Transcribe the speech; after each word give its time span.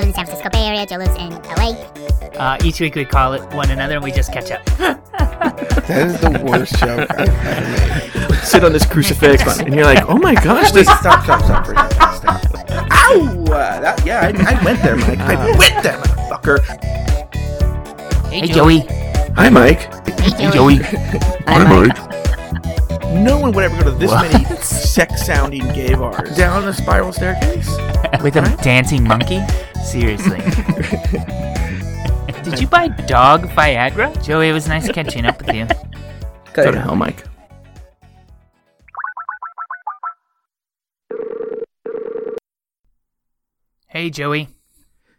live 0.00 0.08
in 0.08 0.14
San 0.14 0.24
Francisco 0.24 0.48
Bay 0.50 0.66
Area. 0.66 0.86
Joe 0.86 0.96
lives 0.96 1.16
in 1.16 1.30
LA. 1.56 1.72
Uh, 2.38 2.56
each 2.64 2.80
week 2.80 2.94
we 2.94 3.04
call 3.04 3.34
it 3.34 3.42
one 3.52 3.70
another 3.70 3.96
and 3.96 4.04
we 4.04 4.10
just 4.10 4.32
catch 4.32 4.50
up. 4.50 4.62
That 5.90 6.06
is 6.06 6.20
the 6.20 6.44
worst 6.44 6.78
joke 6.78 7.10
I've 7.10 7.28
ever 7.28 8.28
made. 8.28 8.44
Sit 8.44 8.62
on 8.62 8.72
this 8.72 8.86
crucifix, 8.86 9.58
and 9.60 9.74
you're 9.74 9.84
like, 9.84 10.08
oh 10.08 10.18
my 10.18 10.34
gosh, 10.34 10.66
Wait, 10.66 10.74
this. 10.74 10.86
stop, 10.86 11.24
stop, 11.24 11.42
stop 11.42 11.66
for 11.66 11.72
a 11.72 11.90
second. 11.90 12.14
Stop. 12.14 12.44
Ow! 12.92 13.44
Uh, 13.46 13.80
that, 13.80 14.06
yeah, 14.06 14.20
I, 14.20 14.54
I 14.54 14.64
went 14.64 14.80
there, 14.82 14.96
Mike. 14.96 15.18
I 15.18 15.56
went 15.58 15.82
there, 15.82 15.98
motherfucker. 15.98 16.60
Hey, 18.28 18.46
Joey. 18.46 18.80
Hi, 19.34 19.48
Mike. 19.48 19.80
Hey, 20.20 20.50
Joey. 20.52 20.76
Hi, 21.48 21.64
Mike. 21.64 22.09
No 23.10 23.38
one 23.38 23.50
would 23.52 23.64
ever 23.64 23.76
go 23.82 23.90
to 23.90 23.98
this 23.98 24.12
many 24.12 24.44
sex-sounding 24.62 25.66
gay 25.72 25.94
bars. 25.94 26.36
Down 26.36 26.64
the 26.64 26.72
spiral 26.72 27.12
staircase. 27.12 27.68
With 28.22 28.36
a 28.36 28.56
dancing 28.62 29.02
monkey? 29.02 29.40
Seriously. 29.84 30.38
Did 32.44 32.60
you 32.60 32.68
buy 32.68 32.86
dog 32.88 33.48
Viagra? 33.48 34.22
Joey, 34.24 34.50
it 34.50 34.52
was 34.52 34.68
nice 34.68 34.88
catching 34.92 35.26
up 35.26 35.44
with 35.44 35.54
you. 35.54 35.66
Go 36.52 36.70
to 36.70 36.80
hell, 36.80 36.94
Mike. 36.94 37.24
Hey, 43.88 44.08
Joey. 44.08 44.48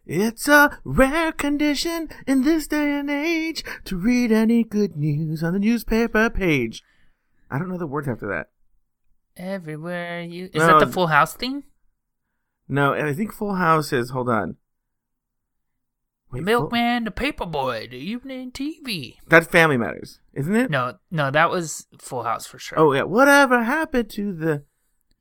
It's 0.06 0.48
a 0.48 0.80
rare 0.86 1.34
condition 1.34 2.08
in 2.26 2.44
this 2.44 2.68
day 2.68 2.98
and 2.98 3.10
age 3.10 3.64
to 3.84 3.98
read 3.98 4.32
any 4.32 4.64
good 4.64 4.96
news 4.96 5.44
on 5.44 5.52
the 5.54 5.60
newspaper 5.60 6.30
page. 6.30 6.84
I 7.52 7.60
don't 7.60 7.70
know 7.70 7.78
the 7.78 7.86
words 7.88 8.08
after 8.08 8.28
that. 8.30 8.48
Everywhere 9.38 10.22
you. 10.22 10.46
Is 10.46 10.56
No. 10.62 10.68
that 10.80 10.86
the 10.86 10.92
Full 10.92 11.08
House 11.08 11.36
theme? 11.36 11.64
No, 12.68 12.94
and 12.94 13.08
I 13.08 13.14
think 13.14 13.34
Full 13.34 13.56
House 13.56 13.92
is. 13.94 14.10
Hold 14.12 14.30
on. 14.30 14.56
The 16.32 16.38
Wait, 16.38 16.40
Full- 16.40 16.46
Milkman, 16.46 17.04
the 17.04 17.12
Paperboy, 17.12 17.90
the 17.92 17.98
Evening 17.98 18.52
TV. 18.52 19.18
That's 19.28 19.48
Family 19.48 19.78
Matters, 19.78 20.20
isn't 20.34 20.56
it? 20.56 20.70
No, 20.72 20.94
no, 21.10 21.30
that 21.32 21.50
was 21.50 21.88
Full 22.00 22.24
House 22.24 22.48
for 22.48 22.58
sure. 22.58 22.80
Oh 22.80 22.94
yeah. 22.94 23.04
Whatever 23.04 23.64
happened 23.64 24.10
to 24.12 24.34
the? 24.34 24.64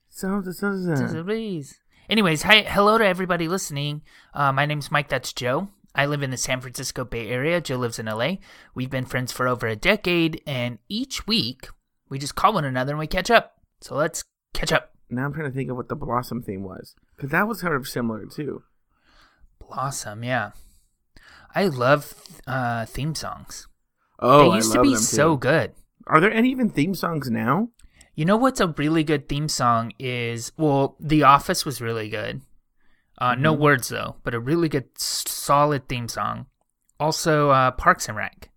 So, 0.09 0.41
so, 0.45 0.53
so, 0.53 0.77
so- 0.77 0.97
Just 0.97 1.15
a. 1.15 1.77
Anyways, 2.09 2.43
hi, 2.43 2.63
hello 2.63 2.99
to 2.99 3.07
everybody 3.07 3.47
listening. 3.47 4.03
Uh, 4.35 4.53
my 4.53 4.67
name's 4.67 4.91
Mike. 4.91 5.09
That's 5.09 5.33
Joe. 5.33 5.69
I 5.95 6.07
live 6.07 6.23
in 6.23 6.31
the 6.31 6.37
San 6.37 6.61
Francisco 6.61 7.05
Bay 7.05 7.29
Area. 7.29 7.61
Joe 7.61 7.77
lives 7.77 7.99
in 8.01 8.07
LA. 8.07 8.35
We've 8.75 8.91
been 8.91 9.05
friends 9.05 9.31
for 9.33 9.47
over 9.49 9.67
a 9.69 9.77
decade, 9.77 10.41
and 10.47 10.79
each 10.89 11.27
week 11.27 11.69
we 12.11 12.19
just 12.19 12.35
call 12.35 12.53
one 12.53 12.65
another 12.67 12.93
and 12.93 12.99
we 12.99 13.07
catch 13.07 13.31
up. 13.31 13.55
So 13.81 13.95
let's 13.95 14.25
catch 14.53 14.73
up. 14.73 14.93
Now 15.09 15.25
I'm 15.25 15.33
trying 15.33 15.49
to 15.51 15.55
think 15.55 15.71
of 15.71 15.77
what 15.77 15.89
the 15.89 15.97
Blossom 15.97 16.43
theme 16.43 16.63
was, 16.63 16.95
because 17.17 17.31
that 17.31 17.49
was 17.49 17.61
sort 17.61 17.77
of 17.77 17.89
similar 17.89 18.27
too. 18.27 18.63
Blossom, 19.59 20.23
yeah. 20.23 20.51
I 21.55 21.67
love 21.67 22.15
uh, 22.47 22.87
theme 22.87 23.15
songs. 23.15 23.67
Oh, 24.19 24.51
they 24.51 24.57
used 24.57 24.71
I 24.71 24.75
to 24.75 24.79
love 24.79 24.85
be 24.85 24.91
them, 24.95 25.01
so 25.03 25.37
good. 25.37 25.73
Are 26.07 26.21
there 26.21 26.33
any 26.33 26.51
even 26.51 26.71
theme 26.71 26.95
songs 26.95 27.31
now? 27.31 27.71
You 28.15 28.25
know 28.25 28.37
what's 28.37 28.61
a 28.61 28.69
really 28.69 29.03
good 29.03 29.29
theme 29.29 29.49
song 29.49 29.93
is 29.99 30.53
well, 30.57 30.97
The 31.01 31.23
Office 31.23 31.65
was 31.65 31.81
really 31.81 32.09
good. 32.09 32.43
Uh, 33.19 33.35
No 33.35 33.53
Mm-hmm. 33.53 33.63
words 33.63 33.89
though, 33.89 34.17
but 34.23 34.35
a 34.35 34.41
really 34.41 34.69
good, 34.69 34.87
solid 34.97 35.89
theme 35.89 36.09
song. 36.09 36.47
Also, 36.99 37.51
uh, 37.51 37.71
Parks 37.73 38.09
and 38.09 38.17
Rec. 38.17 38.50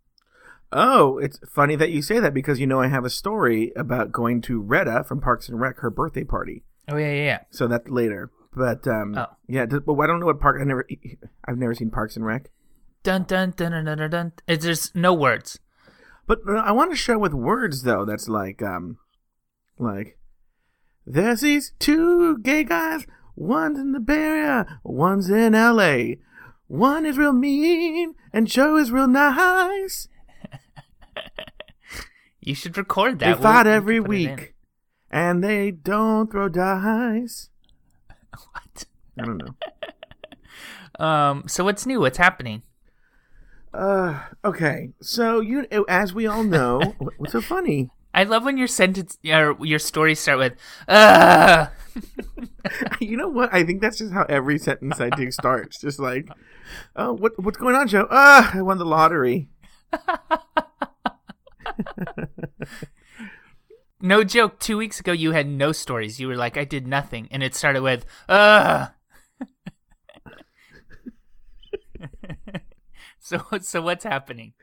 Oh, 0.76 1.18
it's 1.18 1.40
funny 1.50 1.76
that 1.76 1.92
you 1.92 2.02
say 2.02 2.20
that 2.20 2.34
because 2.34 2.60
you 2.60 2.68
know 2.68 2.82
I 2.82 2.88
have 2.88 3.06
a 3.06 3.10
story 3.10 3.72
about 3.76 4.12
going 4.12 4.42
to 4.44 4.60
Retta 4.62 5.04
from 5.08 5.22
Parks 5.22 5.48
and 5.50 5.60
Rec 5.60 5.78
her 5.80 5.90
birthday 5.90 6.24
party. 6.24 6.64
Oh 6.90 6.98
yeah, 6.98 7.12
yeah, 7.14 7.24
yeah. 7.24 7.40
So 7.52 7.68
that's 7.68 7.88
later. 7.90 8.32
But 8.56 8.88
um, 8.88 9.18
Oh. 9.18 9.28
yeah, 9.48 9.66
but 9.66 10.00
I 10.00 10.08
don't 10.08 10.20
know 10.20 10.26
what 10.28 10.40
park. 10.40 10.58
I 10.62 10.64
never, 10.64 10.86
I've 11.48 11.58
never 11.58 11.74
seen 11.74 11.90
Parks 11.90 12.16
and 12.16 12.26
Rec. 12.26 12.50
Dun 13.04 13.24
dun 13.24 13.54
dun 13.56 13.72
dun 13.72 13.86
dun 13.86 13.98
dun. 13.98 14.10
dun. 14.10 14.32
It's 14.48 14.64
just 14.66 14.96
no 14.96 15.14
words. 15.14 15.60
But 16.28 16.40
uh, 16.48 16.54
I 16.54 16.72
want 16.72 16.94
a 16.94 16.96
show 16.96 17.18
with 17.18 17.34
words 17.34 17.84
though. 17.84 18.06
That's 18.06 18.30
like 18.30 18.62
um, 18.62 18.98
like 19.80 20.18
there's 21.06 21.42
these 21.42 21.74
two 21.80 22.38
gay 22.40 22.64
guys. 22.64 23.06
One's 23.36 23.80
in 23.80 23.92
the 23.94 24.00
Bay 24.00 24.22
Area, 24.22 24.80
one's 24.84 25.30
in 25.30 25.56
L.A. 25.56 26.20
One 26.68 27.06
is 27.06 27.18
real 27.18 27.34
mean, 27.34 28.14
and 28.32 28.48
Joe 28.48 28.78
is 28.78 28.92
real 28.92 29.08
nice. 29.08 30.08
You 32.46 32.56
should 32.56 32.78
record 32.78 33.20
They 33.20 33.28
that. 33.28 33.40
We'll- 33.40 33.44
fight 33.44 33.68
every 33.68 34.02
week, 34.02 34.54
and 35.10 35.42
they 35.42 35.72
don't 35.72 36.30
throw 36.30 36.50
dice. 36.50 37.50
What? 38.52 38.86
I 39.20 39.24
don't 39.24 39.38
know. 39.38 39.56
Um. 41.00 41.46
So 41.48 41.64
what's 41.64 41.86
new? 41.88 42.00
What's 42.02 42.18
happening? 42.20 42.62
Uh, 43.74 44.20
okay. 44.46 44.90
So 45.02 45.40
you, 45.40 45.66
as 45.90 46.14
we 46.14 46.28
all 46.28 46.44
know, 46.44 46.94
what's 47.18 47.32
so 47.32 47.42
funny? 47.42 47.90
I 48.14 48.26
love 48.26 48.44
when 48.46 48.58
your 48.58 48.68
sentence, 48.68 49.18
your 49.24 49.58
your 49.66 49.80
stories 49.80 50.20
start 50.20 50.38
with 50.38 50.54
"uh." 50.88 51.68
You 53.00 53.18
know 53.18 53.28
what? 53.28 53.54
I 53.54 53.64
think 53.64 53.82
that's 53.82 53.98
just 53.98 54.14
how 54.14 54.24
every 54.30 54.58
sentence 54.60 55.00
I 55.00 55.10
do 55.10 55.32
starts. 55.32 55.80
Just 55.82 56.00
like, 56.00 56.30
oh, 56.96 57.14
what 57.14 57.34
what's 57.42 57.58
going 57.58 57.76
on, 57.76 57.88
Joe? 57.88 58.08
Ah, 58.12 58.52
I 58.54 58.62
won 58.62 58.78
the 58.78 58.86
lottery. 58.86 59.50
No 64.04 64.24
joke. 64.26 64.60
Two 64.60 64.78
weeks 64.78 65.00
ago, 65.00 65.14
you 65.14 65.32
had 65.32 65.48
no 65.48 65.72
stories. 65.72 66.20
You 66.20 66.28
were 66.28 66.36
like, 66.36 66.58
"I 66.58 66.66
did 66.66 66.86
nothing," 66.86 67.30
and 67.32 67.42
it 67.42 67.56
started 67.56 67.82
with 67.82 68.06
"uh." 68.28 68.88
so 73.20 73.40
so 73.62 73.82
what's 73.82 74.04
happening? 74.04 74.56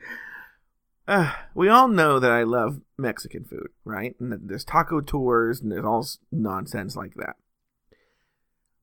Uh, 1.07 1.33
we 1.55 1.69
all 1.69 1.87
know 1.87 2.19
that 2.19 2.29
I 2.29 2.43
love 2.43 2.81
Mexican 2.99 3.43
food, 3.43 3.69
right? 3.83 4.15
And 4.19 4.47
there's 4.47 4.63
taco 4.63 5.01
tours 5.01 5.59
and 5.59 5.71
there's 5.71 5.85
all 5.85 6.07
nonsense 6.31 6.95
like 6.95 7.15
that. 7.15 7.35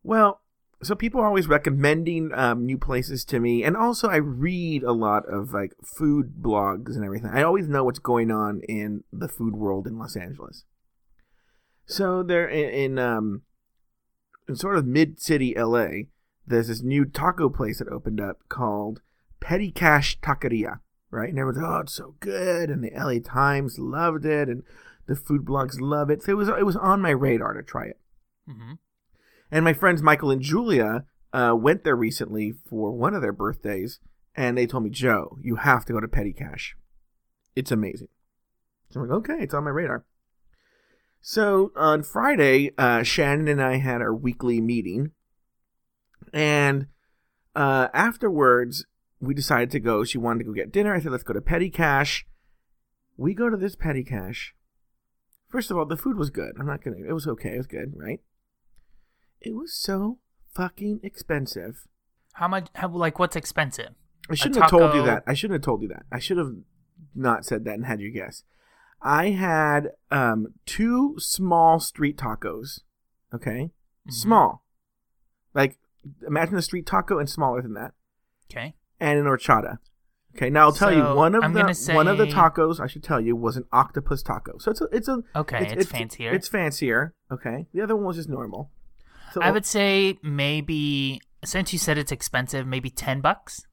Well, 0.02 0.40
so 0.82 0.94
people 0.94 1.20
are 1.20 1.26
always 1.26 1.48
recommending 1.48 2.30
um, 2.34 2.64
new 2.64 2.78
places 2.78 3.24
to 3.26 3.40
me, 3.40 3.64
and 3.64 3.76
also 3.76 4.08
I 4.08 4.16
read 4.16 4.82
a 4.82 4.92
lot 4.92 5.26
of 5.28 5.52
like 5.52 5.74
food 5.82 6.34
blogs 6.40 6.94
and 6.94 7.04
everything. 7.04 7.30
I 7.32 7.42
always 7.42 7.68
know 7.68 7.84
what's 7.84 7.98
going 7.98 8.30
on 8.30 8.60
in 8.68 9.04
the 9.12 9.28
food 9.28 9.54
world 9.54 9.86
in 9.86 9.98
Los 9.98 10.16
Angeles. 10.16 10.64
So 11.86 12.22
there 12.22 12.48
in, 12.48 12.68
in 12.70 12.98
um 12.98 13.42
in 14.48 14.56
sort 14.56 14.76
of 14.76 14.86
mid 14.86 15.20
city 15.20 15.54
LA, 15.56 16.06
there's 16.46 16.68
this 16.68 16.82
new 16.82 17.04
taco 17.04 17.48
place 17.48 17.78
that 17.78 17.88
opened 17.88 18.20
up 18.20 18.40
called 18.48 19.00
Petty 19.40 19.70
Cash 19.70 20.20
Taqueria 20.20 20.80
right? 21.10 21.28
And 21.28 21.38
everyone's 21.38 21.64
oh, 21.64 21.80
it's 21.80 21.94
so 21.94 22.14
good, 22.20 22.70
and 22.70 22.82
the 22.82 22.90
LA 22.94 23.18
Times 23.24 23.78
loved 23.78 24.24
it, 24.24 24.48
and 24.48 24.62
the 25.06 25.16
food 25.16 25.44
blogs 25.44 25.80
love 25.80 26.10
it. 26.10 26.22
So 26.22 26.32
it 26.32 26.36
was 26.36 26.48
it 26.48 26.66
was 26.66 26.76
on 26.76 27.00
my 27.00 27.10
radar 27.10 27.54
to 27.54 27.62
try 27.62 27.86
it. 27.86 28.00
hmm 28.46 28.74
And 29.50 29.64
my 29.64 29.72
friends 29.72 30.02
Michael 30.02 30.30
and 30.30 30.42
Julia 30.42 31.04
uh, 31.32 31.54
went 31.58 31.84
there 31.84 31.96
recently 31.96 32.52
for 32.68 32.92
one 32.92 33.14
of 33.14 33.22
their 33.22 33.32
birthdays, 33.32 34.00
and 34.34 34.56
they 34.56 34.66
told 34.66 34.84
me, 34.84 34.90
Joe, 34.90 35.38
you 35.40 35.56
have 35.56 35.84
to 35.86 35.92
go 35.92 36.00
to 36.00 36.08
Petty 36.08 36.32
Cash. 36.32 36.76
It's 37.56 37.72
amazing. 37.72 38.08
So 38.90 39.00
I'm 39.00 39.08
like, 39.08 39.18
okay, 39.18 39.42
it's 39.42 39.54
on 39.54 39.64
my 39.64 39.70
radar. 39.70 40.04
So 41.20 41.72
on 41.76 42.02
Friday, 42.02 42.72
uh, 42.78 43.02
Shannon 43.02 43.48
and 43.48 43.62
I 43.62 43.76
had 43.76 44.00
our 44.00 44.14
weekly 44.14 44.60
meeting, 44.60 45.12
and 46.32 46.86
uh, 47.56 47.88
afterwards, 47.92 48.86
we 49.20 49.34
decided 49.34 49.70
to 49.72 49.80
go. 49.80 50.04
She 50.04 50.18
wanted 50.18 50.40
to 50.40 50.44
go 50.44 50.52
get 50.52 50.72
dinner. 50.72 50.94
I 50.94 51.00
said, 51.00 51.12
let's 51.12 51.24
go 51.24 51.34
to 51.34 51.40
Petty 51.40 51.70
Cash. 51.70 52.24
We 53.16 53.34
go 53.34 53.50
to 53.50 53.56
this 53.56 53.74
Petty 53.74 54.04
Cash. 54.04 54.54
First 55.48 55.70
of 55.70 55.76
all, 55.76 55.86
the 55.86 55.96
food 55.96 56.16
was 56.16 56.30
good. 56.30 56.52
I'm 56.58 56.66
not 56.66 56.84
gonna. 56.84 56.98
It 56.98 57.12
was 57.12 57.26
okay. 57.26 57.54
It 57.54 57.58
was 57.58 57.66
good, 57.66 57.94
right? 57.96 58.20
It 59.40 59.54
was 59.54 59.74
so 59.74 60.18
fucking 60.54 61.00
expensive. 61.02 61.86
How 62.34 62.48
much? 62.48 62.68
How 62.74 62.88
like 62.88 63.18
what's 63.18 63.36
expensive? 63.36 63.90
I 64.30 64.34
shouldn't 64.34 64.60
have 64.60 64.70
told 64.70 64.94
you 64.94 65.02
that. 65.04 65.22
I 65.26 65.34
shouldn't 65.34 65.54
have 65.60 65.64
told 65.64 65.82
you 65.82 65.88
that. 65.88 66.04
I 66.12 66.18
should 66.18 66.36
have 66.38 66.52
not 67.14 67.44
said 67.44 67.64
that 67.64 67.74
and 67.74 67.86
had 67.86 68.00
you 68.00 68.10
guess. 68.10 68.42
I 69.00 69.30
had 69.30 69.92
um, 70.10 70.48
two 70.66 71.14
small 71.18 71.80
street 71.80 72.16
tacos. 72.16 72.80
Okay, 73.32 73.70
Mhm. 74.06 74.12
small. 74.12 74.64
Like 75.54 75.78
imagine 76.26 76.56
a 76.56 76.62
street 76.62 76.86
taco 76.86 77.18
and 77.18 77.28
smaller 77.28 77.62
than 77.62 77.74
that, 77.74 77.92
Okay. 78.50 78.74
and 79.00 79.18
an 79.18 79.26
horchata. 79.26 79.78
Okay, 80.36 80.50
now 80.50 80.62
I'll 80.62 80.72
tell 80.72 80.92
you 80.92 81.02
one 81.16 81.34
of 81.34 81.42
I'm 81.42 81.52
the 81.52 81.62
gonna 81.62 81.96
one 81.96 82.06
of 82.06 82.18
the 82.18 82.26
tacos 82.26 82.80
I 82.80 82.86
should 82.86 83.02
tell 83.02 83.20
you 83.20 83.34
was 83.34 83.56
an 83.56 83.64
octopus 83.72 84.22
taco. 84.22 84.58
So 84.58 84.70
it's 84.70 84.80
a 84.80 84.88
it's 84.92 85.08
a 85.08 85.22
Okay, 85.36 85.66
it's 85.76 85.90
fancier. 85.90 86.32
It's 86.32 86.48
fancier. 86.48 87.14
Okay, 87.30 87.66
the 87.72 87.80
other 87.80 87.96
one 87.96 88.04
was 88.04 88.16
just 88.16 88.28
normal. 88.28 88.70
So 89.32 89.40
I 89.42 89.50
would 89.50 89.66
say 89.66 90.18
maybe 90.22 91.20
since 91.44 91.72
you 91.72 91.78
said 91.78 91.98
it's 91.98 92.12
expensive, 92.12 92.66
maybe 92.66 92.90
ten 92.90 93.20
bucks. 93.20 93.66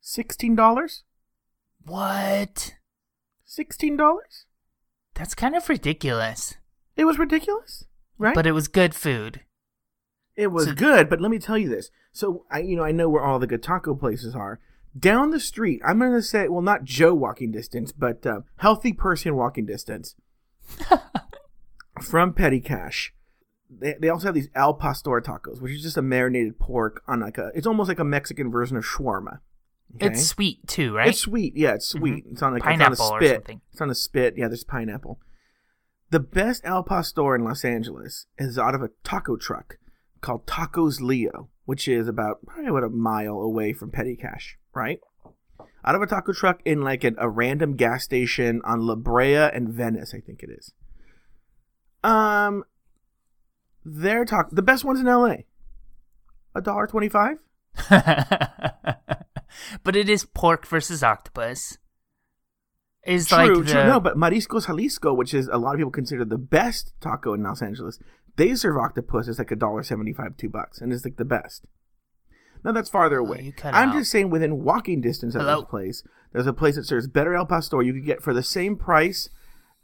sixteen 0.00 0.54
dollars. 0.54 1.04
What? 1.84 2.74
Sixteen 3.44 3.96
dollars. 3.96 4.46
That's 5.14 5.34
kind 5.34 5.56
of 5.56 5.68
ridiculous. 5.68 6.54
It 6.96 7.04
was 7.04 7.18
ridiculous, 7.18 7.84
right? 8.18 8.34
But 8.34 8.46
it 8.46 8.52
was 8.52 8.68
good 8.68 8.94
food. 8.94 9.42
It 10.36 10.48
was 10.48 10.66
So- 10.66 10.74
good, 10.74 11.08
but 11.08 11.20
let 11.20 11.30
me 11.30 11.38
tell 11.38 11.58
you 11.58 11.68
this. 11.68 11.90
So 12.12 12.44
I, 12.50 12.60
you 12.60 12.76
know, 12.76 12.84
I 12.84 12.92
know 12.92 13.08
where 13.08 13.22
all 13.24 13.38
the 13.38 13.46
good 13.46 13.62
taco 13.62 13.94
places 13.94 14.34
are. 14.34 14.60
Down 14.98 15.30
the 15.30 15.40
street, 15.40 15.80
I'm 15.84 15.98
going 15.98 16.12
to 16.12 16.22
say, 16.22 16.48
well, 16.48 16.62
not 16.62 16.82
Joe 16.84 17.14
walking 17.14 17.52
distance, 17.52 17.92
but 17.92 18.26
uh, 18.26 18.40
healthy 18.56 18.92
person 18.92 19.36
walking 19.36 19.66
distance 19.66 20.16
from 21.98 22.32
Petty 22.32 22.60
Cash. 22.60 23.12
They, 23.70 23.94
they 24.00 24.08
also 24.08 24.26
have 24.28 24.34
these 24.34 24.48
al 24.54 24.74
pastor 24.74 25.20
tacos, 25.20 25.60
which 25.60 25.72
is 25.72 25.82
just 25.82 25.96
a 25.96 26.02
marinated 26.02 26.58
pork 26.58 27.02
on 27.06 27.20
like 27.20 27.38
a. 27.38 27.50
It's 27.54 27.66
almost 27.66 27.88
like 27.88 27.98
a 27.98 28.04
Mexican 28.04 28.50
version 28.50 28.76
of 28.76 28.84
shawarma. 28.84 29.40
okay? 29.96 30.06
It's 30.06 30.26
sweet 30.26 30.66
too, 30.66 30.94
right? 30.94 31.02
Mm-hmm. 31.02 31.10
It's 31.10 31.20
sweet. 31.20 31.56
Yeah, 31.56 31.74
it's 31.74 31.88
sweet. 31.88 32.24
It's 32.30 32.42
on 32.42 32.54
like 32.54 32.62
Pineapple 32.62 32.92
it's 32.92 33.00
on 33.00 33.16
a 33.16 33.20
spit. 33.20 33.34
something. 33.36 33.60
It's 33.72 33.80
on 33.80 33.90
a 33.90 33.94
spit. 33.94 34.34
Yeah, 34.38 34.48
there's 34.48 34.64
pineapple. 34.64 35.20
The 36.10 36.20
best 36.20 36.64
al 36.64 36.82
pastor 36.82 37.34
in 37.34 37.44
Los 37.44 37.64
Angeles 37.64 38.26
is 38.38 38.58
out 38.58 38.74
of 38.74 38.80
a 38.82 38.88
taco 39.04 39.36
truck 39.36 39.76
called 40.22 40.46
Tacos 40.46 41.02
Leo, 41.02 41.50
which 41.66 41.86
is 41.86 42.08
about 42.08 42.38
probably 42.46 42.70
about 42.70 42.84
a 42.84 42.88
mile 42.88 43.40
away 43.40 43.74
from 43.74 43.90
Petty 43.90 44.16
Cash, 44.16 44.56
right? 44.74 45.00
Out 45.84 45.94
of 45.94 46.00
a 46.00 46.06
taco 46.06 46.32
truck 46.32 46.60
in 46.64 46.80
like 46.80 47.04
an, 47.04 47.16
a 47.18 47.28
random 47.28 47.76
gas 47.76 48.04
station 48.04 48.62
on 48.64 48.80
La 48.80 48.94
Brea 48.94 49.36
and 49.36 49.68
Venice, 49.68 50.14
I 50.14 50.20
think 50.20 50.42
it 50.42 50.50
is. 50.50 50.72
Um, 52.04 52.64
they're 53.84 54.24
talking 54.24 54.54
the 54.54 54.62
best 54.62 54.84
ones 54.84 55.00
in 55.00 55.08
L.A. 55.08 55.46
A 56.54 56.60
dollar 56.60 56.86
twenty-five. 56.86 57.38
but 59.84 59.96
it 59.96 60.08
is 60.08 60.24
pork 60.24 60.66
versus 60.66 61.02
octopus. 61.02 61.78
Is 63.06 63.28
True, 63.28 63.36
like 63.62 63.66
true. 63.68 63.84
No, 63.84 64.00
but 64.00 64.16
Mariscos 64.16 64.66
Jalisco, 64.66 65.14
which 65.14 65.32
is 65.32 65.48
a 65.48 65.56
lot 65.56 65.74
of 65.74 65.78
people 65.78 65.90
consider 65.90 66.24
the 66.24 66.36
best 66.36 66.92
taco 67.00 67.32
in 67.32 67.42
Los 67.42 67.62
Angeles, 67.62 67.98
they 68.36 68.54
serve 68.54 68.76
octopus. 68.76 69.28
It's 69.28 69.38
like 69.38 69.50
a 69.50 69.56
dollar 69.56 69.82
seventy-five, 69.82 70.36
two 70.36 70.50
bucks, 70.50 70.80
and 70.80 70.92
it's 70.92 71.04
like 71.04 71.16
the 71.16 71.24
best. 71.24 71.64
Now 72.64 72.72
that's 72.72 72.90
farther 72.90 73.18
away. 73.18 73.42
you 73.42 73.52
cut 73.52 73.72
I'm 73.74 73.90
out. 73.90 73.94
just 73.94 74.10
saying, 74.10 74.30
within 74.30 74.62
walking 74.62 75.00
distance 75.00 75.34
of 75.34 75.42
Hello? 75.42 75.60
this 75.60 75.70
place, 75.70 76.02
there's 76.32 76.46
a 76.46 76.52
place 76.52 76.74
that 76.74 76.84
serves 76.84 77.06
better 77.06 77.34
El 77.34 77.46
Pastor. 77.46 77.80
You 77.82 77.94
could 77.94 78.04
get 78.04 78.22
for 78.22 78.34
the 78.34 78.42
same 78.42 78.76
price 78.76 79.30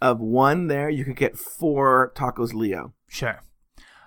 of 0.01 0.21
one 0.21 0.67
there. 0.69 0.89
You 0.91 1.05
could 1.05 1.17
get 1.17 1.39
four 1.39 2.13
tacos 2.15 2.53
Leo. 2.55 2.93
Sure, 3.09 3.41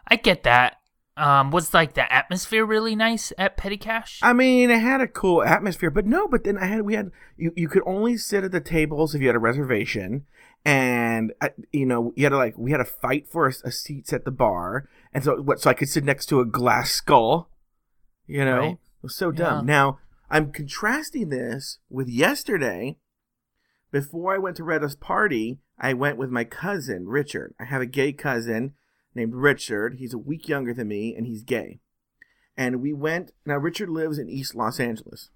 I 0.08 0.16
get 0.18 0.44
that. 0.44 0.78
Um, 1.16 1.50
was 1.50 1.74
like 1.74 1.96
the 1.96 2.14
atmosphere 2.14 2.64
really 2.64 2.96
nice 2.96 3.34
at 3.40 3.58
Petty 3.58 3.78
Cash? 3.78 4.20
I 4.22 4.34
mean, 4.34 4.70
it 4.70 4.80
had 4.82 5.02
a 5.02 5.08
cool 5.08 5.42
atmosphere, 5.44 5.90
but 5.90 6.06
no. 6.06 6.28
But 6.28 6.44
then 6.44 6.60
I 6.60 6.66
had 6.68 6.84
we 6.84 6.94
had 6.94 7.10
you. 7.36 7.52
You 7.56 7.68
could 7.68 7.82
only 7.88 8.18
sit 8.18 8.44
at 8.44 8.52
the 8.52 8.62
tables 8.62 9.16
if 9.16 9.22
you 9.22 9.28
had 9.28 9.36
a 9.36 9.40
reservation, 9.40 10.28
and 10.64 11.34
uh, 11.42 11.50
you 11.72 11.88
know 11.88 12.14
you 12.16 12.24
had 12.26 12.30
to 12.30 12.38
like 12.38 12.56
we 12.56 12.70
had 12.70 12.78
to 12.78 12.86
fight 12.86 13.28
for 13.32 13.48
a, 13.48 13.54
a 13.64 13.72
seats 13.72 14.14
at 14.14 14.26
the 14.26 14.32
bar, 14.32 14.88
and 15.12 15.24
so 15.24 15.42
what? 15.42 15.60
So 15.60 15.72
I 15.72 15.74
could 15.74 15.90
sit 15.90 16.04
next 16.04 16.28
to 16.28 16.40
a 16.40 16.46
glass 16.46 16.92
skull. 16.92 17.50
You 18.28 18.46
know, 18.46 18.60
Right. 18.60 18.72
it 18.74 18.78
was 19.02 19.16
so 19.16 19.32
dumb. 19.32 19.68
Yeah. 19.68 19.74
Now 19.74 20.00
I'm 20.30 20.52
contrasting 20.52 21.30
this 21.30 21.80
with 21.90 22.08
yesterday. 22.10 22.98
Before 23.90 24.36
I 24.36 24.38
went 24.38 24.58
to 24.58 24.64
Retta's 24.64 24.96
party, 24.96 25.58
I 25.80 25.94
went 25.94 26.18
with 26.18 26.30
my 26.30 26.44
cousin 26.44 27.08
Richard. 27.08 27.54
I 27.60 27.66
have 27.66 27.82
a 27.82 27.86
gay 27.86 28.14
cousin 28.14 28.74
named 29.14 29.34
Richard. 29.36 29.96
He's 29.96 30.14
a 30.14 30.18
week 30.18 30.48
younger 30.48 30.74
than 30.74 30.88
me, 30.88 31.16
and 31.16 31.28
he's 31.28 31.44
gay 31.44 31.80
and 32.58 32.82
we 32.82 32.92
went. 32.92 33.32
Now 33.46 33.58
Richard 33.58 33.90
lives 33.90 34.18
in 34.18 34.30
East 34.30 34.56
Los 34.56 34.80
Angeles, 34.80 35.30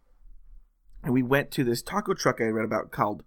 and 1.03 1.13
we 1.13 1.23
went 1.23 1.51
to 1.51 1.63
this 1.63 1.81
taco 1.81 2.13
truck 2.13 2.41
I 2.41 2.45
read 2.45 2.65
about 2.65 2.91
called 2.91 3.23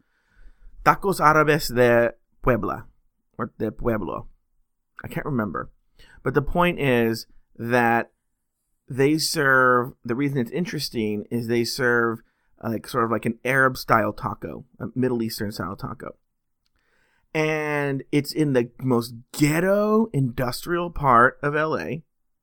Tacos 0.84 1.20
Árabes 1.20 1.75
de 1.75 2.12
Puebla 2.43 2.87
or 3.38 3.52
de 3.58 3.70
Pueblo. 3.70 4.26
I 5.02 5.08
can't 5.08 5.26
remember, 5.26 5.70
but 6.22 6.34
the 6.34 6.43
point 6.43 6.81
is 6.81 7.26
that 7.56 8.10
they 8.88 9.17
serve. 9.17 9.93
The 10.05 10.17
reason 10.17 10.38
it's 10.38 10.50
interesting 10.50 11.25
is 11.31 11.46
they 11.46 11.64
serve 11.64 12.19
uh, 12.62 12.70
like 12.70 12.88
sort 12.88 13.05
of 13.05 13.10
like 13.10 13.26
an 13.26 13.38
Arab 13.44 13.76
style 13.76 14.12
taco, 14.12 14.64
a 14.81 14.87
Middle 14.94 15.22
Eastern 15.22 15.52
style 15.52 15.76
taco. 15.76 16.17
And 17.34 18.04
it's 18.12 18.32
in 18.32 18.52
the 18.52 18.70
most 18.81 19.14
ghetto 19.32 20.06
industrial 20.12 20.90
part 20.90 21.38
of 21.42 21.54
LA. 21.54 21.96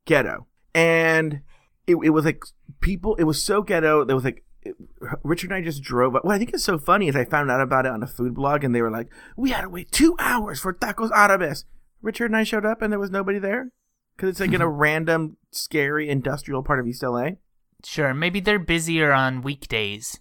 Ghetto 0.05 0.47
and 0.73 1.41
it, 1.85 1.95
it 2.03 2.09
was 2.09 2.25
like 2.25 2.43
people 2.79 3.15
it 3.15 3.23
was 3.25 3.41
so 3.41 3.61
ghetto 3.61 4.03
there 4.03 4.15
was 4.15 4.25
like 4.25 4.43
it- 4.61 4.75
richard 5.23 5.51
and 5.51 5.57
i 5.57 5.61
just 5.61 5.83
drove 5.83 6.15
up 6.15 6.23
what 6.25 6.33
i 6.33 6.37
think 6.37 6.53
is 6.53 6.63
so 6.63 6.77
funny 6.77 7.07
is 7.07 7.15
i 7.15 7.25
found 7.25 7.51
out 7.51 7.61
about 7.61 7.85
it 7.85 7.91
on 7.91 8.01
a 8.01 8.07
food 8.07 8.33
blog 8.33 8.63
and 8.63 8.73
they 8.73 8.81
were 8.81 8.89
like 8.89 9.07
we 9.35 9.49
had 9.51 9.61
to 9.61 9.69
wait 9.69 9.91
two 9.91 10.15
hours 10.17 10.59
for 10.59 10.73
tacos 10.73 11.11
árabes 11.11 11.65
richard 12.01 12.25
and 12.25 12.37
i 12.37 12.43
showed 12.43 12.65
up 12.65 12.81
and 12.81 12.91
there 12.91 12.99
was 12.99 13.11
nobody 13.11 13.37
there 13.37 13.69
because 14.15 14.29
it's 14.29 14.39
like 14.39 14.53
in 14.53 14.61
a 14.61 14.67
random 14.69 15.35
scary 15.51 16.09
industrial 16.09 16.63
part 16.63 16.79
of 16.79 16.87
east 16.87 17.03
la 17.03 17.27
Sure, 17.83 18.13
maybe 18.13 18.39
they're 18.39 18.59
busier 18.59 19.11
on 19.11 19.41
weekdays 19.41 20.19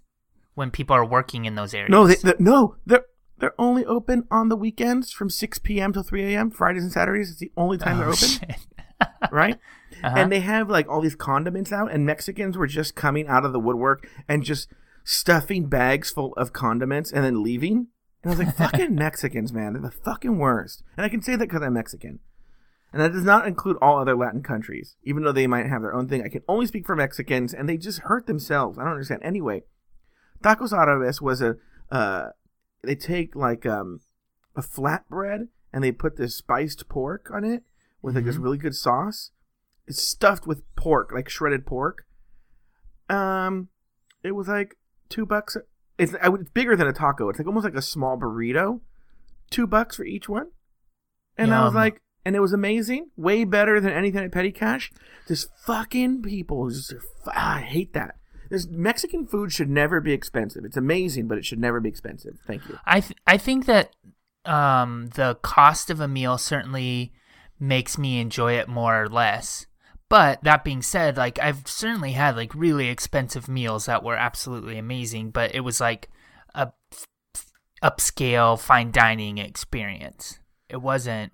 when 0.54 0.70
people 0.70 0.96
are 0.96 1.06
working 1.06 1.44
in 1.44 1.54
those 1.54 1.72
areas. 1.74 1.90
no 1.90 2.06
they, 2.06 2.16
they, 2.16 2.34
no 2.38 2.76
they're 2.86 3.04
they're 3.40 3.54
only 3.58 3.84
open 3.84 4.26
on 4.30 4.48
the 4.48 4.56
weekends 4.56 5.12
from 5.12 5.30
6 5.30 5.58
p.m. 5.60 5.92
till 5.92 6.02
3 6.02 6.34
a.m. 6.34 6.50
Fridays 6.50 6.82
and 6.82 6.92
Saturdays. 6.92 7.30
It's 7.30 7.40
the 7.40 7.52
only 7.56 7.78
time 7.78 7.98
they're 7.98 8.06
Oh, 8.08 8.12
open, 8.12 8.28
shit. 8.28 8.56
right? 9.32 9.58
Uh-huh. 10.02 10.14
and 10.16 10.32
they 10.32 10.40
have 10.40 10.70
like 10.70 10.88
all 10.88 11.02
these 11.02 11.14
condiments 11.16 11.72
out 11.72 11.90
and 11.92 12.06
mexicans 12.06 12.56
were 12.56 12.66
just 12.68 12.94
coming 12.94 13.26
out 13.26 13.44
of 13.44 13.52
the 13.52 13.60
woodwork 13.60 14.08
and 14.26 14.42
just 14.42 14.72
stuffing 15.04 15.66
bags 15.66 16.10
full 16.10 16.32
of 16.34 16.54
condiments 16.54 17.12
and 17.12 17.22
then 17.22 17.42
leaving 17.42 17.88
and 18.22 18.32
i 18.32 18.34
was 18.34 18.38
like 18.38 18.56
fucking 18.56 18.94
mexicans 18.94 19.52
man 19.52 19.74
they're 19.74 19.82
the 19.82 19.90
fucking 19.90 20.38
worst 20.38 20.82
and 20.96 21.04
i 21.04 21.08
can 21.10 21.20
say 21.20 21.32
that 21.32 21.48
because 21.48 21.60
i'm 21.60 21.74
mexican 21.74 22.18
and 22.94 23.02
that 23.02 23.12
does 23.12 23.24
not 23.24 23.46
include 23.46 23.76
all 23.82 23.98
other 23.98 24.16
latin 24.16 24.42
countries 24.42 24.96
even 25.02 25.22
though 25.22 25.32
they 25.32 25.46
might 25.46 25.66
have 25.66 25.82
their 25.82 25.92
own 25.92 26.08
thing 26.08 26.22
i 26.24 26.28
can 26.28 26.42
only 26.48 26.66
speak 26.66 26.86
for 26.86 26.96
mexicans 26.96 27.52
and 27.52 27.68
they 27.68 27.76
just 27.76 27.98
hurt 27.98 28.26
themselves 28.26 28.78
i 28.78 28.82
don't 28.84 28.92
understand 28.92 29.20
anyway 29.22 29.62
tacos 30.42 30.72
árabes 30.72 31.20
was 31.20 31.42
a 31.42 31.56
uh, 31.90 32.28
they 32.82 32.94
take 32.94 33.34
like 33.36 33.66
um, 33.66 34.00
a 34.56 34.62
flatbread 34.62 35.48
and 35.72 35.84
they 35.84 35.92
put 35.92 36.16
this 36.16 36.34
spiced 36.36 36.88
pork 36.88 37.30
on 37.32 37.44
it 37.44 37.62
with 38.02 38.14
like 38.16 38.24
this 38.24 38.36
really 38.36 38.58
good 38.58 38.74
sauce 38.74 39.30
it's 39.86 40.00
stuffed 40.02 40.46
with 40.46 40.62
pork, 40.76 41.10
like 41.12 41.28
shredded 41.28 41.66
pork. 41.66 42.04
Um, 43.08 43.68
it 44.22 44.32
was 44.32 44.46
like 44.46 44.76
two 45.08 45.26
bucks. 45.26 45.56
It's 45.98 46.14
I 46.22 46.28
would- 46.28 46.42
it's 46.42 46.50
bigger 46.50 46.76
than 46.76 46.86
a 46.86 46.92
taco. 46.92 47.28
It's 47.28 47.38
like 47.40 47.48
almost 47.48 47.64
like 47.64 47.74
a 47.74 47.82
small 47.82 48.16
burrito. 48.16 48.80
Two 49.50 49.66
bucks 49.66 49.96
for 49.96 50.04
each 50.04 50.28
one, 50.28 50.50
and 51.36 51.52
I 51.52 51.64
was 51.64 51.74
like, 51.74 52.00
and 52.24 52.36
it 52.36 52.40
was 52.40 52.52
amazing. 52.52 53.10
Way 53.16 53.42
better 53.42 53.80
than 53.80 53.92
anything 53.92 54.22
at 54.22 54.30
Petty 54.30 54.52
Cash. 54.52 54.92
Just 55.26 55.48
fucking 55.66 56.22
people. 56.22 56.68
Just 56.70 56.94
ah, 57.26 57.56
I 57.56 57.60
hate 57.62 57.92
that. 57.94 58.14
This 58.50 58.66
Mexican 58.66 59.26
food 59.26 59.52
should 59.52 59.70
never 59.70 60.00
be 60.00 60.12
expensive. 60.12 60.64
It's 60.64 60.76
amazing, 60.76 61.28
but 61.28 61.38
it 61.38 61.44
should 61.44 61.60
never 61.60 61.80
be 61.80 61.88
expensive. 61.88 62.38
Thank 62.46 62.68
you. 62.68 62.78
I 62.84 63.00
th- 63.00 63.18
I 63.26 63.38
think 63.38 63.66
that 63.66 63.94
um, 64.44 65.08
the 65.14 65.36
cost 65.42 65.88
of 65.88 66.00
a 66.00 66.08
meal 66.08 66.36
certainly 66.36 67.12
makes 67.58 67.96
me 67.96 68.20
enjoy 68.20 68.54
it 68.54 68.68
more 68.68 69.02
or 69.02 69.08
less. 69.08 69.66
But 70.08 70.42
that 70.42 70.64
being 70.64 70.82
said, 70.82 71.16
like 71.16 71.38
I've 71.38 71.68
certainly 71.68 72.12
had 72.12 72.34
like 72.34 72.52
really 72.54 72.88
expensive 72.88 73.48
meals 73.48 73.86
that 73.86 74.02
were 74.02 74.16
absolutely 74.16 74.76
amazing, 74.76 75.30
but 75.30 75.54
it 75.54 75.60
was 75.60 75.80
like 75.80 76.08
a 76.52 76.72
upscale 77.82 78.58
fine 78.58 78.90
dining 78.90 79.38
experience. 79.38 80.40
It 80.68 80.82
wasn't 80.82 81.32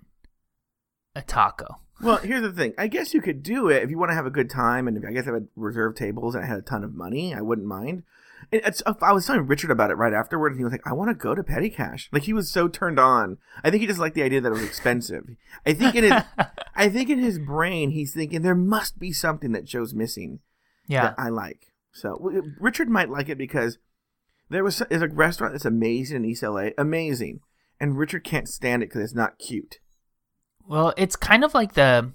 a 1.17 1.21
taco. 1.21 1.79
Well, 2.01 2.17
here's 2.17 2.43
the 2.43 2.51
thing. 2.51 2.73
I 2.77 2.87
guess 2.87 3.13
you 3.13 3.21
could 3.21 3.41
do 3.41 3.69
it 3.69 3.81
if 3.81 3.89
you 3.89 3.97
want 3.97 4.11
to 4.11 4.15
have 4.15 4.27
a 4.27 4.31
good 4.31 4.49
time, 4.51 4.87
and 4.87 4.95
if 4.97 5.03
I 5.03 5.11
guess 5.11 5.23
if 5.25 5.31
I 5.31 5.33
had 5.35 5.47
reserved 5.55 5.97
tables 5.97 6.35
and 6.35 6.43
I 6.43 6.47
had 6.47 6.59
a 6.59 6.61
ton 6.61 6.83
of 6.83 6.93
money, 6.93 7.33
I 7.33 7.41
wouldn't 7.41 7.67
mind. 7.67 8.03
It- 8.51 8.63
It's, 8.65 8.83
oh, 8.85 8.95
I 9.01 9.13
was 9.13 9.25
telling 9.25 9.47
Richard 9.47 9.71
about 9.71 9.89
it 9.89 9.95
right 9.95 10.13
afterward, 10.13 10.51
and 10.51 10.59
he 10.59 10.63
was 10.63 10.71
like, 10.71 10.85
"I 10.85 10.93
want 10.93 11.09
to 11.09 11.15
go 11.15 11.33
to 11.33 11.43
Petty 11.43 11.71
Cash." 11.71 12.07
Like 12.11 12.23
he 12.23 12.33
was 12.33 12.51
so 12.51 12.67
turned 12.67 12.99
on. 12.99 13.39
I 13.63 13.71
think 13.71 13.81
he 13.81 13.87
just 13.87 13.99
liked 13.99 14.13
the 14.15 14.21
idea 14.23 14.39
that 14.41 14.49
it 14.49 14.51
was 14.51 14.63
expensive. 14.63 15.25
I 15.65 15.73
think 15.73 15.95
in 15.95 16.03
his, 16.03 16.13
I 16.75 16.87
think 16.87 17.09
in 17.09 17.17
his 17.19 17.39
brain, 17.39 17.89
he's 17.91 18.13
thinking 18.13 18.43
there 18.43 18.53
must 18.55 18.99
be 18.99 19.11
something 19.11 19.51
that 19.53 19.65
Joe's 19.65 19.95
missing 19.95 20.39
Yeah. 20.87 21.01
that 21.01 21.15
I 21.17 21.29
like. 21.29 21.73
So 21.93 22.31
Richard 22.59 22.89
might 22.89 23.09
like 23.09 23.27
it 23.27 23.39
because 23.39 23.79
there 24.51 24.63
was 24.63 24.77
there's 24.87 25.01
a 25.01 25.07
restaurant 25.07 25.53
that's 25.55 25.65
amazing 25.65 26.17
in 26.17 26.25
East 26.25 26.43
LA, 26.43 26.67
amazing, 26.77 27.39
and 27.79 27.97
Richard 27.97 28.23
can't 28.23 28.47
stand 28.47 28.83
it 28.83 28.89
because 28.89 29.01
it's 29.01 29.15
not 29.15 29.39
cute. 29.39 29.79
Well, 30.67 30.93
it's 30.97 31.15
kind 31.15 31.43
of 31.43 31.53
like 31.53 31.73
the 31.73 32.11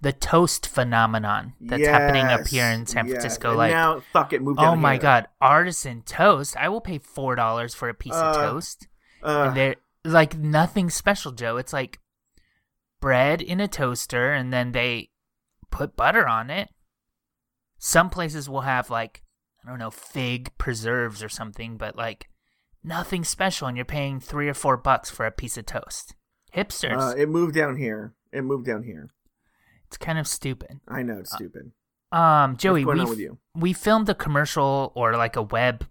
the 0.00 0.12
toast 0.12 0.66
phenomenon 0.66 1.54
that's 1.60 1.86
happening 1.86 2.26
up 2.26 2.48
here 2.48 2.66
in 2.66 2.86
San. 2.86 3.06
Francisco. 3.06 3.50
And 3.50 3.58
Like, 3.58 3.70
now, 3.70 4.00
fuck 4.12 4.32
it, 4.32 4.42
move 4.42 4.56
oh 4.58 4.74
my 4.74 4.94
here. 4.94 5.02
god, 5.02 5.28
artisan 5.40 6.02
toast! 6.02 6.56
I 6.56 6.68
will 6.68 6.80
pay 6.80 6.98
four 6.98 7.36
dollars 7.36 7.74
for 7.74 7.88
a 7.88 7.94
piece 7.94 8.12
of 8.14 8.36
Uh, 8.36 8.42
toast. 8.50 8.88
Uh, 9.22 9.44
and 9.46 9.56
they're 9.56 9.76
like 10.04 10.36
nothing 10.36 10.90
special, 10.90 11.30
Joe. 11.30 11.56
It's 11.56 11.72
like 11.72 12.00
bread 13.00 13.40
in 13.40 13.60
a 13.60 13.68
toaster, 13.68 14.32
and 14.32 14.52
then 14.52 14.72
they 14.72 15.10
put 15.70 15.96
butter 15.96 16.26
on 16.26 16.50
it. 16.50 16.68
Some 17.78 18.10
places 18.10 18.48
will 18.48 18.62
have 18.62 18.90
like 18.90 19.22
I 19.64 19.68
don't 19.68 19.78
know 19.78 19.92
fig 19.92 20.50
preserves 20.58 21.22
or 21.22 21.28
something, 21.28 21.76
but 21.76 21.94
like 21.94 22.28
nothing 22.82 23.22
special, 23.22 23.68
and 23.68 23.76
you're 23.76 23.84
paying 23.86 24.18
three 24.18 24.48
or 24.48 24.54
four 24.54 24.76
bucks 24.76 25.08
for 25.10 25.26
a 25.26 25.30
piece 25.30 25.56
of 25.56 25.66
toast. 25.66 26.16
Hipsters. 26.54 27.12
uh, 27.12 27.16
it 27.16 27.28
moved 27.28 27.54
down 27.54 27.76
here. 27.76 28.14
It 28.32 28.42
moved 28.42 28.66
down 28.66 28.82
here. 28.84 29.10
It's 29.86 29.96
kind 29.96 30.18
of 30.18 30.26
stupid. 30.26 30.80
I 30.88 31.02
know 31.02 31.18
it's 31.18 31.32
stupid. 31.32 31.72
Um, 32.12 32.56
Joey, 32.56 32.84
What's 32.84 32.96
going 32.96 32.98
we 32.98 33.04
on 33.04 33.10
with 33.10 33.18
you? 33.20 33.38
we 33.54 33.72
filmed 33.72 34.08
a 34.08 34.14
commercial 34.14 34.92
or 34.94 35.16
like 35.16 35.36
a 35.36 35.42
web 35.42 35.86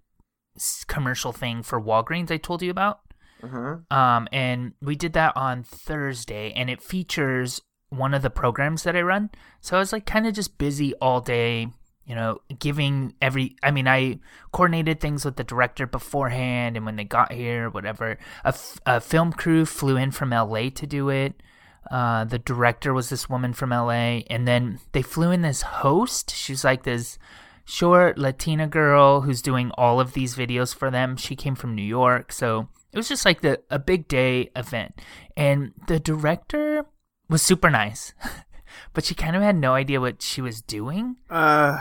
commercial 0.88 1.32
thing 1.32 1.64
for 1.64 1.82
Walgreens. 1.82 2.32
I 2.32 2.38
told 2.38 2.62
you 2.62 2.72
about. 2.72 3.00
Uh 3.44 3.48
huh. 3.48 3.96
Um, 3.96 4.28
and 4.32 4.74
we 4.82 4.96
did 4.96 5.14
that 5.14 5.36
on 5.36 5.64
Thursday, 5.64 6.52
and 6.56 6.70
it 6.70 6.82
features 6.82 7.62
one 7.90 8.14
of 8.14 8.22
the 8.22 8.30
programs 8.30 8.84
that 8.84 8.96
I 8.96 9.02
run. 9.02 9.30
So 9.62 9.76
I 9.78 9.80
was 9.80 9.92
like 9.92 10.06
kind 10.06 10.28
of 10.28 10.34
just 10.34 10.58
busy 10.58 10.94
all 10.96 11.22
day, 11.22 11.68
you 12.06 12.16
know, 12.16 12.40
giving 12.60 13.14
every. 13.22 13.56
I 13.64 13.72
mean, 13.72 13.88
I 13.88 14.20
coordinated 14.52 15.00
things 15.00 15.26
with 15.26 15.36
the 15.36 15.44
director 15.44 15.86
beforehand, 15.86 16.76
and 16.78 16.86
when 16.86 16.96
they 16.96 17.04
got 17.04 17.32
here, 17.32 17.70
whatever. 17.70 18.18
A, 18.44 18.50
f- 18.50 18.80
a 18.86 19.02
film 19.02 19.32
crew 19.34 19.66
flew 19.66 19.98
in 19.98 20.12
from 20.12 20.32
LA 20.32 20.70
to 20.70 20.88
do 20.88 21.10
it. 21.10 21.42
Uh, 21.90 22.24
the 22.26 22.40
director 22.40 22.94
was 22.94 23.10
this 23.10 23.30
woman 23.30 23.54
from 23.54 23.72
LA, 23.72 24.22
and 24.30 24.48
then 24.48 24.80
they 24.92 25.02
flew 25.02 25.32
in 25.32 25.42
this 25.42 25.62
host. 25.62 26.34
She's 26.36 26.64
like 26.64 26.84
this 26.84 27.18
short 27.66 28.18
Latina 28.18 28.68
girl 28.68 29.22
who's 29.22 29.42
doing 29.42 29.72
all 29.78 30.00
of 30.00 30.14
these 30.14 30.36
videos 30.36 30.76
for 30.76 30.92
them. 30.92 31.16
She 31.18 31.36
came 31.36 31.56
from 31.56 31.76
New 31.76 31.82
York, 31.82 32.32
so 32.32 32.68
it 32.92 32.98
was 32.98 33.08
just 33.08 33.26
like 33.26 33.42
the 33.42 33.62
a 33.70 33.80
big 33.80 34.08
day 34.08 34.52
event. 34.56 35.00
And 35.36 35.74
the 35.88 36.00
director 36.00 36.86
was 37.30 37.42
super 37.42 37.70
nice, 37.70 38.14
but 38.94 39.04
she 39.06 39.16
kind 39.16 39.36
of 39.36 39.42
had 39.42 39.56
no 39.56 39.74
idea 39.74 40.00
what 40.02 40.22
she 40.22 40.42
was 40.42 40.62
doing. 40.62 41.18
Uh, 41.30 41.80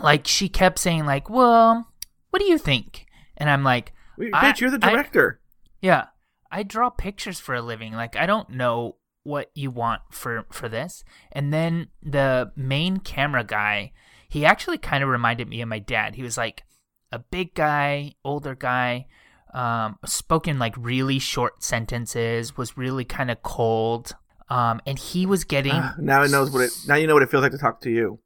Like 0.00 0.26
she 0.26 0.48
kept 0.48 0.78
saying 0.78 1.04
like, 1.04 1.28
"Well, 1.28 1.88
what 2.30 2.38
do 2.40 2.46
you 2.46 2.58
think?" 2.58 3.06
And 3.36 3.50
I'm 3.50 3.62
like, 3.64 3.92
wait, 4.16 4.30
I- 4.34 4.52
bitch, 4.52 4.60
you're 4.60 4.70
the 4.70 4.84
I- 4.86 4.90
director. 4.90 5.40
yeah, 5.80 6.06
I 6.50 6.62
draw 6.62 6.88
pictures 6.90 7.38
for 7.40 7.54
a 7.54 7.62
living. 7.62 7.92
Like 7.92 8.16
I 8.16 8.26
don't 8.26 8.48
know 8.50 8.96
what 9.24 9.50
you 9.54 9.70
want 9.70 10.02
for 10.10 10.44
for 10.50 10.68
this. 10.68 11.04
And 11.30 11.52
then 11.52 11.88
the 12.02 12.52
main 12.56 12.98
camera 12.98 13.44
guy, 13.44 13.92
he 14.28 14.44
actually 14.46 14.78
kind 14.78 15.02
of 15.04 15.10
reminded 15.10 15.48
me 15.48 15.60
of 15.60 15.68
my 15.68 15.78
dad. 15.78 16.14
He 16.16 16.22
was 16.22 16.36
like 16.38 16.64
a 17.12 17.18
big 17.18 17.54
guy, 17.54 18.14
older 18.24 18.54
guy, 18.54 19.06
um, 19.52 19.98
spoke 20.06 20.48
in 20.48 20.58
like 20.58 20.74
really 20.78 21.18
short 21.18 21.62
sentences, 21.62 22.56
was 22.56 22.76
really 22.78 23.04
kind 23.04 23.30
of 23.30 23.42
cold. 23.42 24.16
Um, 24.52 24.80
and 24.86 24.98
he 24.98 25.24
was 25.24 25.44
getting 25.44 25.72
Ah, 25.74 25.94
now 25.98 26.22
it 26.22 26.30
knows 26.30 26.50
what 26.50 26.60
it. 26.60 26.72
Now 26.86 26.96
you 26.96 27.06
know 27.06 27.14
what 27.14 27.22
it 27.22 27.30
feels 27.30 27.42
like 27.42 27.52
to 27.52 27.58
talk 27.58 27.80
to 27.82 27.90
you. 27.90 28.18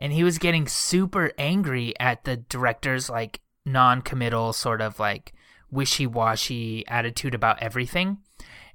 and 0.00 0.12
he 0.14 0.24
was 0.24 0.38
getting 0.38 0.66
super 0.66 1.30
angry 1.36 1.92
at 2.00 2.24
the 2.24 2.38
director's 2.38 3.10
like 3.10 3.40
non-committal 3.66 4.52
sort 4.54 4.80
of 4.80 4.98
like 4.98 5.34
wishy-washy 5.70 6.86
attitude 6.88 7.34
about 7.34 7.62
everything 7.62 8.18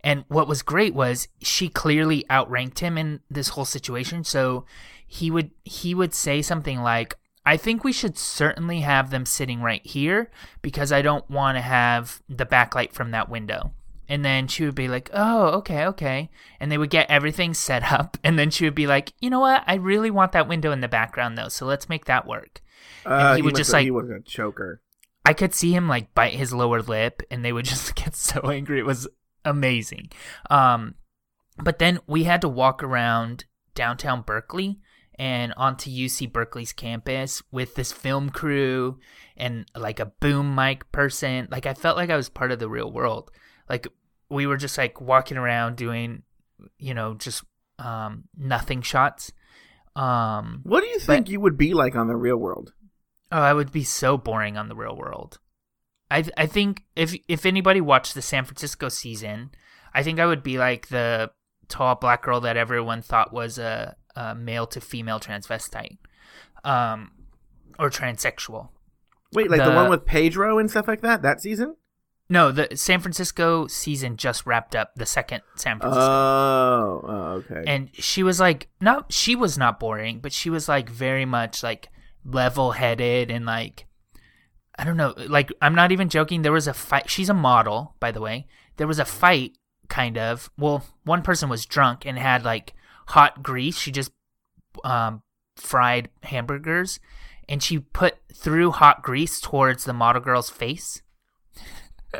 and 0.03 0.23
what 0.27 0.47
was 0.47 0.61
great 0.61 0.93
was 0.93 1.27
she 1.41 1.67
clearly 1.67 2.23
outranked 2.29 2.79
him 2.79 2.97
in 2.97 3.19
this 3.29 3.49
whole 3.49 3.65
situation 3.65 4.23
so 4.23 4.65
he 5.07 5.31
would 5.31 5.49
he 5.63 5.93
would 5.95 6.13
say 6.13 6.41
something 6.41 6.79
like 6.81 7.15
I 7.43 7.57
think 7.57 7.83
we 7.83 7.91
should 7.91 8.17
certainly 8.17 8.81
have 8.81 9.09
them 9.11 9.25
sitting 9.25 9.61
right 9.61 9.85
here 9.85 10.31
because 10.61 10.91
I 10.91 11.01
don't 11.03 11.29
want 11.29 11.57
to 11.57 11.61
have 11.61 12.21
the 12.27 12.45
backlight 12.45 12.91
from 12.91 13.11
that 13.11 13.29
window. 13.29 13.71
And 14.07 14.23
then 14.23 14.47
she 14.47 14.65
would 14.65 14.75
be 14.75 14.87
like, 14.87 15.09
"Oh, 15.13 15.47
okay, 15.57 15.85
okay." 15.87 16.29
And 16.59 16.71
they 16.71 16.77
would 16.77 16.89
get 16.89 17.09
everything 17.09 17.53
set 17.53 17.91
up, 17.91 18.17
and 18.23 18.37
then 18.37 18.51
she 18.51 18.65
would 18.65 18.75
be 18.75 18.87
like, 18.87 19.13
"You 19.19 19.29
know 19.29 19.39
what? 19.39 19.63
I 19.65 19.75
really 19.75 20.11
want 20.11 20.31
that 20.33 20.47
window 20.47 20.71
in 20.71 20.81
the 20.81 20.87
background 20.87 21.37
though, 21.37 21.49
so 21.49 21.65
let's 21.65 21.89
make 21.89 22.05
that 22.05 22.27
work." 22.27 22.61
Uh, 23.05 23.35
he 23.35 23.41
would 23.41 23.55
just, 23.55 23.71
like- 23.73 23.83
he 23.83 23.91
was 23.91 24.09
a 24.09 24.19
choker. 24.21 24.81
I 25.25 25.33
could 25.33 25.55
see 25.55 25.71
him 25.73 25.87
like 25.87 26.13
bite 26.13 26.33
his 26.33 26.53
lower 26.53 26.81
lip 26.83 27.23
and 27.31 27.43
they 27.43 27.51
would 27.51 27.65
just 27.73 27.95
get 27.95 28.15
so 28.15 28.41
angry. 28.51 28.79
It 28.79 28.85
was 28.85 29.07
amazing. 29.43 30.11
Um, 30.49 30.95
but 31.57 31.79
then 31.79 31.99
we 32.05 32.25
had 32.25 32.41
to 32.41 32.49
walk 32.49 32.83
around 32.83 33.45
downtown 33.73 34.21
Berkeley 34.21 34.79
and 35.17 35.53
onto 35.57 35.89
UC 35.89 36.31
Berkeley's 36.31 36.73
campus 36.73 37.41
with 37.51 37.75
this 37.75 37.91
film 37.91 38.29
crew 38.29 38.99
and 39.37 39.65
like 39.75 39.99
a 39.99 40.07
boom 40.19 40.53
mic 40.53 40.91
person. 40.91 41.47
Like 41.49 41.65
I 41.65 41.73
felt 41.73 41.97
like 41.97 42.09
I 42.09 42.17
was 42.17 42.29
part 42.29 42.51
of 42.51 42.59
the 42.59 42.69
real 42.69 42.91
world. 42.91 43.31
Like 43.69 43.87
we 44.29 44.47
were 44.47 44.57
just 44.57 44.77
like 44.77 44.99
walking 45.01 45.37
around 45.37 45.75
doing, 45.77 46.23
you 46.77 46.93
know, 46.93 47.13
just 47.15 47.43
um, 47.79 48.25
nothing 48.37 48.81
shots. 48.81 49.31
Um, 49.95 50.61
What 50.63 50.81
do 50.81 50.87
you 50.87 50.99
think 50.99 51.29
you 51.29 51.39
would 51.39 51.57
be 51.57 51.73
like 51.73 51.95
on 51.95 52.07
the 52.07 52.15
real 52.15 52.37
world? 52.37 52.73
Oh, 53.31 53.41
I 53.41 53.53
would 53.53 53.71
be 53.71 53.83
so 53.83 54.17
boring 54.17 54.57
on 54.57 54.67
the 54.69 54.75
real 54.75 54.95
world. 54.95 55.39
I 56.11 56.25
I 56.37 56.45
think 56.45 56.83
if 56.95 57.15
if 57.27 57.45
anybody 57.45 57.81
watched 57.81 58.13
the 58.13 58.21
San 58.21 58.45
Francisco 58.45 58.89
season, 58.89 59.51
I 59.93 60.03
think 60.03 60.19
I 60.19 60.25
would 60.25 60.43
be 60.43 60.57
like 60.57 60.87
the 60.89 61.31
tall 61.67 61.95
black 61.95 62.21
girl 62.23 62.41
that 62.41 62.57
everyone 62.57 63.01
thought 63.01 63.33
was 63.33 63.57
a, 63.57 63.95
a 64.15 64.35
male 64.35 64.67
to 64.67 64.79
female 64.81 65.19
transvestite, 65.19 65.97
um, 66.63 67.11
or 67.79 67.89
transsexual. 67.89 68.69
Wait, 69.33 69.49
like 69.49 69.59
the, 69.59 69.69
The- 69.71 69.75
one 69.75 69.89
with 69.89 70.05
Pedro 70.05 70.59
and 70.59 70.69
stuff 70.69 70.87
like 70.87 71.01
that. 71.01 71.23
That 71.23 71.41
season? 71.41 71.75
No, 72.27 72.51
the 72.51 72.69
San 72.75 73.01
Francisco 73.01 73.67
season 73.67 74.17
just 74.17 74.45
wrapped 74.47 74.75
up. 74.75 74.95
The 74.95 75.05
second 75.05 75.43
San 75.55 75.79
Francisco. 75.79 76.03
Oh, 76.03 77.05
oh, 77.07 77.43
okay. 77.51 77.63
and 77.67 77.89
she 77.93 78.23
was 78.23 78.39
like 78.39 78.67
not 78.81 79.11
she 79.11 79.35
was 79.35 79.57
not 79.57 79.79
boring 79.79 80.19
but 80.19 80.33
she 80.33 80.49
was 80.49 80.67
like 80.67 80.89
very 80.89 81.25
much 81.25 81.61
like 81.61 81.89
level 82.25 82.71
headed 82.71 83.29
and 83.29 83.45
like 83.45 83.85
i 84.77 84.83
don't 84.83 84.97
know 84.97 85.13
like 85.27 85.51
i'm 85.61 85.75
not 85.75 85.91
even 85.91 86.09
joking 86.09 86.41
there 86.41 86.51
was 86.51 86.67
a 86.67 86.73
fight 86.73 87.09
she's 87.09 87.29
a 87.29 87.33
model 87.33 87.95
by 87.99 88.11
the 88.11 88.21
way 88.21 88.47
there 88.77 88.87
was 88.87 88.99
a 88.99 89.05
fight 89.05 89.57
kind 89.89 90.17
of 90.17 90.49
well 90.57 90.83
one 91.03 91.21
person 91.21 91.49
was 91.49 91.65
drunk 91.65 92.05
and 92.05 92.17
had 92.17 92.43
like 92.43 92.73
hot 93.07 93.43
grease 93.43 93.77
she 93.77 93.91
just 93.91 94.11
um 94.83 95.21
fried 95.55 96.09
hamburgers 96.23 96.99
and 97.47 97.61
she 97.61 97.79
put 97.79 98.17
threw 98.33 98.71
hot 98.71 99.03
grease 99.03 99.39
towards 99.39 99.85
the 99.85 99.93
model 99.93 100.21
girl's 100.21 100.49
face 100.49 101.01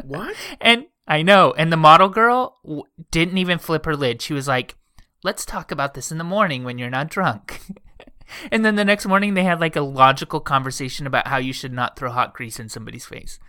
what? 0.03 0.35
and 0.59 0.85
I 1.07 1.21
know. 1.21 1.53
And 1.57 1.71
the 1.71 1.77
model 1.77 2.09
girl 2.09 2.57
w- 2.63 2.83
didn't 3.11 3.37
even 3.37 3.59
flip 3.59 3.85
her 3.85 3.95
lid. 3.95 4.21
She 4.21 4.33
was 4.33 4.47
like, 4.47 4.75
let's 5.23 5.45
talk 5.45 5.71
about 5.71 5.93
this 5.93 6.11
in 6.11 6.17
the 6.17 6.23
morning 6.23 6.63
when 6.63 6.77
you're 6.77 6.89
not 6.89 7.09
drunk. 7.09 7.59
and 8.51 8.65
then 8.65 8.75
the 8.75 8.85
next 8.85 9.05
morning, 9.05 9.33
they 9.33 9.43
had 9.43 9.59
like 9.59 9.75
a 9.75 9.81
logical 9.81 10.39
conversation 10.39 11.05
about 11.05 11.27
how 11.27 11.37
you 11.37 11.53
should 11.53 11.73
not 11.73 11.97
throw 11.97 12.11
hot 12.11 12.33
grease 12.33 12.59
in 12.59 12.69
somebody's 12.69 13.05
face. 13.05 13.39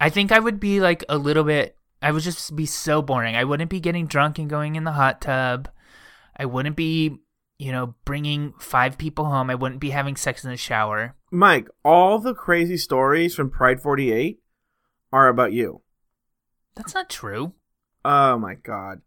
I 0.00 0.10
think 0.10 0.32
I 0.32 0.38
would 0.38 0.60
be 0.60 0.80
like 0.80 1.04
a 1.08 1.16
little 1.16 1.44
bit, 1.44 1.76
I 2.02 2.10
would 2.10 2.22
just 2.22 2.54
be 2.56 2.66
so 2.66 3.00
boring. 3.00 3.36
I 3.36 3.44
wouldn't 3.44 3.70
be 3.70 3.80
getting 3.80 4.06
drunk 4.06 4.38
and 4.38 4.50
going 4.50 4.74
in 4.74 4.84
the 4.84 4.92
hot 4.92 5.20
tub. 5.20 5.68
I 6.36 6.46
wouldn't 6.46 6.76
be, 6.76 7.18
you 7.58 7.72
know, 7.72 7.94
bringing 8.04 8.54
five 8.58 8.98
people 8.98 9.26
home. 9.26 9.48
I 9.50 9.54
wouldn't 9.54 9.80
be 9.80 9.90
having 9.90 10.16
sex 10.16 10.44
in 10.44 10.50
the 10.50 10.56
shower. 10.56 11.14
Mike, 11.30 11.68
all 11.84 12.18
the 12.18 12.34
crazy 12.34 12.76
stories 12.76 13.34
from 13.34 13.50
Pride 13.50 13.80
48 13.80 14.41
are 15.12 15.28
about 15.28 15.52
you. 15.52 15.82
That's 16.74 16.94
not 16.94 17.10
true. 17.10 17.52
Oh 18.04 18.38
my 18.38 18.54
god. 18.54 19.02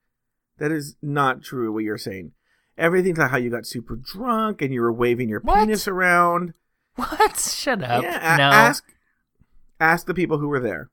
That 0.57 0.71
is 0.71 0.95
not 1.01 1.41
true 1.43 1.71
what 1.73 1.83
you're 1.83 1.97
saying. 1.97 2.31
Everything's 2.77 3.17
like 3.17 3.31
how 3.31 3.37
you 3.37 3.49
got 3.49 3.65
super 3.65 3.95
drunk 3.95 4.61
and 4.61 4.73
you 4.73 4.81
were 4.81 4.93
waving 4.93 5.29
your 5.29 5.39
What? 5.41 5.59
penis 5.61 5.87
around. 5.87 6.53
What? 6.95 7.37
Shut 7.39 7.83
up. 7.83 8.03
yeah, 8.03 8.35
a- 8.35 8.37
no. 8.37 8.43
ask 8.43 8.83
ask 9.79 10.05
the 10.07 10.13
people 10.13 10.37
who 10.37 10.47
were 10.47 10.59
there. 10.59 10.89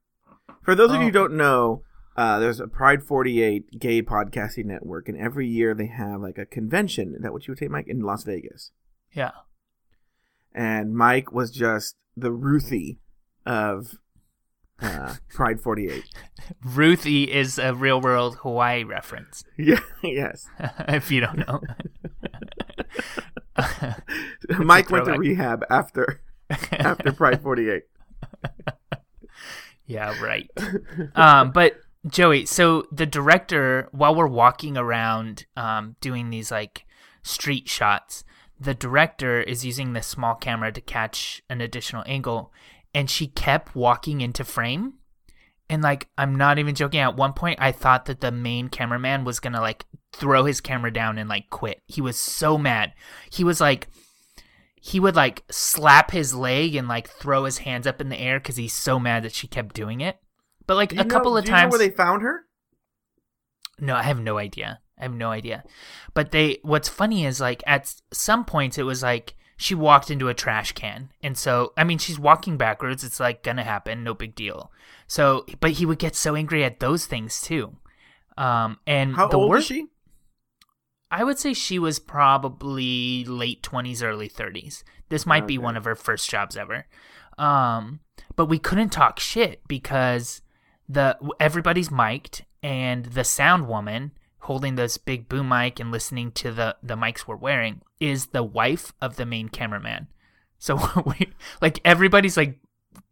For 0.62 0.74
those 0.74 0.90
of 0.90 0.96
you 0.96 1.02
Oh. 1.02 1.04
who 1.06 1.10
don't 1.10 1.34
know, 1.36 1.82
uh, 2.16 2.38
there's 2.38 2.60
a 2.60 2.66
Pride 2.68 3.02
48 3.02 3.78
gay 3.80 4.02
podcasting 4.02 4.64
network, 4.66 5.08
and 5.08 5.16
every 5.18 5.46
year 5.48 5.74
they 5.74 5.86
have 5.86 6.20
like 6.20 6.38
a 6.38 6.46
convention. 6.46 7.14
Is 7.16 7.22
that 7.22 7.32
what 7.32 7.46
you 7.46 7.52
would 7.52 7.58
say, 7.58 7.68
Mike? 7.68 7.86
In 7.88 8.00
Las 8.00 8.24
Vegas. 8.24 8.70
yeah. 9.12 9.30
And 10.54 10.94
Mike 10.94 11.32
was 11.32 11.50
just 11.50 11.96
the 12.16 12.30
Ruthie 12.32 12.98
of 13.46 13.94
uh, 14.82 15.14
Pride 15.28 15.60
48. 15.60 16.04
Ruthie 16.64 17.32
is 17.32 17.58
a 17.58 17.74
real 17.74 18.00
world 18.00 18.36
Hawaii 18.36 18.84
reference, 18.84 19.44
yeah, 19.58 19.80
yes. 20.02 20.48
if 20.88 21.10
you 21.10 21.20
don't 21.20 21.38
know. 21.38 21.60
Mike 24.58 24.90
went 24.90 25.06
to 25.06 25.12
rehab 25.12 25.64
after 25.70 26.20
after 26.72 27.12
Pride 27.12 27.42
48. 27.42 27.82
yeah, 29.86 30.20
right. 30.22 30.50
Um, 31.14 31.52
but 31.52 31.76
Joey, 32.06 32.46
so 32.46 32.86
the 32.90 33.06
director, 33.06 33.88
while 33.92 34.14
we're 34.14 34.26
walking 34.26 34.76
around 34.76 35.46
um, 35.56 35.96
doing 36.00 36.30
these 36.30 36.50
like 36.50 36.84
street 37.22 37.68
shots, 37.68 38.24
the 38.58 38.74
director 38.74 39.40
is 39.40 39.64
using 39.64 39.92
this 39.92 40.06
small 40.06 40.34
camera 40.34 40.72
to 40.72 40.80
catch 40.80 41.42
an 41.48 41.60
additional 41.60 42.04
angle, 42.06 42.52
and 42.94 43.08
she 43.08 43.26
kept 43.26 43.74
walking 43.74 44.20
into 44.20 44.44
frame. 44.44 44.94
And 45.68 45.82
like, 45.82 46.08
I'm 46.18 46.34
not 46.34 46.58
even 46.58 46.74
joking. 46.74 47.00
At 47.00 47.16
one 47.16 47.32
point, 47.32 47.58
I 47.60 47.72
thought 47.72 48.04
that 48.06 48.20
the 48.20 48.30
main 48.32 48.68
cameraman 48.68 49.24
was 49.24 49.40
gonna 49.40 49.60
like 49.60 49.86
throw 50.12 50.44
his 50.44 50.60
camera 50.60 50.92
down 50.92 51.18
and 51.18 51.28
like 51.28 51.48
quit. 51.50 51.80
He 51.86 52.00
was 52.00 52.18
so 52.18 52.58
mad. 52.58 52.92
He 53.30 53.44
was 53.44 53.60
like, 53.60 53.88
he 54.80 54.98
would 55.00 55.16
like 55.16 55.44
slap 55.50 56.10
his 56.10 56.34
leg 56.34 56.74
and 56.74 56.88
like 56.88 57.08
throw 57.08 57.44
his 57.44 57.58
hands 57.58 57.86
up 57.86 58.00
in 58.00 58.08
the 58.08 58.18
air 58.18 58.38
because 58.38 58.56
he's 58.56 58.74
so 58.74 58.98
mad 58.98 59.22
that 59.22 59.32
she 59.32 59.46
kept 59.46 59.74
doing 59.74 60.00
it. 60.00 60.18
But 60.66 60.74
like 60.74 60.92
a 60.92 60.96
you 60.96 61.04
couple 61.04 61.32
know, 61.32 61.38
of 61.38 61.44
know 61.44 61.50
times, 61.50 61.70
where 61.70 61.78
they 61.78 61.90
found 61.90 62.22
her? 62.22 62.46
No, 63.78 63.94
I 63.94 64.02
have 64.02 64.20
no 64.20 64.38
idea. 64.38 64.80
I 64.98 65.04
have 65.04 65.14
no 65.14 65.30
idea. 65.30 65.64
But 66.14 66.32
they 66.32 66.58
what's 66.62 66.88
funny 66.88 67.24
is 67.24 67.40
like 67.40 67.62
at 67.66 67.94
some 68.12 68.44
points 68.44 68.76
it 68.76 68.82
was 68.82 69.02
like 69.02 69.36
she 69.56 69.74
walked 69.74 70.10
into 70.10 70.28
a 70.28 70.34
trash 70.34 70.72
can. 70.72 71.10
And 71.22 71.36
so 71.36 71.72
I 71.76 71.84
mean 71.84 71.98
she's 71.98 72.18
walking 72.18 72.56
backwards, 72.56 73.04
it's 73.04 73.20
like 73.20 73.42
gonna 73.42 73.64
happen, 73.64 74.04
no 74.04 74.14
big 74.14 74.34
deal. 74.34 74.72
So 75.06 75.46
but 75.60 75.72
he 75.72 75.86
would 75.86 75.98
get 75.98 76.14
so 76.14 76.34
angry 76.34 76.64
at 76.64 76.80
those 76.80 77.06
things 77.06 77.40
too. 77.40 77.76
Um 78.36 78.78
and 78.86 79.14
How 79.14 79.28
the 79.28 79.38
old 79.38 79.50
worst 79.50 79.70
is 79.70 79.76
she? 79.76 79.86
I 81.12 81.24
would 81.24 81.38
say 81.38 81.52
she 81.52 81.78
was 81.78 81.98
probably 81.98 83.24
late 83.26 83.62
20s, 83.62 84.02
early 84.02 84.30
30s. 84.30 84.82
This 85.10 85.26
might 85.26 85.46
be 85.46 85.58
one 85.58 85.76
of 85.76 85.84
her 85.84 85.94
first 85.94 86.30
jobs 86.30 86.56
ever. 86.56 86.86
Um, 87.36 88.00
but 88.34 88.46
we 88.46 88.58
couldn't 88.58 88.88
talk 88.88 89.20
shit 89.20 89.60
because 89.68 90.40
the 90.88 91.18
everybody's 91.38 91.90
mic'd 91.90 92.46
and 92.62 93.04
the 93.04 93.24
sound 93.24 93.68
woman 93.68 94.12
holding 94.42 94.74
this 94.74 94.98
big 94.98 95.28
boom 95.28 95.48
mic 95.48 95.78
and 95.80 95.90
listening 95.92 96.32
to 96.32 96.50
the 96.52 96.76
the 96.82 96.96
mics 96.96 97.26
we're 97.26 97.36
wearing 97.36 97.80
is 98.00 98.26
the 98.26 98.42
wife 98.42 98.92
of 99.00 99.16
the 99.16 99.24
main 99.26 99.48
cameraman. 99.48 100.08
So 100.58 100.78
we 101.06 101.32
like 101.60 101.80
everybody's 101.84 102.36
like 102.36 102.58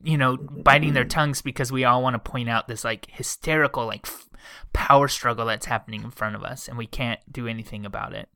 you 0.03 0.19
know 0.19 0.37
biting 0.37 0.93
their 0.93 1.05
tongues 1.05 1.41
because 1.43 1.73
we 1.73 1.85
all 1.85 2.03
want 2.03 2.15
to 2.15 2.31
point 2.31 2.49
out 2.49 2.69
this 2.69 2.85
like 2.85 3.07
hysterical 3.11 3.87
like 3.87 4.07
f- 4.07 4.29
power 4.73 5.09
struggle 5.09 5.47
that's 5.47 5.67
happening 5.67 6.03
in 6.03 6.11
front 6.11 6.37
of 6.37 6.43
us 6.43 6.69
and 6.69 6.77
we 6.77 6.87
can't 6.87 7.21
do 7.33 7.47
anything 7.47 7.87
about 7.87 8.13
it. 8.15 8.29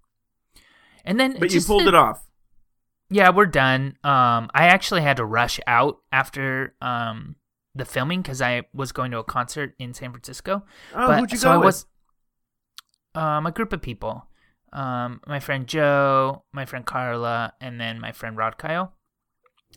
And 1.05 1.19
then 1.21 1.37
But 1.39 1.53
you 1.53 1.61
pulled 1.61 1.85
the- 1.85 1.89
it 1.89 1.95
off. 1.95 2.25
yeah, 3.11 3.31
we're 3.31 3.47
done. 3.47 3.99
Um, 4.05 4.51
I 4.55 4.67
actually 4.69 5.03
had 5.03 5.19
to 5.19 5.25
rush 5.25 5.61
out 5.67 5.99
after 6.13 6.75
um 6.81 7.37
the 7.75 7.85
filming 7.85 8.23
because 8.23 8.41
I 8.41 8.63
was 8.73 8.93
going 8.93 9.11
to 9.11 9.19
a 9.19 9.25
concert 9.25 9.75
in 9.81 9.95
San 9.95 10.13
Francisco. 10.13 10.65
Oh, 10.95 11.07
but 11.09 11.19
who'd 11.21 11.33
you 11.33 11.39
so 11.39 11.49
go 11.49 11.53
I 11.55 11.57
with? 11.57 11.65
was 11.67 11.87
um 13.15 13.47
a 13.47 13.53
group 13.53 13.73
of 13.73 13.83
people. 13.83 14.27
Um, 14.73 15.21
my 15.27 15.39
friend 15.39 15.69
Joe, 15.69 16.45
my 16.53 16.65
friend 16.65 16.85
Carla, 16.85 17.53
and 17.61 17.81
then 17.81 18.01
my 18.01 18.11
friend 18.11 18.37
Rod 18.37 18.59
Kyle. 18.59 18.95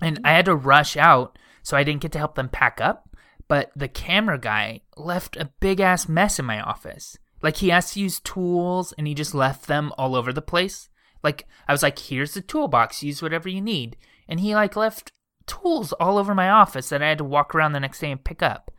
And 0.01 0.19
I 0.23 0.31
had 0.31 0.45
to 0.45 0.55
rush 0.55 0.97
out, 0.97 1.37
so 1.61 1.77
I 1.77 1.83
didn't 1.83 2.01
get 2.01 2.11
to 2.13 2.19
help 2.19 2.35
them 2.35 2.49
pack 2.49 2.81
up. 2.81 3.15
But 3.47 3.71
the 3.75 3.87
camera 3.87 4.39
guy 4.39 4.81
left 4.97 5.37
a 5.37 5.51
big 5.59 5.79
ass 5.79 6.09
mess 6.09 6.39
in 6.39 6.45
my 6.45 6.59
office. 6.59 7.17
Like 7.41 7.57
he 7.57 7.69
has 7.69 7.93
to 7.93 7.99
use 7.99 8.19
tools, 8.19 8.93
and 8.97 9.07
he 9.07 9.13
just 9.13 9.35
left 9.35 9.67
them 9.67 9.91
all 9.97 10.15
over 10.15 10.33
the 10.33 10.41
place. 10.41 10.89
Like 11.23 11.47
I 11.67 11.71
was 11.71 11.83
like, 11.83 11.99
"Here's 11.99 12.33
the 12.33 12.41
toolbox. 12.41 13.03
Use 13.03 13.21
whatever 13.21 13.47
you 13.49 13.61
need," 13.61 13.97
and 14.27 14.39
he 14.39 14.55
like 14.55 14.75
left 14.75 15.11
tools 15.45 15.93
all 15.93 16.17
over 16.17 16.35
my 16.35 16.49
office 16.49 16.89
that 16.89 17.01
I 17.01 17.09
had 17.09 17.19
to 17.19 17.23
walk 17.23 17.53
around 17.53 17.71
the 17.71 17.79
next 17.79 17.99
day 17.99 18.11
and 18.11 18.23
pick 18.23 18.41
up. 18.41 18.71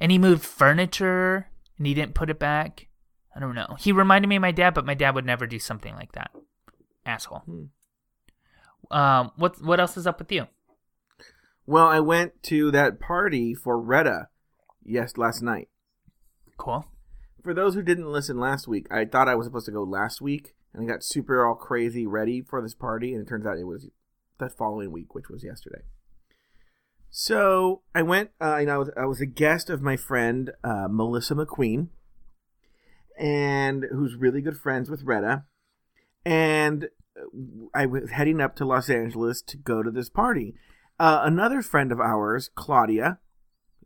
And 0.00 0.10
he 0.10 0.18
moved 0.18 0.44
furniture, 0.44 1.50
and 1.76 1.86
he 1.86 1.94
didn't 1.94 2.14
put 2.14 2.30
it 2.30 2.38
back. 2.38 2.87
I 3.38 3.40
don't 3.40 3.54
know. 3.54 3.76
He 3.78 3.92
reminded 3.92 4.26
me 4.26 4.34
of 4.34 4.42
my 4.42 4.50
dad, 4.50 4.74
but 4.74 4.84
my 4.84 4.94
dad 4.94 5.14
would 5.14 5.24
never 5.24 5.46
do 5.46 5.60
something 5.60 5.94
like 5.94 6.10
that. 6.12 6.32
Asshole. 7.06 7.44
Um, 8.90 9.30
what 9.36 9.62
what 9.62 9.78
else 9.78 9.96
is 9.96 10.08
up 10.08 10.18
with 10.18 10.32
you? 10.32 10.48
Well, 11.64 11.86
I 11.86 12.00
went 12.00 12.42
to 12.44 12.72
that 12.72 12.98
party 12.98 13.54
for 13.54 13.80
Retta 13.80 14.26
yes 14.84 15.16
last 15.16 15.40
night. 15.40 15.68
Cool. 16.56 16.84
For 17.44 17.54
those 17.54 17.76
who 17.76 17.82
didn't 17.82 18.10
listen 18.10 18.40
last 18.40 18.66
week, 18.66 18.88
I 18.90 19.04
thought 19.04 19.28
I 19.28 19.36
was 19.36 19.46
supposed 19.46 19.66
to 19.66 19.72
go 19.72 19.84
last 19.84 20.20
week, 20.20 20.56
and 20.74 20.82
I 20.82 20.92
got 20.92 21.04
super 21.04 21.46
all 21.46 21.54
crazy 21.54 22.08
ready 22.08 22.42
for 22.42 22.60
this 22.60 22.74
party, 22.74 23.14
and 23.14 23.24
it 23.24 23.28
turns 23.28 23.46
out 23.46 23.56
it 23.56 23.68
was 23.68 23.86
that 24.38 24.58
following 24.58 24.90
week, 24.90 25.14
which 25.14 25.28
was 25.28 25.44
yesterday. 25.44 25.82
So 27.08 27.82
I 27.94 28.02
went. 28.02 28.30
Uh, 28.40 28.56
you 28.56 28.66
know, 28.66 28.74
I 28.74 28.78
was, 28.78 28.90
I 28.96 29.04
was 29.04 29.20
a 29.20 29.26
guest 29.26 29.70
of 29.70 29.80
my 29.80 29.96
friend 29.96 30.50
uh, 30.64 30.88
Melissa 30.90 31.36
McQueen, 31.36 31.90
and 33.18 33.84
who's 33.90 34.14
really 34.14 34.40
good 34.40 34.56
friends 34.56 34.88
with 34.88 35.02
Retta, 35.02 35.44
and 36.24 36.88
I 37.74 37.86
was 37.86 38.10
heading 38.10 38.40
up 38.40 38.54
to 38.56 38.64
Los 38.64 38.88
Angeles 38.88 39.42
to 39.42 39.56
go 39.56 39.82
to 39.82 39.90
this 39.90 40.08
party. 40.08 40.54
Uh, 40.98 41.20
another 41.24 41.62
friend 41.62 41.92
of 41.92 42.00
ours, 42.00 42.50
Claudia, 42.54 43.18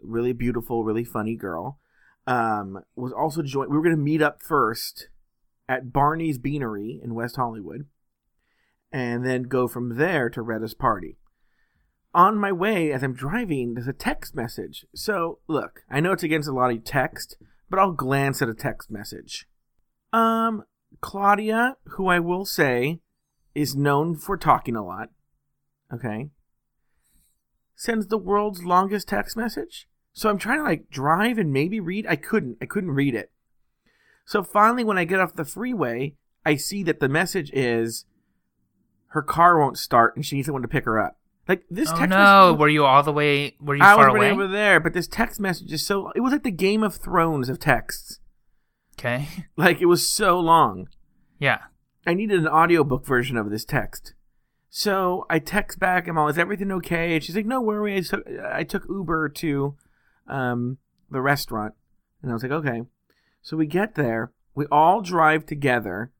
really 0.01 0.33
beautiful, 0.33 0.85
really 0.85 1.05
funny 1.05 1.37
girl, 1.37 1.79
um, 2.27 2.81
was 2.95 3.13
also 3.13 3.43
joined. 3.43 3.71
We 3.71 3.77
were 3.77 3.83
going 3.83 3.97
to 3.97 4.03
meet 4.03 4.23
up 4.23 4.43
first 4.43 5.09
at 5.69 5.93
Barney's 5.93 6.39
Beanery 6.39 7.01
in 7.03 7.15
West 7.15 7.37
Hollywood, 7.37 7.87
and 8.91 9.25
then 9.25 9.45
go 9.45 9.67
from 9.67 9.97
there 9.97 10.29
to 10.31 10.43
Retta's 10.43 10.75
party. 10.75 11.17
On 12.15 12.37
my 12.37 12.53
way, 12.53 12.93
as 12.93 13.03
I'm 13.03 13.15
driving, 13.15 13.75
there's 13.75 13.89
a 13.89 13.95
text 13.95 14.35
message. 14.35 14.85
So, 14.95 15.39
look, 15.49 15.81
I 15.91 16.01
know 16.01 16.13
it's 16.13 16.23
against 16.23 16.49
a 16.49 16.53
lot 16.53 16.71
of 16.71 16.85
text, 16.85 17.39
but 17.73 17.79
I'll 17.79 17.93
glance 17.93 18.43
at 18.43 18.51
a 18.51 18.55
text 18.55 18.91
message. 18.91 19.47
Um, 20.13 20.65
Claudia, 21.01 21.79
who 21.93 22.07
I 22.07 22.21
will 22.21 22.45
say 22.45 23.01
is 23.55 23.75
known 23.75 24.15
for 24.15 24.37
talking 24.37 24.77
a 24.77 24.85
lot, 24.85 25.09
okay, 25.91 26.29
sends 27.75 28.09
the 28.09 28.19
world's 28.19 28.63
longest 28.63 29.09
text 29.09 29.39
message. 29.39 29.89
So 30.13 30.29
I'm 30.29 30.37
trying 30.37 30.59
to 30.59 30.65
like 30.65 30.91
drive 30.91 31.39
and 31.39 31.51
maybe 31.51 31.81
read. 31.81 32.07
I 32.07 32.17
couldn't. 32.17 32.59
I 32.61 32.67
couldn't 32.67 32.91
read 32.91 33.15
it. 33.15 33.33
So 34.27 34.43
finally, 34.43 34.85
when 34.85 34.99
I 34.99 35.05
get 35.05 35.21
off 35.21 35.35
the 35.35 35.47
freeway, 35.47 36.17
I 36.45 36.57
see 36.57 36.83
that 36.83 37.01
the 37.01 37.09
message 37.09 37.51
is 37.55 38.05
her 39.09 39.23
car 39.23 39.59
won't 39.59 39.79
start 39.79 40.15
and 40.15 40.27
she 40.27 40.37
needs 40.37 40.45
someone 40.45 40.61
to 40.61 40.69
pick 40.69 40.85
her 40.85 41.01
up. 41.01 41.17
Like 41.53 41.65
this 41.69 41.91
Oh 41.91 41.97
text 41.97 42.09
no! 42.09 42.47
message. 42.47 42.61
Were 42.61 42.69
you 42.71 42.87
all 42.87 43.03
the 43.03 43.13
way? 43.13 43.57
Were 43.61 43.75
you 43.77 43.83
I 43.83 43.95
far 43.95 44.07
was 44.07 44.17
away? 44.17 44.29
right 44.29 44.33
over 44.33 44.49
there, 44.49 44.81
but 44.81 44.95
this 44.95 45.07
text 45.07 45.39
message 45.39 45.71
is 45.71 45.85
so. 45.85 46.11
It 46.17 46.21
was 46.21 46.33
like 46.33 46.45
the 46.45 46.51
Game 46.51 46.83
of 46.83 46.95
Thrones 46.95 47.51
of 47.51 47.59
texts. 47.59 48.21
Okay. 48.99 49.29
Like 49.59 49.83
it 49.83 49.85
was 49.87 50.09
so 50.09 50.41
long. 50.41 50.89
Yeah. 51.39 51.59
I 52.07 52.15
needed 52.15 52.41
an 52.41 52.49
audiobook 52.49 53.05
version 53.05 53.37
of 53.37 53.51
this 53.51 53.67
text. 53.67 54.15
So 54.71 55.27
I 55.29 55.41
text 55.41 55.79
back, 55.79 56.09
I'm 56.09 56.17
all, 56.17 56.29
is 56.29 56.39
everything 56.39 56.73
okay? 56.73 57.15
And 57.17 57.23
she's 57.23 57.37
like, 57.37 57.45
no 57.45 57.61
worry. 57.61 57.99
I 57.99 58.01
took, 58.01 58.27
I 58.51 58.65
took 58.65 58.85
Uber 58.89 59.29
to 59.29 59.77
um, 60.27 60.79
the 61.11 61.21
restaurant. 61.21 61.75
And 62.23 62.31
I 62.31 62.35
was 62.35 62.43
like, 62.43 62.53
okay. 62.53 62.81
So 63.43 63.59
we 63.59 63.67
get 63.67 63.95
there. 63.95 64.33
We 64.55 64.65
all 64.73 65.03
drive 65.03 65.45
together 65.45 66.13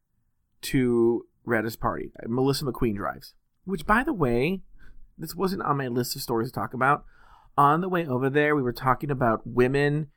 to 0.63 1.25
Retta's 1.47 1.77
party. 1.77 2.13
Melissa 2.27 2.67
McQueen 2.67 2.97
drives. 2.97 3.33
Which, 3.65 3.87
by 3.87 4.05
the 4.05 4.13
way, 4.13 4.61
this 5.19 5.35
wasn't 5.35 5.63
on 5.63 5.77
my 5.77 5.89
list 5.89 6.17
of 6.17 6.23
stories 6.23 6.49
to 6.49 6.55
talk 6.55 6.75
about. 6.75 7.05
On 7.57 7.81
the 7.81 7.89
way 7.89 8.07
over 8.07 8.31
there, 8.31 8.57
we 8.57 8.63
were 8.63 8.73
talking 8.73 9.11
about 9.11 9.47
women 9.47 10.09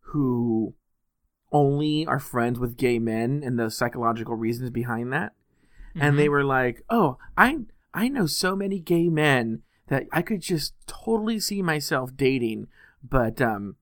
who 0.00 0.74
only 1.52 2.06
are 2.06 2.18
friends 2.18 2.58
with 2.58 2.76
gay 2.76 2.98
men 2.98 3.42
and 3.44 3.58
the 3.58 3.70
psychological 3.70 4.34
reasons 4.34 4.70
behind 4.70 5.12
that. 5.12 5.32
And 5.98 6.18
they 6.18 6.28
were 6.28 6.44
like, 6.44 6.82
"Oh, 6.90 7.16
I 7.38 7.60
I 7.94 8.08
know 8.08 8.26
so 8.26 8.54
many 8.54 8.78
gay 8.78 9.08
men 9.08 9.62
that 9.88 10.04
I 10.12 10.20
could 10.20 10.42
just 10.42 10.74
totally 10.86 11.40
see 11.40 11.62
myself 11.62 12.14
dating, 12.14 12.66
but 13.02 13.40
um 13.40 13.76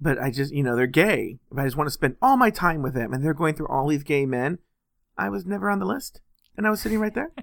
but 0.00 0.18
I 0.20 0.30
just, 0.30 0.52
you 0.52 0.62
know, 0.62 0.76
they're 0.76 0.86
gay. 0.86 1.38
But 1.50 1.62
I 1.62 1.64
just 1.64 1.76
want 1.76 1.88
to 1.88 1.92
spend 1.92 2.16
all 2.22 2.36
my 2.36 2.50
time 2.50 2.82
with 2.82 2.94
them 2.94 3.12
and 3.12 3.24
they're 3.24 3.34
going 3.34 3.54
through 3.54 3.68
all 3.68 3.88
these 3.88 4.04
gay 4.04 4.26
men. 4.26 4.58
I 5.16 5.28
was 5.28 5.44
never 5.44 5.68
on 5.68 5.80
the 5.80 5.86
list. 5.86 6.20
And 6.56 6.66
I 6.66 6.70
was 6.70 6.80
sitting 6.80 7.00
right 7.00 7.14
there. 7.14 7.32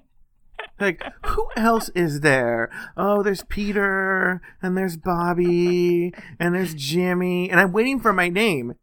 Like, 0.78 1.02
who 1.24 1.48
else 1.56 1.88
is 1.90 2.20
there? 2.20 2.70
Oh, 2.96 3.22
there's 3.22 3.44
Peter, 3.44 4.40
and 4.62 4.76
there's 4.76 4.96
Bobby, 4.96 6.12
and 6.38 6.54
there's 6.54 6.74
Jimmy, 6.74 7.50
and 7.50 7.58
I'm 7.58 7.72
waiting 7.72 7.98
for 7.98 8.12
my 8.12 8.28
name. 8.28 8.74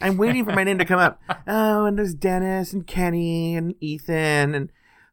I'm 0.00 0.16
waiting 0.16 0.44
for 0.44 0.52
my 0.52 0.64
name 0.64 0.78
to 0.78 0.84
come 0.84 1.00
up. 1.00 1.20
Oh, 1.46 1.86
and 1.86 1.98
there's 1.98 2.14
Dennis 2.14 2.72
and 2.72 2.86
Kenny 2.86 3.56
and 3.56 3.74
Ethan, 3.80 4.54
and 4.54 4.70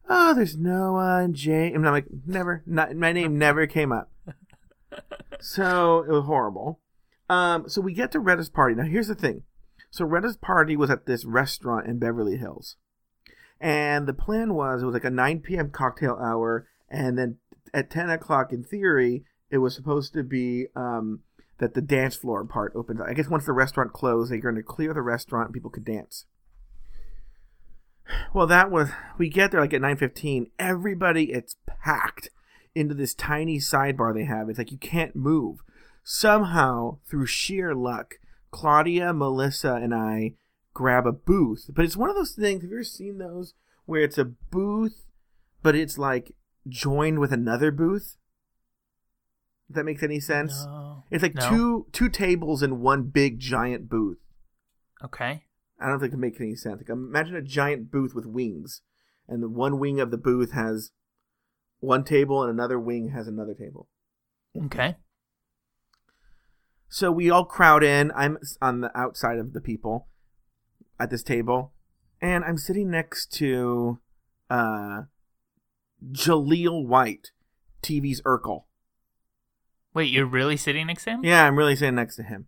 oh, 0.08 0.32
there's 0.32 0.56
Noah 0.56 1.22
and 1.24 1.34
Jay. 1.34 1.72
And 1.72 1.86
I'm 1.86 1.92
like, 1.92 2.06
never, 2.24 2.62
not, 2.66 2.94
my 2.94 3.12
name 3.12 3.36
never 3.36 3.66
came 3.66 3.90
up. 3.90 4.10
So 5.40 6.04
it 6.04 6.10
was 6.10 6.24
horrible. 6.24 6.80
Um, 7.28 7.68
so 7.68 7.80
we 7.80 7.94
get 7.94 8.12
to 8.12 8.20
Retta's 8.20 8.50
party. 8.50 8.74
Now, 8.74 8.84
here's 8.84 9.08
the 9.08 9.14
thing. 9.14 9.42
So 9.90 10.04
Retta's 10.04 10.36
party 10.36 10.76
was 10.76 10.90
at 10.90 11.06
this 11.06 11.24
restaurant 11.24 11.86
in 11.86 11.98
Beverly 11.98 12.36
Hills. 12.36 12.76
And 13.60 14.06
the 14.06 14.14
plan 14.14 14.54
was 14.54 14.82
it 14.82 14.86
was 14.86 14.94
like 14.94 15.04
a 15.04 15.10
9 15.10 15.40
p.m. 15.40 15.70
cocktail 15.70 16.18
hour, 16.20 16.66
and 16.88 17.18
then 17.18 17.36
at 17.74 17.90
10 17.90 18.08
o'clock, 18.10 18.52
in 18.52 18.64
theory, 18.64 19.24
it 19.50 19.58
was 19.58 19.74
supposed 19.74 20.12
to 20.14 20.22
be 20.22 20.66
um, 20.74 21.20
that 21.58 21.74
the 21.74 21.82
dance 21.82 22.16
floor 22.16 22.44
part 22.44 22.72
opens. 22.74 23.00
I 23.00 23.12
guess 23.12 23.28
once 23.28 23.46
the 23.46 23.52
restaurant 23.52 23.92
closed, 23.92 24.30
they're 24.32 24.38
going 24.38 24.54
to 24.56 24.62
clear 24.62 24.94
the 24.94 25.02
restaurant 25.02 25.48
and 25.48 25.54
people 25.54 25.70
could 25.70 25.84
dance. 25.84 26.26
Well, 28.34 28.48
that 28.48 28.72
was 28.72 28.90
we 29.18 29.28
get 29.28 29.52
there 29.52 29.60
like 29.60 29.72
at 29.72 29.80
9:15. 29.80 30.50
Everybody, 30.58 31.30
it's 31.30 31.54
packed 31.84 32.28
into 32.74 32.92
this 32.94 33.14
tiny 33.14 33.58
sidebar 33.58 34.12
they 34.12 34.24
have. 34.24 34.48
It's 34.48 34.58
like 34.58 34.72
you 34.72 34.78
can't 34.78 35.14
move. 35.14 35.60
Somehow, 36.02 36.98
through 37.08 37.26
sheer 37.26 37.72
luck, 37.72 38.16
Claudia, 38.50 39.12
Melissa, 39.12 39.74
and 39.74 39.94
I 39.94 40.34
grab 40.74 41.06
a 41.06 41.12
booth. 41.12 41.70
But 41.74 41.84
it's 41.84 41.96
one 41.96 42.10
of 42.10 42.16
those 42.16 42.32
things. 42.32 42.62
Have 42.62 42.70
you 42.70 42.76
ever 42.76 42.84
seen 42.84 43.18
those 43.18 43.54
where 43.86 44.02
it's 44.02 44.18
a 44.18 44.24
booth, 44.24 45.06
but 45.62 45.74
it's 45.74 45.98
like 45.98 46.32
joined 46.68 47.18
with 47.18 47.32
another 47.32 47.70
booth? 47.70 48.16
If 49.68 49.76
that 49.76 49.84
makes 49.84 50.02
any 50.02 50.20
sense? 50.20 50.64
No. 50.64 51.04
It's 51.10 51.22
like 51.22 51.34
No. 51.34 51.48
two 51.48 51.86
two 51.92 52.08
tables 52.08 52.62
in 52.62 52.80
one 52.80 53.04
big 53.04 53.38
giant 53.38 53.88
booth. 53.88 54.18
Okay. 55.02 55.44
I 55.78 55.88
don't 55.88 56.00
think 56.00 56.12
it 56.12 56.18
makes 56.18 56.40
any 56.40 56.56
sense. 56.56 56.78
Like 56.80 56.90
imagine 56.90 57.36
a 57.36 57.42
giant 57.42 57.90
booth 57.90 58.14
with 58.14 58.26
wings, 58.26 58.82
and 59.28 59.42
the 59.42 59.48
one 59.48 59.78
wing 59.78 60.00
of 60.00 60.10
the 60.10 60.18
booth 60.18 60.52
has 60.52 60.90
one 61.78 62.04
table, 62.04 62.42
and 62.42 62.50
another 62.50 62.78
wing 62.78 63.10
has 63.10 63.26
another 63.26 63.54
table. 63.54 63.88
Okay. 64.66 64.96
So 66.88 67.12
we 67.12 67.30
all 67.30 67.44
crowd 67.44 67.84
in. 67.84 68.10
I'm 68.14 68.38
on 68.60 68.80
the 68.80 68.96
outside 68.98 69.38
of 69.38 69.52
the 69.52 69.60
people 69.60 70.08
at 71.00 71.10
this 71.10 71.22
table, 71.22 71.72
and 72.20 72.44
I'm 72.44 72.58
sitting 72.58 72.90
next 72.90 73.32
to 73.34 73.98
uh, 74.48 75.02
Jaleel 76.12 76.86
White, 76.86 77.30
TV's 77.82 78.20
Urkel. 78.22 78.64
Wait, 79.94 80.10
you're 80.10 80.26
really 80.26 80.56
sitting 80.56 80.86
next 80.86 81.04
to 81.04 81.10
him? 81.10 81.24
Yeah, 81.24 81.44
I'm 81.44 81.56
really 81.56 81.74
sitting 81.74 81.96
next 81.96 82.16
to 82.16 82.22
him. 82.22 82.46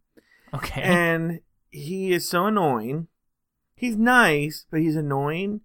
Okay. 0.55 0.83
and 0.83 1.41
he 1.71 2.13
is 2.13 2.29
so 2.29 2.47
annoying. 2.47 3.09
He's 3.75 3.97
nice, 3.97 4.67
but 4.71 4.81
he's 4.81 4.97
annoying. 4.97 5.63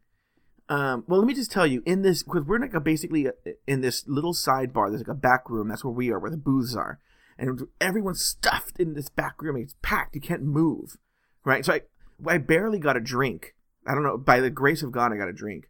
Um, 0.70 1.04
well, 1.08 1.20
let 1.20 1.28
me 1.28 1.34
just 1.34 1.52
tell 1.52 1.68
you, 1.68 1.84
in 1.86 2.02
this, 2.02 2.24
because 2.24 2.44
we're 2.46 2.60
like 2.60 2.74
a, 2.74 2.80
basically 2.80 3.28
in 3.68 3.82
this 3.82 4.06
little 4.08 4.34
sidebar. 4.34 4.90
There's 4.90 5.02
like 5.02 5.08
a 5.08 5.14
back 5.14 5.50
room. 5.50 5.68
That's 5.68 5.84
where 5.84 5.94
we 5.94 6.12
are, 6.12 6.20
where 6.20 6.32
the 6.32 6.38
booths 6.38 6.76
are, 6.76 7.00
and 7.38 7.62
everyone's 7.80 8.24
stuffed 8.24 8.80
in 8.80 8.94
this 8.94 9.10
back 9.10 9.42
room. 9.42 9.56
It's 9.58 9.76
packed. 9.82 10.16
You 10.16 10.22
can't 10.22 10.44
move, 10.44 10.98
right? 11.46 11.64
So 11.64 11.74
I, 11.74 11.82
I 12.26 12.38
barely 12.38 12.80
got 12.80 12.98
a 12.98 13.02
drink. 13.02 13.56
I 13.86 13.94
don't 13.94 14.04
know. 14.04 14.18
By 14.18 14.40
the 14.40 14.50
grace 14.50 14.84
of 14.84 14.92
God, 14.92 15.12
I 15.12 15.18
got 15.18 15.30
a 15.30 15.34
drink. 15.34 15.70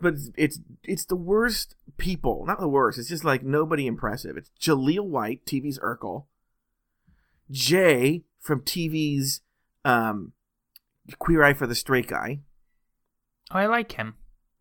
But 0.00 0.14
it's 0.14 0.30
it's, 0.36 0.58
it's 0.84 1.04
the 1.04 1.16
worst 1.16 1.74
people. 1.96 2.44
Not 2.46 2.60
the 2.60 2.68
worst. 2.68 2.98
It's 2.98 3.08
just 3.08 3.24
like 3.24 3.42
nobody 3.42 3.86
impressive. 3.86 4.36
It's 4.36 4.50
Jaleel 4.60 5.06
White, 5.06 5.44
TV's 5.44 5.78
Urkel. 5.80 6.26
Jay 7.50 8.24
from 8.40 8.60
TV's 8.60 9.40
um, 9.84 10.32
Queer 11.18 11.42
Eye 11.42 11.54
for 11.54 11.66
the 11.66 11.74
Straight 11.74 12.06
Guy, 12.06 12.40
oh, 13.50 13.58
I 13.58 13.66
like 13.66 13.92
him. 13.92 14.14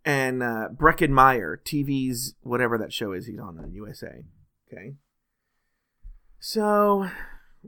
and 0.06 0.42
uh, 0.42 0.70
Breckin 0.74 1.10
Meyer, 1.10 1.62
TV's 1.64 2.36
whatever 2.42 2.78
that 2.78 2.94
show 2.94 3.12
is 3.12 3.28
he's 3.28 3.40
on 3.40 3.60
on 3.60 3.72
USA. 3.74 4.24
Okay. 4.72 4.96
So 6.40 7.10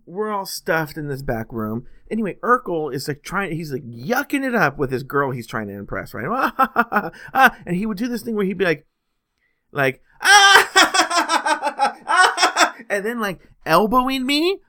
we're 0.05 0.31
all 0.31 0.45
stuffed 0.45 0.97
in 0.97 1.07
this 1.07 1.21
back 1.21 1.51
room. 1.51 1.85
Anyway, 2.09 2.37
Urkel 2.43 2.93
is 2.93 3.07
like 3.07 3.23
trying, 3.23 3.55
he's 3.55 3.71
like 3.71 3.85
yucking 3.85 4.45
it 4.45 4.55
up 4.55 4.77
with 4.77 4.89
this 4.89 5.03
girl 5.03 5.31
he's 5.31 5.47
trying 5.47 5.67
to 5.67 5.73
impress, 5.73 6.13
right? 6.13 6.27
Ah, 7.33 7.57
and 7.65 7.75
he 7.75 7.85
would 7.85 7.97
do 7.97 8.07
this 8.07 8.21
thing 8.23 8.35
where 8.35 8.45
he'd 8.45 8.57
be 8.57 8.65
like, 8.65 8.87
like, 9.71 10.01
ah, 10.21 11.85
and 12.89 13.05
then 13.05 13.19
like 13.19 13.39
elbowing 13.65 14.25
me. 14.25 14.59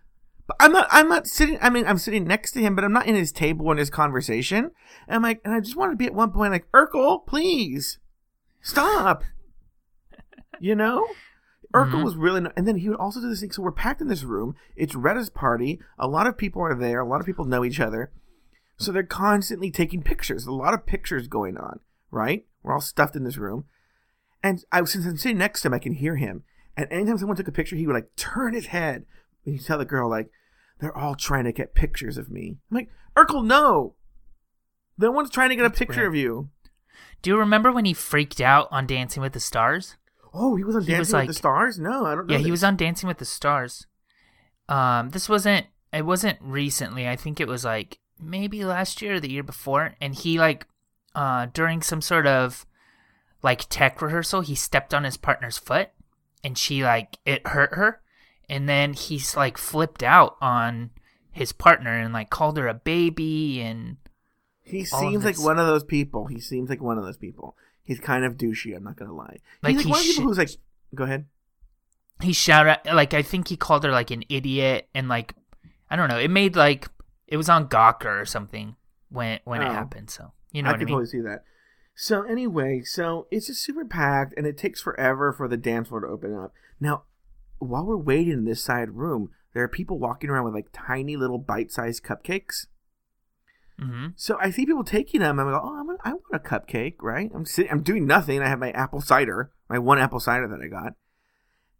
But 0.47 0.57
I'm 0.61 0.73
not, 0.73 0.89
I'm 0.91 1.09
not 1.09 1.27
sitting, 1.27 1.59
I 1.61 1.71
mean, 1.71 1.87
I'm 1.87 1.99
sitting 1.99 2.25
next 2.25 2.53
to 2.53 2.61
him, 2.61 2.75
but 2.75 2.85
I'm 2.85 2.93
not 2.93 3.07
in 3.07 3.15
his 3.15 3.33
table 3.33 3.71
in 3.71 3.79
his 3.79 3.91
conversation. 3.91 4.73
And 5.07 5.15
I'm 5.17 5.23
like, 5.23 5.41
and 5.45 5.55
I 5.55 5.61
just 5.61 5.77
want 5.77 5.93
to 5.93 5.97
be 5.97 6.07
at 6.07 6.15
one 6.15 6.33
point 6.33 6.53
like, 6.53 6.67
Urkel, 6.73 7.27
please 7.27 7.99
stop. 8.61 9.23
You 10.63 10.75
know? 10.75 11.07
Urkel 11.75 12.01
Mhm. 12.01 12.05
was 12.05 12.17
really, 12.17 12.45
and 12.57 12.67
then 12.67 12.77
he 12.77 12.89
would 12.89 12.99
also 12.99 13.21
do 13.21 13.29
this 13.29 13.41
thing. 13.41 13.53
So 13.53 13.63
we're 13.63 13.71
packed 13.71 14.01
in 14.01 14.09
this 14.09 14.25
room. 14.25 14.57
It's 14.75 14.95
Retta's 14.95 15.31
party. 15.31 15.81
A 15.99 16.09
lot 16.09 16.27
of 16.27 16.37
people 16.37 16.63
are 16.63 16.75
there. 16.75 17.01
A 17.01 17.07
lot 17.07 17.21
of 17.21 17.27
people 17.27 17.45
know 17.45 17.65
each 17.65 17.79
other. 17.81 18.11
So 18.77 18.91
they're 18.91 19.03
constantly 19.05 19.71
taking 19.71 20.03
pictures. 20.03 20.47
A 20.47 20.53
lot 20.53 20.75
of 20.75 20.87
pictures 20.87 21.29
going 21.29 21.57
on, 21.57 21.81
right? 22.11 22.47
We're 22.63 22.73
all 22.73 22.81
stuffed 22.81 23.15
in 23.15 23.25
this 23.25 23.37
room. 23.37 23.67
And 24.43 24.65
I, 24.73 24.83
since 24.85 25.07
I'm 25.07 25.17
sitting 25.17 25.39
next 25.39 25.63
to 25.63 25.69
him, 25.69 25.75
I 25.75 25.79
can 25.79 25.93
hear 25.93 26.17
him. 26.17 26.45
And 26.77 26.91
anytime 26.91 27.19
someone 27.19 27.37
took 27.37 27.49
a 27.49 27.53
picture, 27.53 27.77
he 27.77 27.87
would 27.87 27.95
like 27.95 28.17
turn 28.17 28.55
his 28.55 28.67
head. 28.67 29.05
And 29.45 29.55
he'd 29.55 29.65
tell 29.65 29.79
the 29.79 29.85
girl, 29.85 30.09
like, 30.09 30.31
they're 30.81 30.97
all 30.97 31.15
trying 31.15 31.45
to 31.45 31.53
get 31.53 31.75
pictures 31.75 32.17
of 32.17 32.31
me. 32.31 32.57
I'm 32.71 32.75
like, 32.75 32.89
Urkel, 33.17 33.45
no. 33.45 33.97
No 34.99 35.11
one's 35.11 35.31
trying 35.31 35.51
to 35.51 35.57
get 35.57 35.67
a 35.67 35.71
picture 35.71 36.07
of 36.07 36.15
you. 36.15 36.49
Do 37.23 37.31
you 37.31 37.39
remember 37.39 37.71
when 37.71 37.85
he 37.85 37.93
freaked 37.95 38.41
out 38.41 38.67
on 38.71 38.87
Dancing 38.87 39.23
with 39.23 39.35
the 39.35 39.41
Stars? 39.41 39.97
Oh, 40.33 40.57
he 40.57 40.65
was 40.65 40.77
on 40.77 40.83
He 40.83 40.93
Dancing 40.93 41.17
was 41.17 41.27
with 41.27 41.35
the 41.35 41.39
Stars? 41.39 41.79
No, 41.79 42.07
I 42.07 42.15
don't 42.15 42.27
know. 42.27 42.37
Yeah, 42.37 42.41
he 42.41 42.51
was 42.51 42.63
on 42.65 42.77
Dancing 42.77 43.09
with 43.09 43.19
the 43.19 43.25
Stars. 43.25 43.87
Um, 44.69 45.11
this 45.11 45.29
wasn't. 45.29 45.67
It 45.93 46.07
wasn't 46.07 46.39
recently. 46.41 47.09
I 47.09 47.17
think 47.17 47.41
it 47.41 47.49
was 47.49 47.65
like 47.65 47.99
maybe 48.21 48.65
last 48.65 49.03
year 49.03 49.15
or 49.15 49.21
the 49.21 49.31
year 49.31 49.43
before. 49.43 49.97
And 50.01 50.15
he 50.15 50.39
like, 50.39 50.67
uh, 51.15 51.47
during 51.53 51.83
some 51.83 52.01
sort 52.01 52.27
of 52.27 52.65
like 53.43 53.69
tech 53.69 54.01
rehearsal, 54.01 54.43
he 54.43 54.55
stepped 54.55 54.95
on 54.95 55.05
his 55.05 55.17
partner's 55.17 55.59
foot, 55.59 55.91
and 56.45 56.57
she 56.57 56.85
like 56.85 57.19
it 57.25 57.47
hurt 57.49 57.75
her, 57.75 58.01
and 58.49 58.69
then 58.69 58.93
he's 58.93 59.37
like 59.37 59.59
flipped 59.59 60.03
out 60.03 60.37
on 60.41 60.91
his 61.33 61.53
partner 61.53 61.99
and 61.99 62.13
like 62.13 62.31
called 62.31 62.57
her 62.57 62.69
a 62.69 62.75
baby 62.75 63.61
and 63.61 63.97
He 64.63 64.85
seems 64.85 65.25
like 65.25 65.41
one 65.41 65.59
of 65.59 65.67
those 65.67 65.85
people. 65.85 66.27
He 66.27 66.41
seems 66.41 66.69
like 66.69 66.81
one 66.83 66.99
of 66.99 67.05
those 67.05 67.17
people. 67.17 67.57
He's 67.85 68.01
kind 68.01 68.25
of 68.25 68.37
douchey. 68.37 68.77
I'm 68.77 68.85
not 68.85 68.97
gonna 68.97 69.15
lie. 69.15 69.39
Like, 69.63 69.77
He's 69.77 69.85
like 69.85 69.85
he 69.87 69.91
one 69.91 70.01
of 70.01 70.07
the 70.07 70.13
people 70.13 70.23
sh- 70.23 70.27
who's 70.27 70.39
like, 70.39 70.51
go 70.95 71.05
ahead. 71.05 71.27
he 72.23 72.33
shouted 72.33 72.79
like 72.93 73.15
I 73.15 73.23
think 73.23 73.49
he 73.49 73.57
called 73.57 73.85
her 73.85 73.91
like 73.91 74.11
an 74.11 74.25
idiot 74.29 74.89
and 74.95 75.09
like 75.09 75.35
I 75.91 75.97
don't 75.97 76.09
know. 76.09 76.19
It 76.19 76.31
made 76.31 76.57
like 76.57 76.89
it 77.27 77.37
was 77.37 77.49
on 77.49 77.69
Gawker 77.69 78.21
or 78.21 78.25
something 78.25 78.77
when 79.09 79.41
when 79.45 79.63
it 79.63 79.69
Oh. 79.69 79.73
happened. 79.73 80.11
So 80.11 80.33
you 80.53 80.63
know 80.63 80.69
I 80.69 80.73
what 80.73 80.77
I 80.77 80.79
can 80.79 80.87
mean. 80.87 80.95
totally 80.95 81.07
see 81.11 81.21
that. 81.23 81.45
So 81.97 82.23
anyway, 82.23 82.83
so 82.85 83.27
it's 83.31 83.49
just 83.49 83.63
super 83.63 83.85
packed, 83.85 84.33
and 84.37 84.47
it 84.47 84.57
takes 84.57 84.81
forever 84.81 85.33
for 85.33 85.49
the 85.49 85.57
dance 85.59 85.89
floor 85.89 86.01
to 86.01 86.07
open 86.07 86.35
up. 86.35 86.53
Now, 86.81 87.03
while 87.59 87.85
we're 87.85 87.97
waiting 87.99 88.33
in 88.33 88.45
this 88.45 88.63
side 88.65 88.91
room, 88.93 89.31
there 89.53 89.63
are 89.65 89.69
people 89.69 89.99
walking 89.99 90.31
around 90.31 90.45
with 90.45 90.55
like 90.55 90.69
tiny 90.73 91.17
little 91.17 91.37
bite-sized 91.39 92.03
cupcakes. 92.03 92.67
Hmm 93.81 94.09
So 94.17 94.37
I 94.39 94.51
see 94.51 94.67
people 94.67 94.85
taking 94.85 95.21
them. 95.21 95.41
I'm 95.41 95.51
like, 95.51 95.61
oh, 95.63 95.77
I'm 95.79 95.87
gonna, 95.87 95.99
I 96.05 96.11
want 96.13 96.25
a 96.35 96.39
cupcake, 96.39 96.97
right? 97.01 97.31
I'm 97.35 97.47
sitting, 97.47 97.71
I'm 97.73 97.83
doing 97.83 98.07
nothing. 98.07 98.43
I 98.43 98.49
have 98.49 98.59
my 98.59 98.71
apple 98.73 99.01
cider, 99.01 99.51
my 99.69 99.79
one 99.79 99.99
apple 99.99 100.21
cider 100.21 100.47
that 100.49 100.61
I 100.63 100.69
got, 100.69 100.95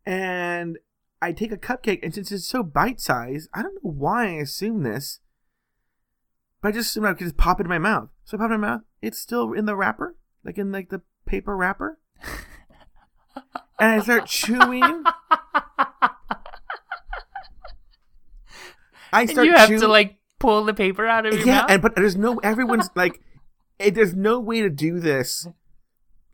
and 0.07 0.79
I 1.21 1.33
take 1.33 1.53
a 1.53 1.59
cupcake. 1.59 2.01
And 2.03 2.15
since 2.15 2.33
it's 2.33 2.47
so 2.47 2.63
bite 2.63 3.01
sized, 3.01 3.51
I 3.53 3.63
don't 3.63 3.75
know 3.85 3.91
why 3.91 4.29
I 4.29 4.33
assume 4.41 4.83
this, 4.83 5.21
but 6.63 6.69
I 6.69 6.73
just 6.73 6.91
assume 6.91 7.05
I 7.05 7.13
could 7.13 7.25
just 7.25 7.37
pop 7.37 7.61
it 7.61 7.65
in 7.65 7.69
my 7.69 7.79
mouth. 7.79 8.09
So 8.25 8.37
I 8.37 8.41
pop 8.41 8.51
it 8.51 8.55
in 8.55 8.61
my 8.61 8.69
mouth. 8.69 8.83
It's 9.03 9.19
still 9.19 9.53
in 9.53 9.67
the 9.67 9.77
wrapper, 9.77 10.17
like 10.45 10.57
in 10.57 10.73
like 10.73 10.89
the 10.89 11.03
paper 11.27 11.55
wrapper, 11.57 11.99
and 13.79 14.01
I 14.01 14.01
start 14.01 14.27
chewing. 14.27 15.05
I 19.13 19.23
And 19.23 19.31
start 19.31 19.47
you 19.47 19.55
have 19.57 19.69
chewing. 19.69 19.81
to 19.81 19.89
like 19.89 20.20
pull 20.41 20.65
the 20.65 20.75
paper 20.75 21.07
out 21.07 21.27
of 21.27 21.35
your 21.35 21.47
yeah, 21.47 21.61
mouth. 21.61 21.71
and 21.71 21.83
but 21.83 21.95
there's 21.95 22.17
no 22.17 22.39
everyone's 22.39 22.91
like, 22.97 23.21
eh, 23.79 23.91
there's 23.91 24.15
no 24.15 24.41
way 24.41 24.61
to 24.63 24.71
do 24.71 24.99
this 24.99 25.47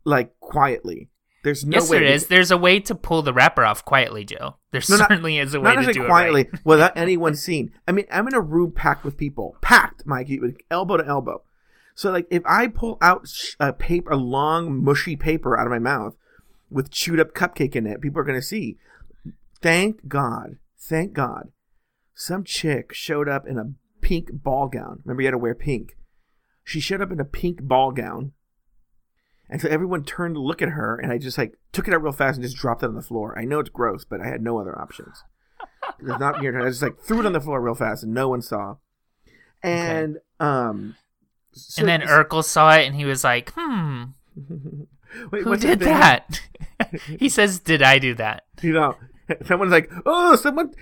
like 0.05 0.39
quietly. 0.41 1.11
There's 1.45 1.65
no 1.65 1.77
yes, 1.79 1.91
way. 1.91 1.99
there 1.99 2.09
is. 2.09 2.27
There's 2.27 2.51
a 2.51 2.57
way 2.57 2.81
to 2.81 2.95
pull 2.95 3.23
the 3.23 3.33
wrapper 3.33 3.65
off 3.65 3.85
quietly, 3.85 4.25
Joe. 4.25 4.57
There 4.73 4.83
No, 4.89 4.97
not- 4.97 5.09
certainly 5.11 5.39
is 5.39 5.55
a 5.55 5.61
way 5.61 5.77
to 5.77 5.93
do 5.93 6.07
quietly 6.07 6.41
it 6.43 6.53
right. 6.53 6.61
without 6.65 6.97
anyone 6.97 7.37
seeing. 7.37 7.71
I 7.87 7.93
mean, 7.93 8.07
I'm 8.11 8.27
in 8.27 8.35
a 8.35 8.41
room 8.41 8.73
packed 8.73 9.05
with 9.05 9.17
people, 9.17 9.57
packed, 9.61 10.05
Mikey, 10.07 10.41
with 10.41 10.57
elbow 10.73 10.97
to 10.97 11.07
elbow. 11.07 11.43
So 11.95 12.11
like, 12.11 12.27
if 12.31 12.43
I 12.47 12.67
pull 12.67 12.99
out 13.01 13.29
a 13.61 13.73
paper, 13.73 14.11
a 14.11 14.17
long 14.17 14.83
mushy 14.83 15.15
paper 15.15 15.57
out 15.57 15.67
of 15.67 15.71
my 15.71 15.79
mouth 15.79 16.17
with 16.69 16.91
chewed 16.91 17.21
up 17.21 17.33
cupcake 17.33 17.77
in 17.77 17.87
it, 17.87 18.01
people 18.01 18.21
are 18.21 18.25
gonna 18.25 18.43
see. 18.43 18.77
Thank 19.63 20.09
God, 20.09 20.57
thank 20.79 21.13
God, 21.13 21.53
some 22.15 22.43
chick 22.45 22.93
showed 22.93 23.29
up 23.29 23.47
in 23.47 23.57
a 23.57 23.71
pink 24.07 24.29
ball 24.33 24.69
gown. 24.69 25.01
Remember, 25.05 25.23
you 25.23 25.27
had 25.27 25.33
to 25.33 25.39
wear 25.39 25.55
pink. 25.55 25.97
She 26.65 26.81
showed 26.81 27.01
up 27.03 27.11
in 27.13 27.21
a 27.21 27.25
pink 27.25 27.63
ball 27.63 27.91
gown. 27.93 28.33
And 29.49 29.61
so 29.61 29.69
everyone 29.69 30.05
turned 30.05 30.35
to 30.35 30.41
look 30.41 30.61
at 30.63 30.71
her, 30.71 30.97
and 30.99 31.13
I 31.13 31.19
just 31.19 31.39
like 31.39 31.55
took 31.73 31.87
it 31.89 31.95
out 31.95 32.03
real 32.03 32.13
fast 32.13 32.37
and 32.37 32.45
just 32.45 32.57
dropped 32.57 32.83
it 32.83 32.87
on 32.89 32.95
the 32.95 33.03
floor. 33.03 33.39
I 33.39 33.45
know 33.45 33.61
it's 33.61 33.69
gross, 33.71 34.05
but 34.05 34.21
I 34.21 34.27
had 34.27 34.43
no 34.43 34.59
other 34.61 34.77
options. 34.79 35.23
It 36.01 36.05
was 36.05 36.19
not 36.19 36.41
near. 36.43 36.61
I 36.61 36.69
just 36.69 36.83
like 36.83 36.99
threw 37.01 37.21
it 37.21 37.27
on 37.27 37.33
the 37.33 37.41
floor 37.41 37.61
real 37.61 37.75
fast, 37.77 38.03
and 38.03 38.13
no 38.13 38.29
one 38.29 38.43
saw. 38.43 38.77
And 39.63 40.19
um, 40.41 40.97
so- 41.53 41.81
and 41.81 41.89
then 41.89 42.01
Urkel 42.03 42.43
saw 42.45 42.75
it 42.75 42.87
and 42.87 42.95
he 42.97 43.05
was 43.05 43.23
like, 43.25 43.53
"Hmm, 43.57 44.03
Wait, 45.31 45.45
who 45.45 45.57
did 45.57 45.79
thing? 45.79 45.89
that?" 45.89 46.41
he 47.21 47.29
says, 47.29 47.61
"Did 47.61 47.83
I 47.83 47.99
do 47.99 48.15
that?" 48.15 48.45
You 48.63 48.73
know, 48.73 48.97
someone's 49.47 49.71
like, 49.73 49.91
"Oh, 50.05 50.35
someone." 50.37 50.75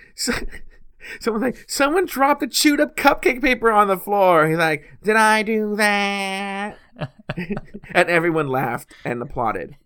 So, 1.21 1.33
Someone's 1.33 1.43
like, 1.43 1.64
someone 1.69 2.07
dropped 2.07 2.43
a 2.43 2.47
chewed 2.47 2.81
up 2.81 2.97
cupcake 2.97 3.40
paper 3.40 3.71
on 3.71 3.88
the 3.88 3.99
floor. 3.99 4.49
He's 4.49 4.59
like, 4.59 4.85
did 5.03 5.17
I 5.17 5.43
do 5.43 5.77
that? 5.77 6.79
and 7.37 8.09
everyone 8.09 8.49
laughed 8.49 8.95
and 9.05 9.21
applauded. 9.23 9.77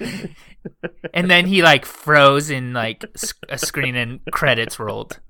And 1.12 1.30
then 1.30 1.46
he 1.46 1.62
like 1.62 1.84
froze 1.84 2.50
in 2.50 2.72
like 2.72 3.04
a 3.48 3.58
screen 3.58 3.96
and 3.96 4.20
credits 4.30 4.78
rolled. 4.78 5.20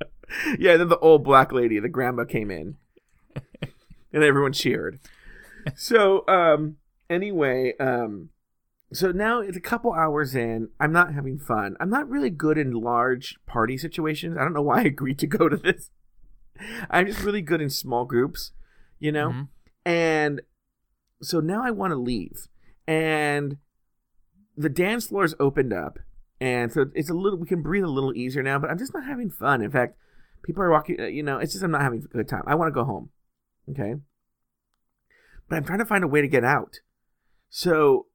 Yeah, 0.59 0.77
then 0.77 0.88
the 0.88 0.99
old 0.99 1.25
black 1.25 1.53
lady, 1.53 1.79
the 1.79 1.88
grandma, 1.88 2.25
came 2.25 2.51
in, 2.51 2.77
and 4.12 4.23
everyone 4.23 4.53
cheered. 4.53 5.01
So, 5.75 6.27
um, 6.29 6.77
anyway, 7.09 7.75
um, 7.79 8.31
so 8.92 9.11
now 9.12 9.40
it's 9.40 9.57
a 9.57 9.61
couple 9.61 9.92
hours 9.92 10.35
in. 10.35 10.68
I'm 10.78 10.92
not 10.92 11.14
having 11.14 11.38
fun. 11.38 11.76
I'm 11.81 11.90
not 11.90 12.09
really 12.09 12.31
good 12.31 12.59
in 12.59 12.72
large 12.72 13.38
party 13.46 13.78
situations. 13.78 14.37
I 14.37 14.42
don't 14.42 14.52
know 14.52 14.62
why 14.62 14.81
I 14.81 14.85
agreed 14.85 15.18
to 15.20 15.26
go 15.26 15.48
to 15.48 15.57
this. 15.57 15.90
I'm 16.90 17.07
just 17.07 17.22
really 17.22 17.42
good 17.42 17.61
in 17.61 17.70
small 17.70 18.05
groups, 18.05 18.52
you 18.98 19.11
know? 19.11 19.31
Mhm. 19.31 19.48
And 19.85 20.40
so 21.20 21.40
now 21.40 21.64
I 21.64 21.70
want 21.70 21.92
to 21.92 21.96
leave. 21.96 22.48
And 22.87 23.59
the 24.57 24.68
dance 24.68 25.07
floor's 25.07 25.35
opened 25.40 25.72
up. 25.72 25.98
And 26.40 26.72
so 26.72 26.90
it's 26.94 27.11
a 27.11 27.14
little, 27.14 27.38
we 27.38 27.46
can 27.46 27.62
breathe 27.62 27.85
a 27.85 27.88
little 27.88 28.14
easier 28.14 28.42
now, 28.42 28.59
but 28.59 28.70
I'm 28.70 28.78
just 28.78 28.92
not 28.94 29.05
having 29.05 29.31
fun. 29.31 29.62
In 29.62 29.70
fact, 29.70 29.96
people 30.42 30.62
are 30.62 30.70
walking, 30.70 31.00
uh, 31.00 31.05
you 31.05 31.22
know, 31.22 31.38
it's 31.38 31.52
just 31.52 31.64
I'm 31.64 31.70
not 31.70 31.83
having 31.83 32.05
a 32.05 32.09
good 32.09 32.28
time. 32.28 32.42
I 32.46 32.55
want 32.55 32.68
to 32.68 32.72
go 32.72 32.85
home. 32.85 33.11
Okay. 33.70 33.94
But 35.48 35.57
I'm 35.57 35.64
trying 35.64 35.78
to 35.78 35.87
find 35.87 36.05
a 36.05 36.09
way 36.09 36.20
to 36.20 36.28
get 36.28 36.44
out. 36.44 36.81
So 37.48 38.07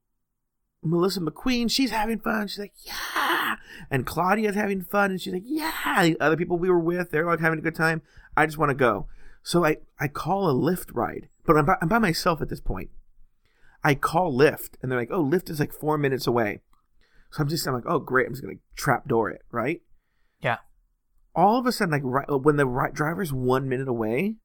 Melissa 0.82 1.20
McQueen, 1.20 1.70
she's 1.70 1.90
having 1.90 2.20
fun. 2.20 2.46
She's 2.48 2.58
like, 2.58 2.74
yeah. 2.84 3.56
And 3.90 4.06
Claudia's 4.06 4.54
having 4.54 4.82
fun. 4.82 5.10
And 5.10 5.20
she's 5.20 5.32
like, 5.32 5.42
yeah. 5.44 6.02
The 6.02 6.20
other 6.20 6.36
people 6.36 6.58
we 6.58 6.70
were 6.70 6.78
with, 6.78 7.10
they're 7.10 7.26
like 7.26 7.40
having 7.40 7.58
a 7.58 7.62
good 7.62 7.74
time. 7.74 8.02
I 8.36 8.46
just 8.46 8.58
want 8.58 8.70
to 8.70 8.74
go. 8.74 9.06
So 9.42 9.64
I, 9.64 9.78
I 9.98 10.08
call 10.08 10.48
a 10.48 10.54
Lyft 10.54 10.94
ride, 10.94 11.28
but 11.46 11.56
I'm 11.56 11.66
by, 11.66 11.76
I'm 11.80 11.88
by 11.88 11.98
myself 11.98 12.40
at 12.40 12.48
this 12.48 12.60
point. 12.60 12.90
I 13.82 13.94
call 13.94 14.36
Lyft, 14.36 14.70
and 14.82 14.90
they're 14.90 14.98
like, 14.98 15.10
oh, 15.12 15.24
Lyft 15.24 15.50
is 15.50 15.60
like 15.60 15.72
four 15.72 15.96
minutes 15.96 16.26
away. 16.26 16.60
So 17.30 17.42
I'm 17.42 17.48
just, 17.48 17.66
I'm 17.66 17.74
like, 17.74 17.84
oh, 17.86 17.98
great. 17.98 18.26
I'm 18.26 18.32
just 18.32 18.42
going 18.42 18.56
to 18.56 18.62
trapdoor 18.74 19.30
it, 19.30 19.42
right? 19.50 19.82
Yeah. 20.40 20.58
All 21.34 21.58
of 21.58 21.66
a 21.66 21.72
sudden, 21.72 21.92
like, 21.92 22.02
right, 22.04 22.26
when 22.28 22.56
the 22.56 22.66
right 22.66 22.92
driver's 22.92 23.32
one 23.32 23.68
minute 23.68 23.88
away, 23.88 24.36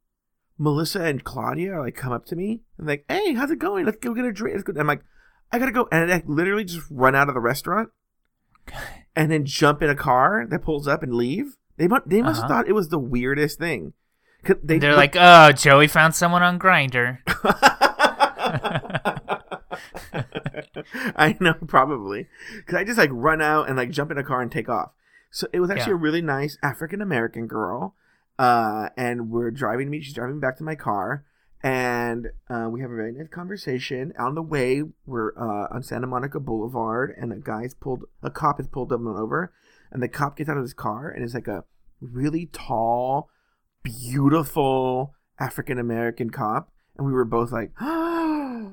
Melissa 0.57 1.03
and 1.03 1.23
Claudia 1.23 1.73
are 1.73 1.81
like, 1.81 1.95
come 1.95 2.11
up 2.11 2.25
to 2.27 2.35
me 2.35 2.61
and 2.77 2.87
like, 2.87 3.05
hey, 3.09 3.33
how's 3.33 3.51
it 3.51 3.59
going? 3.59 3.85
Let's 3.85 3.97
go 3.97 4.13
get 4.13 4.25
a 4.25 4.31
drink. 4.31 4.63
I'm 4.77 4.87
like, 4.87 5.01
I 5.53 5.59
gotta 5.59 5.71
go, 5.71 5.87
and 5.91 6.11
I 6.11 6.23
literally 6.25 6.65
just 6.65 6.85
run 6.89 7.15
out 7.15 7.27
of 7.29 7.35
the 7.35 7.39
restaurant, 7.39 7.89
and 9.15 9.31
then 9.31 9.45
jump 9.45 9.81
in 9.81 9.89
a 9.89 9.95
car 9.95 10.45
that 10.49 10.63
pulls 10.63 10.87
up 10.87 11.03
and 11.03 11.13
leave. 11.13 11.55
They 11.77 11.87
mu- 11.87 11.99
they 12.05 12.21
must 12.21 12.41
have 12.41 12.49
Uh-huh. 12.51 12.61
thought 12.63 12.67
it 12.69 12.73
was 12.73 12.89
the 12.89 12.99
weirdest 12.99 13.59
thing. 13.59 13.93
They, 14.61 14.77
They're 14.79 14.95
like, 14.95 15.15
oh, 15.17 15.53
Joey 15.53 15.87
found 15.87 16.15
someone 16.15 16.43
on 16.43 16.59
Grindr. 16.59 17.19
I 21.15 21.37
know, 21.39 21.53
probably. 21.67 22.27
Because 22.57 22.75
I 22.75 22.83
just 22.83 22.97
like 22.97 23.09
run 23.13 23.41
out 23.41 23.67
and 23.67 23.77
like 23.77 23.91
jump 23.91 24.11
in 24.11 24.17
a 24.17 24.23
car 24.23 24.41
and 24.41 24.51
take 24.51 24.69
off. 24.69 24.91
So 25.31 25.47
it 25.53 25.59
was 25.59 25.69
actually 25.69 25.91
Yeah. 25.91 25.97
a 25.97 26.01
really 26.01 26.21
nice 26.21 26.57
African 26.61 27.01
American 27.01 27.47
girl. 27.47 27.95
Uh, 28.37 28.89
and 28.97 29.29
we're 29.29 29.51
driving 29.51 29.89
me, 29.89 30.01
she's 30.01 30.13
driving 30.13 30.35
me 30.35 30.41
back 30.41 30.57
to 30.57 30.63
my 30.63 30.75
car. 30.75 31.23
And 31.63 32.27
uh, 32.49 32.67
we 32.69 32.81
have 32.81 32.91
a 32.91 32.95
very 32.95 33.13
nice 33.13 33.29
conversation. 33.29 34.11
On 34.19 34.35
the 34.35 34.41
way, 34.41 34.83
we're 35.05 35.31
uh, 35.37 35.73
on 35.73 35.81
Santa 35.81 36.07
Monica 36.07 36.41
Boulevard, 36.41 37.15
and 37.17 37.31
a 37.31 37.37
guy's 37.37 37.73
pulled, 37.73 38.03
a 38.21 38.29
cop 38.29 38.57
has 38.57 38.67
pulled 38.67 38.89
them 38.89 39.07
over. 39.07 39.53
And 39.89 40.03
the 40.03 40.09
cop 40.09 40.37
gets 40.37 40.49
out 40.49 40.57
of 40.57 40.63
his 40.63 40.73
car, 40.73 41.09
and 41.09 41.23
it's 41.23 41.33
like 41.33 41.47
a 41.47 41.63
really 42.01 42.47
tall, 42.47 43.29
beautiful 43.81 45.13
African 45.39 45.79
American 45.79 46.31
cop. 46.31 46.69
And 46.97 47.07
we 47.07 47.13
were 47.13 47.23
both 47.23 47.53
like, 47.53 47.71
I 47.79 48.71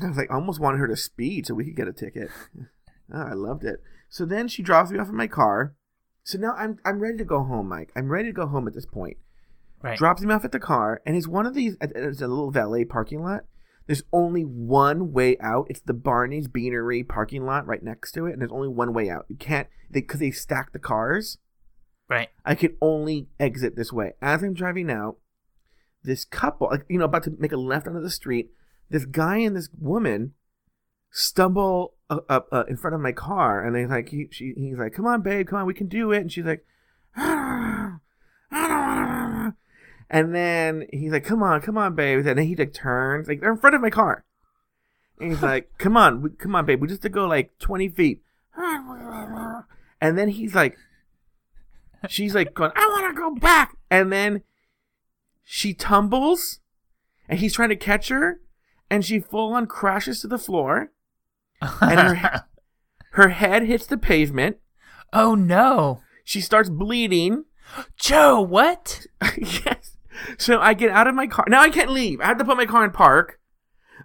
was 0.00 0.16
like, 0.16 0.30
I 0.30 0.34
almost 0.34 0.60
wanted 0.60 0.78
her 0.78 0.88
to 0.88 0.96
speed 0.96 1.46
so 1.46 1.54
we 1.54 1.64
could 1.64 1.76
get 1.76 1.88
a 1.88 1.92
ticket. 1.92 2.30
Oh, 3.12 3.22
I 3.22 3.32
loved 3.32 3.64
it. 3.64 3.82
So 4.08 4.24
then 4.24 4.46
she 4.46 4.62
drops 4.62 4.92
me 4.92 4.98
off 5.00 5.08
in 5.08 5.16
my 5.16 5.26
car. 5.26 5.74
So 6.22 6.38
now 6.38 6.52
I'm 6.56 6.78
I'm 6.84 7.00
ready 7.00 7.18
to 7.18 7.24
go 7.24 7.42
home, 7.42 7.68
Mike. 7.68 7.90
I'm 7.96 8.08
ready 8.08 8.28
to 8.28 8.32
go 8.32 8.46
home 8.46 8.68
at 8.68 8.72
this 8.72 8.86
point. 8.86 9.16
Right. 9.82 9.96
Drops 9.96 10.22
him 10.22 10.30
off 10.30 10.44
at 10.44 10.52
the 10.52 10.60
car, 10.60 11.00
and 11.06 11.16
it's 11.16 11.26
one 11.26 11.46
of 11.46 11.54
these. 11.54 11.76
It's 11.80 12.20
a 12.20 12.28
little 12.28 12.50
valet 12.50 12.84
parking 12.84 13.22
lot. 13.22 13.44
There's 13.86 14.02
only 14.12 14.42
one 14.42 15.12
way 15.12 15.36
out. 15.40 15.66
It's 15.70 15.80
the 15.80 15.94
Barney's 15.94 16.48
Beanery 16.48 17.02
parking 17.02 17.44
lot 17.44 17.66
right 17.66 17.82
next 17.82 18.12
to 18.12 18.26
it, 18.26 18.32
and 18.32 18.40
there's 18.40 18.52
only 18.52 18.68
one 18.68 18.92
way 18.92 19.08
out. 19.10 19.24
You 19.28 19.36
can't 19.36 19.68
because 19.90 20.20
they, 20.20 20.30
stack 20.30 20.72
the 20.72 20.78
cars. 20.78 21.38
Right. 22.08 22.28
I 22.44 22.54
can 22.54 22.76
only 22.80 23.28
exit 23.38 23.76
this 23.76 23.92
way. 23.92 24.12
As 24.20 24.42
I'm 24.42 24.54
driving 24.54 24.90
out, 24.90 25.16
this 26.02 26.24
couple, 26.24 26.68
like, 26.70 26.84
you 26.88 26.98
know, 26.98 27.04
about 27.04 27.24
to 27.24 27.34
make 27.38 27.52
a 27.52 27.56
left 27.56 27.86
onto 27.86 28.00
the 28.00 28.10
street, 28.10 28.50
this 28.90 29.04
guy 29.04 29.38
and 29.38 29.56
this 29.56 29.68
woman 29.78 30.34
stumble 31.10 31.94
up, 32.08 32.24
up 32.28 32.48
uh, 32.52 32.64
in 32.68 32.76
front 32.76 32.94
of 32.94 33.00
my 33.00 33.12
car, 33.12 33.64
and 33.64 33.74
they 33.74 33.86
like 33.86 34.10
he, 34.10 34.28
she, 34.30 34.52
he's 34.56 34.78
like, 34.78 34.92
"Come 34.92 35.06
on, 35.06 35.22
babe, 35.22 35.48
come 35.48 35.58
on, 35.58 35.66
we 35.66 35.74
can 35.74 35.88
do 35.88 36.12
it," 36.12 36.18
and 36.18 36.30
she's 36.30 36.44
like, 36.44 36.64
"I 37.16 37.22
don't 37.22 37.38
wanna." 37.38 37.69
And 40.10 40.34
then 40.34 40.86
he's 40.92 41.12
like, 41.12 41.24
"Come 41.24 41.42
on, 41.42 41.60
come 41.62 41.78
on, 41.78 41.94
babe," 41.94 42.18
and 42.18 42.26
then 42.38 42.46
he 42.46 42.56
like 42.56 42.74
turns, 42.74 43.28
like 43.28 43.40
they're 43.40 43.52
in 43.52 43.58
front 43.58 43.76
of 43.76 43.80
my 43.80 43.90
car, 43.90 44.24
and 45.18 45.30
he's 45.30 45.42
like, 45.42 45.70
"Come 45.78 45.96
on, 45.96 46.20
we, 46.20 46.30
come 46.30 46.54
on, 46.54 46.66
babe, 46.66 46.80
we 46.80 46.88
just 46.88 47.02
to 47.02 47.08
go 47.08 47.26
like 47.26 47.58
twenty 47.58 47.88
feet," 47.88 48.22
and 50.00 50.18
then 50.18 50.28
he's 50.28 50.54
like 50.54 50.76
she's 52.08 52.34
like 52.34 52.54
going, 52.54 52.72
I 52.74 52.86
want 52.86 53.14
to 53.14 53.20
go 53.20 53.34
back. 53.34 53.76
And 53.90 54.12
then 54.12 54.42
she 55.42 55.74
tumbles 55.74 56.60
and 57.28 57.38
he's 57.38 57.54
trying 57.54 57.68
to 57.70 57.76
catch 57.76 58.08
her 58.08 58.40
and 58.90 59.04
she 59.04 59.20
full 59.20 59.52
on 59.52 59.66
crashes 59.66 60.20
to 60.20 60.28
the 60.28 60.38
floor. 60.38 60.92
And 61.80 62.16
her, 62.16 62.44
her 63.12 63.28
head 63.28 63.64
hits 63.64 63.86
the 63.86 63.98
pavement. 63.98 64.58
oh 65.12 65.34
no, 65.34 66.00
She 66.24 66.40
starts 66.40 66.70
bleeding. 66.70 67.44
Joe, 67.96 68.40
what? 68.40 69.06
yes. 69.36 69.96
So 70.38 70.60
I 70.60 70.74
get 70.74 70.90
out 70.90 71.06
of 71.06 71.14
my 71.14 71.26
car. 71.26 71.44
Now 71.48 71.60
I 71.62 71.70
can't 71.70 71.90
leave. 71.90 72.20
I 72.20 72.26
have 72.26 72.38
to 72.38 72.44
put 72.44 72.56
my 72.56 72.66
car 72.66 72.84
in 72.84 72.90
park. 72.90 73.38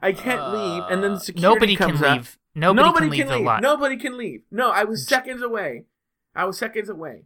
I 0.01 0.11
can't 0.11 0.53
leave. 0.53 0.83
And 0.89 1.03
then 1.03 1.13
Uh, 1.13 1.19
security 1.19 1.53
nobody 1.53 1.75
comes 1.75 1.99
can 1.99 2.05
up. 2.09 2.17
leave. 2.17 2.37
Nobody, 2.53 3.09
can 3.17 3.29
leave. 3.29 3.61
Nobody 3.61 3.97
can 3.97 4.17
leave. 4.17 4.41
No, 4.49 4.69
I 4.71 4.83
was 4.85 5.05
seconds 5.07 5.41
away. 5.41 5.85
I 6.35 6.45
was 6.45 6.57
seconds 6.57 6.89
away. 6.89 7.23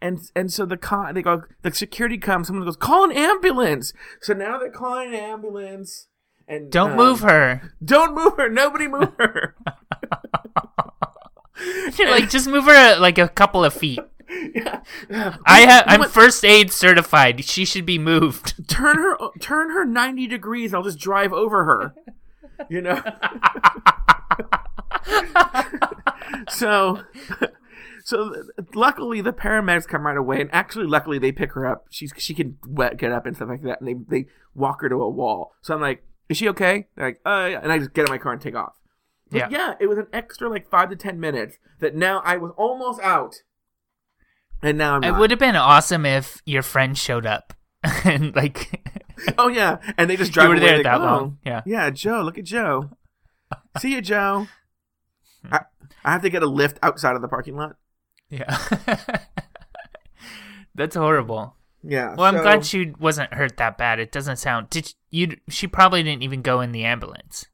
And 0.00 0.18
and 0.34 0.52
so 0.52 0.64
the 0.66 0.76
con 0.76 1.14
they 1.14 1.22
go 1.22 1.42
the 1.62 1.72
security 1.72 2.18
comes, 2.18 2.48
someone 2.48 2.64
goes, 2.64 2.76
Call 2.76 3.04
an 3.04 3.12
ambulance. 3.12 3.92
So 4.20 4.32
now 4.34 4.58
they're 4.58 4.70
calling 4.70 5.08
an 5.08 5.14
ambulance 5.14 6.08
and 6.48 6.70
Don't 6.72 6.92
um, 6.92 6.96
move 6.96 7.20
her. 7.20 7.74
Don't 7.84 8.14
move 8.14 8.36
her. 8.36 8.48
Nobody 8.48 8.88
move 8.88 9.12
her. 9.18 9.54
Like, 11.98 12.28
just 12.30 12.48
move 12.48 12.64
her 12.64 12.72
uh, 12.96 12.98
like 13.00 13.18
a 13.18 13.28
couple 13.28 13.64
of 13.64 13.72
feet. 13.72 14.00
Yeah. 14.54 14.80
I 15.46 15.60
have. 15.60 15.84
I'm 15.86 16.08
first 16.08 16.44
aid 16.44 16.72
certified. 16.72 17.44
She 17.44 17.64
should 17.64 17.86
be 17.86 17.98
moved. 17.98 18.54
turn 18.68 18.96
her 18.96 19.16
turn 19.40 19.70
her 19.70 19.84
90 19.84 20.26
degrees. 20.26 20.74
I'll 20.74 20.82
just 20.82 20.98
drive 20.98 21.32
over 21.32 21.64
her. 21.64 21.94
You 22.68 22.82
know? 22.82 23.02
so 26.48 27.02
so 28.04 28.34
luckily 28.74 29.20
the 29.20 29.32
paramedics 29.32 29.86
come 29.86 30.06
right 30.06 30.16
away 30.16 30.40
and 30.40 30.50
actually 30.52 30.86
luckily 30.86 31.18
they 31.18 31.32
pick 31.32 31.52
her 31.52 31.66
up 31.66 31.84
she's 31.90 32.12
she 32.16 32.34
can 32.34 32.58
wet, 32.66 32.96
get 32.96 33.12
up 33.12 33.26
and 33.26 33.36
stuff 33.36 33.48
like 33.48 33.62
that 33.62 33.80
and 33.80 33.88
they, 33.88 33.94
they 34.22 34.26
walk 34.54 34.80
her 34.80 34.88
to 34.88 34.96
a 34.96 35.08
wall 35.08 35.52
so 35.60 35.74
i'm 35.74 35.80
like 35.80 36.04
is 36.28 36.36
she 36.36 36.48
okay 36.48 36.86
They're 36.96 37.06
like 37.08 37.20
uh 37.24 37.48
yeah. 37.50 37.60
and 37.62 37.72
i 37.72 37.78
just 37.78 37.92
get 37.94 38.06
in 38.06 38.10
my 38.12 38.18
car 38.18 38.32
and 38.32 38.40
take 38.40 38.54
off 38.54 38.74
But 39.30 39.38
Yeah. 39.38 39.48
yeah 39.50 39.74
it 39.80 39.86
was 39.88 39.98
an 39.98 40.06
extra 40.12 40.48
like 40.48 40.68
five 40.68 40.90
to 40.90 40.96
ten 40.96 41.20
minutes 41.20 41.58
that 41.80 41.94
now 41.94 42.20
i 42.24 42.36
was 42.36 42.52
almost 42.56 43.00
out 43.00 43.36
and 44.62 44.78
now 44.78 44.94
i'm 44.96 45.04
It 45.04 45.10
not. 45.12 45.20
would 45.20 45.30
have 45.30 45.40
been 45.40 45.56
awesome 45.56 46.06
if 46.06 46.40
your 46.46 46.62
friend 46.62 46.96
showed 46.96 47.26
up 47.26 47.52
and 48.04 48.34
like 48.36 48.80
oh 49.38 49.48
yeah 49.48 49.78
and 49.98 50.08
they 50.08 50.16
just 50.16 50.32
drive 50.32 50.48
were 50.48 50.54
away 50.56 50.66
there 50.66 50.82
that 50.82 51.00
oh, 51.00 51.04
long. 51.04 51.38
Yeah. 51.44 51.62
yeah 51.66 51.90
joe 51.90 52.22
look 52.22 52.38
at 52.38 52.44
joe 52.44 52.90
see 53.78 53.92
you 53.94 54.00
joe 54.00 54.46
I, 55.50 55.60
I 56.04 56.12
have 56.12 56.22
to 56.22 56.30
get 56.30 56.42
a 56.42 56.46
lift 56.46 56.78
outside 56.82 57.16
of 57.16 57.22
the 57.22 57.28
parking 57.28 57.56
lot 57.56 57.76
yeah. 58.30 58.56
That's 60.74 60.96
horrible. 60.96 61.56
yeah 61.82 62.14
Well, 62.14 62.26
I'm 62.26 62.36
so- 62.36 62.42
glad 62.42 62.64
she 62.64 62.92
wasn't 62.98 63.34
hurt 63.34 63.56
that 63.58 63.76
bad. 63.76 64.00
It 64.00 64.10
doesn't 64.10 64.36
sound. 64.38 64.70
Did 64.70 64.94
you? 65.10 65.36
She 65.50 65.66
probably 65.66 66.02
didn't 66.02 66.22
even 66.22 66.40
go 66.42 66.60
in 66.62 66.72
the 66.72 66.84
ambulance. 66.84 67.44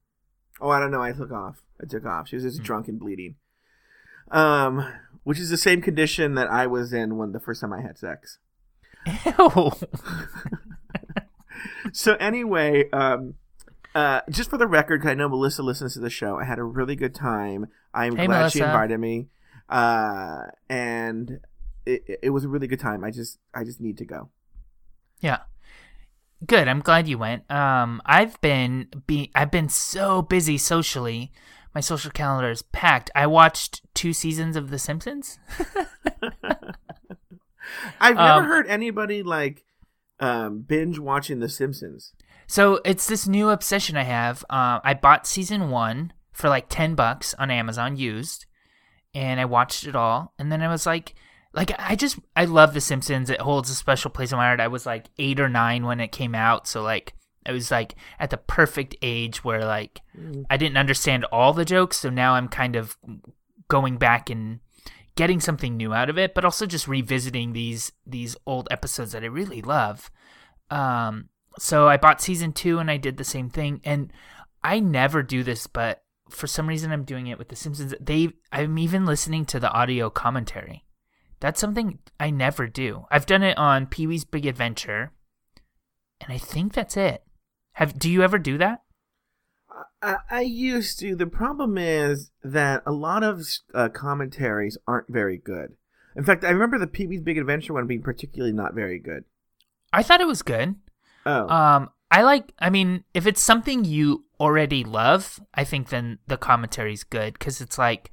Oh, 0.61 0.71
I 0.71 0.79
don't 0.79 0.90
know. 0.92 1.03
I 1.03 1.12
took 1.12 1.33
off. 1.33 1.62
I 1.83 1.87
took 1.88 2.05
off. 2.07 2.29
She 2.29 2.37
was 2.37 2.44
Hmm. 2.44 2.51
just 2.51 2.62
drunk 2.62 2.87
and 2.88 2.99
bleeding. 3.01 3.37
Um, 4.31 4.87
which 5.29 5.38
is 5.38 5.51
the 5.51 5.59
same 5.59 5.83
condition 5.83 6.35
that 6.37 6.49
I 6.51 6.67
was 6.67 6.93
in 6.95 7.19
when 7.19 7.33
the 7.33 7.38
first 7.41 7.61
time 7.61 7.71
I 7.73 7.83
had 7.83 7.99
sex. 7.99 8.38
Ew. 9.27 9.73
So 11.93 12.14
anyway, 12.14 12.88
um, 12.93 13.35
uh, 13.95 14.21
just 14.31 14.49
for 14.51 14.57
the 14.59 14.67
record, 14.67 15.03
'cause 15.03 15.11
I 15.11 15.14
know 15.14 15.29
Melissa 15.29 15.62
listens 15.62 15.95
to 15.95 16.01
the 16.01 16.11
show, 16.11 16.38
I 16.38 16.45
had 16.45 16.59
a 16.59 16.62
really 16.64 16.95
good 16.97 17.14
time. 17.14 17.67
I'm 17.93 18.17
Hey, 18.17 18.27
glad 18.27 18.53
she 18.53 18.61
invited 18.61 18.99
me, 19.01 19.29
uh, 19.69 20.43
and 20.69 21.41
it, 21.85 22.05
it- 22.07 22.19
it 22.25 22.31
was 22.31 22.45
a 22.45 22.49
really 22.49 22.67
good 22.69 22.81
time. 22.81 23.03
I 23.05 23.11
just 23.11 23.38
I 23.55 23.64
just 23.64 23.81
need 23.81 23.99
to 23.99 24.05
go. 24.05 24.31
Yeah. 25.21 25.41
Good. 26.47 26.69
I'm 26.69 26.81
glad 26.81 27.09
you 27.09 27.19
went. 27.19 27.51
Um, 27.51 28.01
I've 28.07 28.41
been 28.41 28.88
be 29.07 29.31
I've 29.35 29.51
been 29.51 29.69
so 29.69 30.23
busy 30.23 30.57
socially. 30.59 31.33
My 31.79 31.81
social 31.81 32.11
calendar 32.11 32.51
is 32.51 32.62
packed. 32.62 33.09
I 33.14 33.29
watched 33.29 33.83
two 33.95 34.12
seasons 34.12 34.57
of 34.57 34.71
The 34.71 34.81
Simpsons. 34.81 35.38
I've 38.01 38.17
never 38.17 38.41
Um, 38.41 38.45
heard 38.47 38.67
anybody 38.67 39.23
like 39.23 39.64
um, 40.19 40.62
binge 40.62 40.99
watching 40.99 41.38
The 41.38 41.49
Simpsons. 41.49 42.14
So 42.49 42.81
it's 42.85 43.07
this 43.07 43.29
new 43.29 43.51
obsession 43.51 43.97
I 43.97 44.03
have. 44.03 44.45
Uh, 44.51 44.81
I 44.83 44.95
bought 44.95 45.25
season 45.25 45.71
one 45.71 46.12
for 46.33 46.49
like 46.49 46.67
ten 46.69 46.97
bucks 46.97 47.33
on 47.35 47.49
Amazon 47.49 47.97
used, 47.97 48.47
and 49.14 49.38
I 49.38 49.45
watched 49.45 49.87
it 49.87 49.95
all. 49.95 50.35
And 50.37 50.51
then 50.51 50.62
I 50.62 50.67
was 50.69 50.85
like, 50.85 51.14
like 51.53 51.71
I 51.79 51.95
just 51.95 52.19
I 52.35 52.47
love 52.47 52.75
The 52.75 52.81
Simpsons. 52.81 53.31
It 53.31 53.41
holds 53.41 53.71
a 53.71 53.77
special 53.77 54.11
place 54.11 54.33
in 54.33 54.38
my 54.38 54.47
heart. 54.47 54.59
I 54.59 54.67
was 54.67 54.85
like 54.85 55.11
eight 55.17 55.38
or 55.38 55.49
nine 55.49 55.87
when 55.87 56.01
it 56.01 56.11
came 56.11 56.35
out, 56.35 56.67
so 56.67 56.83
like 56.83 57.14
it 57.49 57.53
was 57.53 57.71
like 57.71 57.95
at 58.19 58.31
the 58.31 58.37
perfect 58.37 58.95
age 59.03 59.43
where 59.43 59.65
like 59.65 60.03
I 60.51 60.57
didn't 60.57 60.77
understand 60.77 61.25
all 61.27 61.53
the 61.53 61.65
jokes, 61.65 61.97
so 61.97 62.11
now 62.11 62.35
I'm 62.35 62.49
kind 62.49 62.77
of 62.77 62.97
going 63.69 63.97
back 63.97 64.31
and 64.31 64.61
getting 65.17 65.41
something 65.41 65.77
new 65.77 65.93
out 65.93 66.09
of 66.09 66.17
it, 66.17 66.35
but 66.35 66.45
also 66.45 66.65
just 66.67 66.87
revisiting 66.87 67.53
these 67.53 67.91
these 68.07 68.37
old 68.47 68.69
episodes 68.71 69.13
that 69.13 69.25
I 69.25 69.27
really 69.27 69.63
love. 69.63 70.11
Um, 70.71 71.31
so 71.59 71.89
I 71.89 71.97
bought 71.97 72.21
season 72.21 72.53
two 72.53 72.79
and 72.79 72.91
I 72.91 72.99
did 72.99 73.17
the 73.17 73.25
same 73.25 73.51
thing, 73.51 73.81
and 73.85 74.13
I 74.63 74.81
never 74.81 75.23
do 75.23 75.43
this, 75.43 75.67
but 75.67 76.03
for 76.31 76.47
some 76.47 76.69
reason 76.69 76.93
I'm 76.93 77.05
doing 77.05 77.27
it 77.27 77.39
with 77.39 77.49
The 77.49 77.57
Simpsons. 77.57 77.95
They 78.01 78.31
I'm 78.53 78.79
even 78.79 79.07
listening 79.07 79.45
to 79.47 79.61
the 79.61 79.73
audio 79.73 80.11
commentary. 80.11 80.85
That's 81.41 81.61
something 81.61 82.01
I 82.19 82.31
never 82.31 82.67
do. 82.67 83.07
I've 83.11 83.27
done 83.27 83.43
it 83.43 83.57
on 83.57 83.87
Pee 83.87 84.07
Wee's 84.07 84.25
Big 84.25 84.47
Adventure, 84.47 85.13
and 86.21 86.33
I 86.33 86.39
think 86.39 86.73
that's 86.73 86.97
it. 86.97 87.23
Have 87.79 87.97
do 87.97 88.11
you 88.11 88.25
ever 88.25 88.41
do 88.41 88.59
that? 88.59 88.83
I, 90.03 90.17
I 90.29 90.41
used 90.41 90.99
to. 90.99 91.14
The 91.14 91.29
problem 91.29 91.79
is 91.79 92.33
that 92.43 92.83
a 92.85 92.91
lot 92.91 93.23
of 93.23 93.47
uh, 93.73 93.88
commentaries 93.88 94.77
aren't 94.88 95.07
very 95.09 95.38
good. 95.38 95.77
In 96.17 96.25
fact, 96.25 96.43
I 96.43 96.51
remember 96.51 96.81
the 96.81 96.88
Pee 96.88 97.07
Wee's 97.07 97.21
Big 97.21 97.38
Adventure 97.38 97.75
one 97.75 97.87
being 97.87 98.03
particularly 98.03 98.53
not 98.53 98.75
very 98.75 98.99
good. 98.99 99.27
I 99.93 100.03
thought 100.03 100.21
it 100.21 100.27
was 100.27 100.43
good. 100.43 100.75
Oh, 101.25 101.49
Um, 101.49 101.91
I 102.11 102.23
like. 102.23 102.53
I 102.59 102.69
mean, 102.69 103.05
if 103.14 103.29
it's 103.29 103.41
something 103.41 103.85
you 103.85 104.25
already 104.41 104.83
love, 104.83 105.38
I 105.55 105.62
think 105.62 105.91
then 105.91 106.19
the 106.27 106.37
commentary's 106.37 107.05
good 107.05 107.35
because 107.35 107.61
it's 107.61 107.79
like 107.79 108.11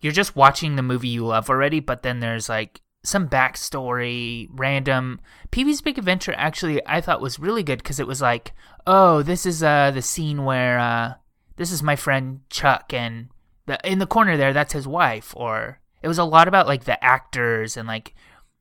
you're 0.00 0.12
just 0.12 0.36
watching 0.36 0.76
the 0.76 0.82
movie 0.82 1.08
you 1.08 1.24
love 1.24 1.48
already, 1.48 1.80
but 1.80 2.02
then 2.02 2.20
there's 2.20 2.50
like 2.50 2.82
some 3.02 3.28
backstory, 3.28 4.48
random. 4.52 5.20
Pee 5.50 5.64
Wee's 5.64 5.80
Big 5.80 5.98
Adventure 5.98 6.34
actually 6.36 6.84
I 6.86 7.00
thought 7.00 7.20
was 7.20 7.38
really 7.38 7.62
good 7.62 7.78
because 7.78 8.00
it 8.00 8.06
was 8.06 8.20
like, 8.20 8.52
oh, 8.86 9.22
this 9.22 9.46
is 9.46 9.62
uh 9.62 9.90
the 9.90 10.02
scene 10.02 10.44
where 10.44 10.78
uh 10.78 11.14
this 11.56 11.72
is 11.72 11.82
my 11.82 11.96
friend 11.96 12.40
Chuck 12.50 12.92
and 12.92 13.28
the 13.66 13.78
in 13.84 13.98
the 13.98 14.06
corner 14.06 14.36
there 14.36 14.52
that's 14.52 14.72
his 14.72 14.86
wife, 14.86 15.34
or 15.36 15.80
it 16.02 16.08
was 16.08 16.18
a 16.18 16.24
lot 16.24 16.48
about 16.48 16.66
like 16.66 16.84
the 16.84 17.02
actors 17.02 17.76
and 17.76 17.88
like 17.88 18.14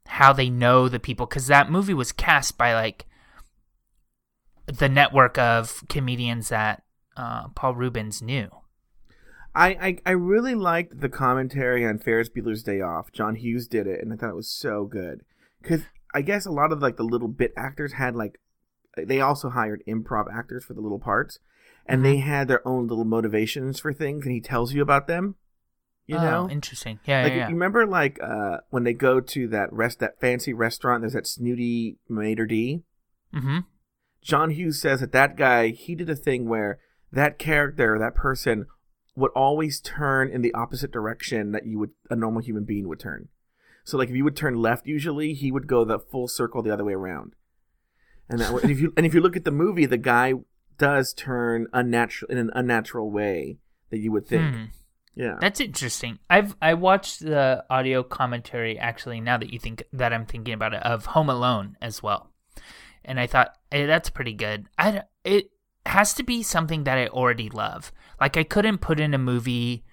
how 0.07 0.33
they 0.33 0.49
know 0.49 0.89
the 0.89 0.99
people 0.99 1.25
because 1.25 1.47
that 1.47 1.71
movie 1.71 1.93
was 1.93 2.11
cast 2.11 2.57
by 2.57 2.73
like 2.73 3.05
the 4.65 4.89
network 4.89 5.37
of 5.37 5.83
comedians 5.89 6.49
that 6.49 6.83
uh, 7.17 7.47
Paul 7.49 7.75
Reubens 7.75 8.21
knew. 8.21 8.49
I, 9.55 9.67
I 9.69 9.97
I 10.05 10.11
really 10.11 10.55
liked 10.55 11.01
the 11.01 11.09
commentary 11.09 11.85
on 11.85 11.99
Ferris 11.99 12.29
Bueller's 12.29 12.63
Day 12.63 12.81
Off. 12.81 13.11
John 13.11 13.35
Hughes 13.35 13.67
did 13.67 13.87
it, 13.87 14.01
and 14.01 14.13
I 14.13 14.15
thought 14.15 14.29
it 14.29 14.35
was 14.35 14.51
so 14.51 14.85
good. 14.85 15.21
Because 15.61 15.81
I 16.13 16.21
guess 16.21 16.45
a 16.45 16.51
lot 16.51 16.71
of 16.71 16.81
like 16.81 16.97
the 16.97 17.03
little 17.03 17.27
bit 17.27 17.53
actors 17.57 17.93
had 17.93 18.15
like 18.15 18.39
they 18.97 19.21
also 19.21 19.49
hired 19.49 19.83
improv 19.87 20.25
actors 20.33 20.63
for 20.63 20.73
the 20.73 20.81
little 20.81 20.99
parts, 20.99 21.39
and 21.85 22.05
they 22.05 22.17
had 22.17 22.47
their 22.47 22.65
own 22.67 22.87
little 22.87 23.05
motivations 23.05 23.79
for 23.79 23.93
things, 23.93 24.25
and 24.25 24.33
he 24.33 24.41
tells 24.41 24.73
you 24.73 24.81
about 24.81 25.07
them. 25.07 25.35
You 26.05 26.17
oh, 26.17 26.21
know, 26.21 26.49
interesting. 26.49 26.99
Yeah, 27.05 27.23
like 27.23 27.31
yeah, 27.31 27.37
yeah. 27.37 27.47
you 27.49 27.53
remember 27.53 27.85
like 27.85 28.19
uh 28.21 28.57
when 28.69 28.83
they 28.83 28.93
go 28.93 29.19
to 29.19 29.47
that 29.49 29.71
rest 29.71 29.99
that 29.99 30.19
fancy 30.19 30.53
restaurant. 30.53 31.01
There's 31.01 31.13
that 31.13 31.27
snooty 31.27 31.97
maître 32.09 32.47
d'. 32.47 32.83
Mm-hmm. 33.33 33.59
John 34.23 34.49
Hughes 34.49 34.81
says 34.81 35.01
that 35.01 35.11
that 35.11 35.37
guy 35.37 35.67
he 35.69 35.95
did 35.95 36.09
a 36.09 36.15
thing 36.15 36.49
where 36.49 36.79
that 37.11 37.37
character 37.37 37.97
that 37.99 38.15
person 38.15 38.65
would 39.15 39.31
always 39.35 39.79
turn 39.79 40.29
in 40.29 40.41
the 40.41 40.53
opposite 40.53 40.91
direction 40.91 41.51
that 41.51 41.65
you 41.65 41.79
would 41.79 41.91
a 42.09 42.15
normal 42.15 42.41
human 42.41 42.63
being 42.63 42.87
would 42.87 42.99
turn. 42.99 43.29
So 43.83 43.97
like 43.97 44.09
if 44.09 44.15
you 44.15 44.23
would 44.23 44.35
turn 44.35 44.55
left 44.55 44.87
usually, 44.87 45.33
he 45.33 45.51
would 45.51 45.67
go 45.67 45.83
the 45.83 45.99
full 45.99 46.27
circle 46.27 46.61
the 46.61 46.71
other 46.71 46.85
way 46.85 46.93
around. 46.93 47.35
And, 48.29 48.39
that, 48.39 48.53
and 48.53 48.71
if 48.71 48.79
you 48.79 48.93
and 48.95 49.05
if 49.05 49.13
you 49.13 49.21
look 49.21 49.35
at 49.35 49.43
the 49.43 49.51
movie, 49.51 49.85
the 49.85 49.97
guy 49.97 50.33
does 50.77 51.13
turn 51.13 51.67
unnatural 51.73 52.31
in 52.31 52.37
an 52.37 52.51
unnatural 52.53 53.11
way 53.11 53.57
that 53.89 53.97
you 53.97 54.11
would 54.11 54.27
think. 54.27 54.55
Hmm. 54.55 54.63
Yeah. 55.15 55.37
That's 55.41 55.59
interesting. 55.59 56.19
I've 56.29 56.55
I 56.61 56.75
watched 56.75 57.19
the 57.19 57.65
audio 57.69 58.03
commentary 58.03 58.79
actually 58.79 59.19
now 59.19 59.37
that 59.37 59.51
you 59.51 59.59
think 59.59 59.83
that 59.91 60.13
I'm 60.13 60.25
thinking 60.25 60.53
about 60.53 60.73
it 60.73 60.83
of 60.83 61.07
Home 61.07 61.29
Alone 61.29 61.75
as 61.81 62.01
well, 62.01 62.31
and 63.03 63.19
I 63.19 63.27
thought 63.27 63.55
hey, 63.71 63.85
that's 63.85 64.09
pretty 64.09 64.33
good. 64.33 64.69
I 64.77 65.03
it 65.23 65.51
has 65.85 66.13
to 66.13 66.23
be 66.23 66.43
something 66.43 66.83
that 66.83 66.97
I 66.97 67.07
already 67.07 67.49
love. 67.49 67.91
Like 68.19 68.37
I 68.37 68.43
couldn't 68.43 68.79
put 68.79 68.99
in 68.99 69.13
a 69.13 69.17
movie 69.17 69.85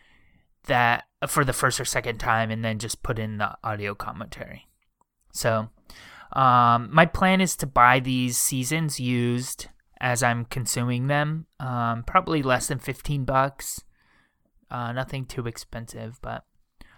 that 0.65 1.05
for 1.29 1.45
the 1.45 1.53
first 1.53 1.81
or 1.81 1.85
second 1.85 2.19
time 2.19 2.51
and 2.51 2.65
then 2.65 2.79
just 2.79 3.03
put 3.03 3.19
in 3.19 3.39
the 3.39 3.57
audio 3.63 3.95
commentary. 3.95 4.67
So, 5.33 5.69
um, 6.33 6.89
my 6.93 7.07
plan 7.07 7.41
is 7.41 7.57
to 7.57 7.67
buy 7.67 8.01
these 8.01 8.37
seasons 8.37 8.99
used 8.99 9.69
as 10.01 10.23
I'm 10.23 10.45
consuming 10.45 11.07
them. 11.07 11.47
Um, 11.61 12.03
probably 12.03 12.43
less 12.43 12.67
than 12.67 12.79
fifteen 12.79 13.25
bucks. 13.25 13.83
Uh, 14.71 14.93
nothing 14.93 15.25
too 15.25 15.47
expensive, 15.47 16.19
but 16.21 16.45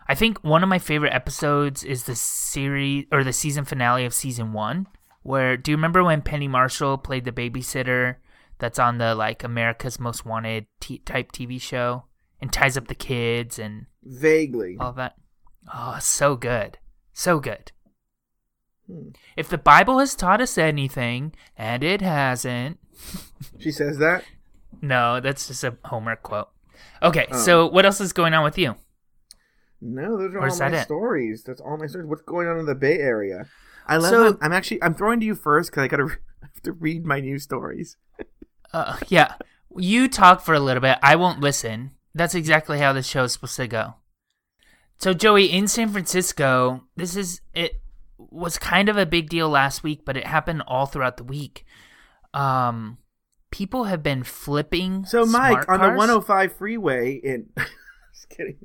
I 0.08 0.14
think 0.14 0.42
one 0.42 0.62
of 0.62 0.70
my 0.70 0.78
favorite 0.78 1.12
episodes 1.12 1.84
is 1.84 2.04
the 2.04 2.14
series 2.14 3.04
or 3.12 3.22
the 3.22 3.32
season 3.32 3.66
finale 3.66 4.06
of 4.06 4.14
season 4.14 4.54
one. 4.54 4.86
Where 5.22 5.58
do 5.58 5.70
you 5.70 5.76
remember 5.76 6.02
when 6.02 6.22
Penny 6.22 6.48
Marshall 6.48 6.96
played 6.96 7.26
the 7.26 7.32
babysitter 7.32 8.16
that's 8.58 8.78
on 8.78 8.98
the 8.98 9.14
like 9.14 9.44
America's 9.44 9.98
Most 10.00 10.24
Wanted 10.26 10.66
t- 10.80 10.98
type 10.98 11.32
TV 11.32 11.60
show 11.60 12.04
and 12.40 12.52
ties 12.52 12.76
up 12.76 12.88
the 12.88 12.94
kids 12.94 13.58
and 13.58 13.86
Vaguely. 14.02 14.76
all 14.80 14.92
that? 14.92 15.14
Oh, 15.72 15.98
so 16.00 16.36
good, 16.36 16.78
so 17.12 17.40
good. 17.40 17.72
Hmm. 18.90 19.08
If 19.36 19.48
the 19.48 19.58
Bible 19.58 19.98
has 19.98 20.14
taught 20.14 20.40
us 20.40 20.56
anything, 20.56 21.34
and 21.56 21.84
it 21.84 22.00
hasn't, 22.00 22.78
She 23.58 23.70
says 23.70 23.98
that. 23.98 24.24
no, 24.80 25.20
that's 25.20 25.46
just 25.48 25.62
a 25.64 25.76
Homer 25.84 26.16
quote. 26.16 26.48
Okay, 27.02 27.26
Oh. 27.30 27.38
so 27.38 27.66
what 27.66 27.84
else 27.84 28.00
is 28.00 28.12
going 28.12 28.34
on 28.34 28.44
with 28.44 28.56
you? 28.58 28.76
No, 29.80 30.16
those 30.18 30.34
are 30.34 30.38
Or 30.38 30.48
all 30.48 30.58
my 30.58 30.68
that 30.70 30.84
stories. 30.86 31.44
That's 31.44 31.60
all 31.60 31.76
my 31.76 31.86
stories. 31.86 32.08
What's 32.08 32.22
going 32.22 32.48
on 32.48 32.58
in 32.58 32.66
the 32.66 32.74
Bay 32.74 32.98
Area? 32.98 33.46
I 33.86 33.96
love. 33.98 34.10
So- 34.10 34.38
I'm 34.40 34.52
actually. 34.52 34.82
I'm 34.82 34.94
throwing 34.94 35.20
to 35.20 35.26
you 35.26 35.34
first 35.34 35.70
because 35.70 35.82
I 35.84 35.88
gotta. 35.88 36.04
I 36.42 36.46
have 36.52 36.62
to 36.62 36.72
read 36.72 37.04
my 37.06 37.20
news 37.20 37.42
stories. 37.44 37.96
Uh, 38.72 38.96
yeah, 39.08 39.34
you 39.76 40.08
talk 40.08 40.40
for 40.40 40.54
a 40.54 40.60
little 40.60 40.80
bit. 40.80 40.98
I 41.02 41.16
won't 41.16 41.40
listen. 41.40 41.92
That's 42.14 42.34
exactly 42.34 42.78
how 42.78 42.92
this 42.92 43.06
show 43.06 43.24
is 43.24 43.32
supposed 43.32 43.56
to 43.56 43.66
go. 43.66 43.94
So, 44.98 45.14
Joey, 45.14 45.46
in 45.46 45.68
San 45.68 45.90
Francisco, 45.90 46.84
this 46.96 47.16
is 47.16 47.40
it 47.54 47.80
was 48.18 48.58
kind 48.58 48.88
of 48.88 48.96
a 48.96 49.06
big 49.06 49.28
deal 49.28 49.48
last 49.48 49.82
week, 49.82 50.04
but 50.04 50.16
it 50.16 50.26
happened 50.26 50.62
all 50.66 50.86
throughout 50.86 51.16
the 51.16 51.24
week. 51.24 51.64
Um, 52.34 52.98
people 53.50 53.84
have 53.84 54.02
been 54.02 54.24
flipping. 54.24 55.04
So, 55.04 55.24
Mike, 55.24 55.68
on 55.68 55.78
the 55.78 55.86
cars. 55.86 55.98
105 55.98 56.52
freeway 56.56 57.14
in. 57.14 57.48
just 57.56 58.28
kidding. 58.28 58.56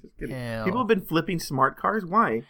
Just 0.00 0.16
kidding. 0.18 0.36
Ew. 0.36 0.64
People 0.64 0.80
have 0.80 0.88
been 0.88 1.06
flipping 1.06 1.38
smart 1.38 1.76
cars. 1.76 2.04
Why? 2.04 2.42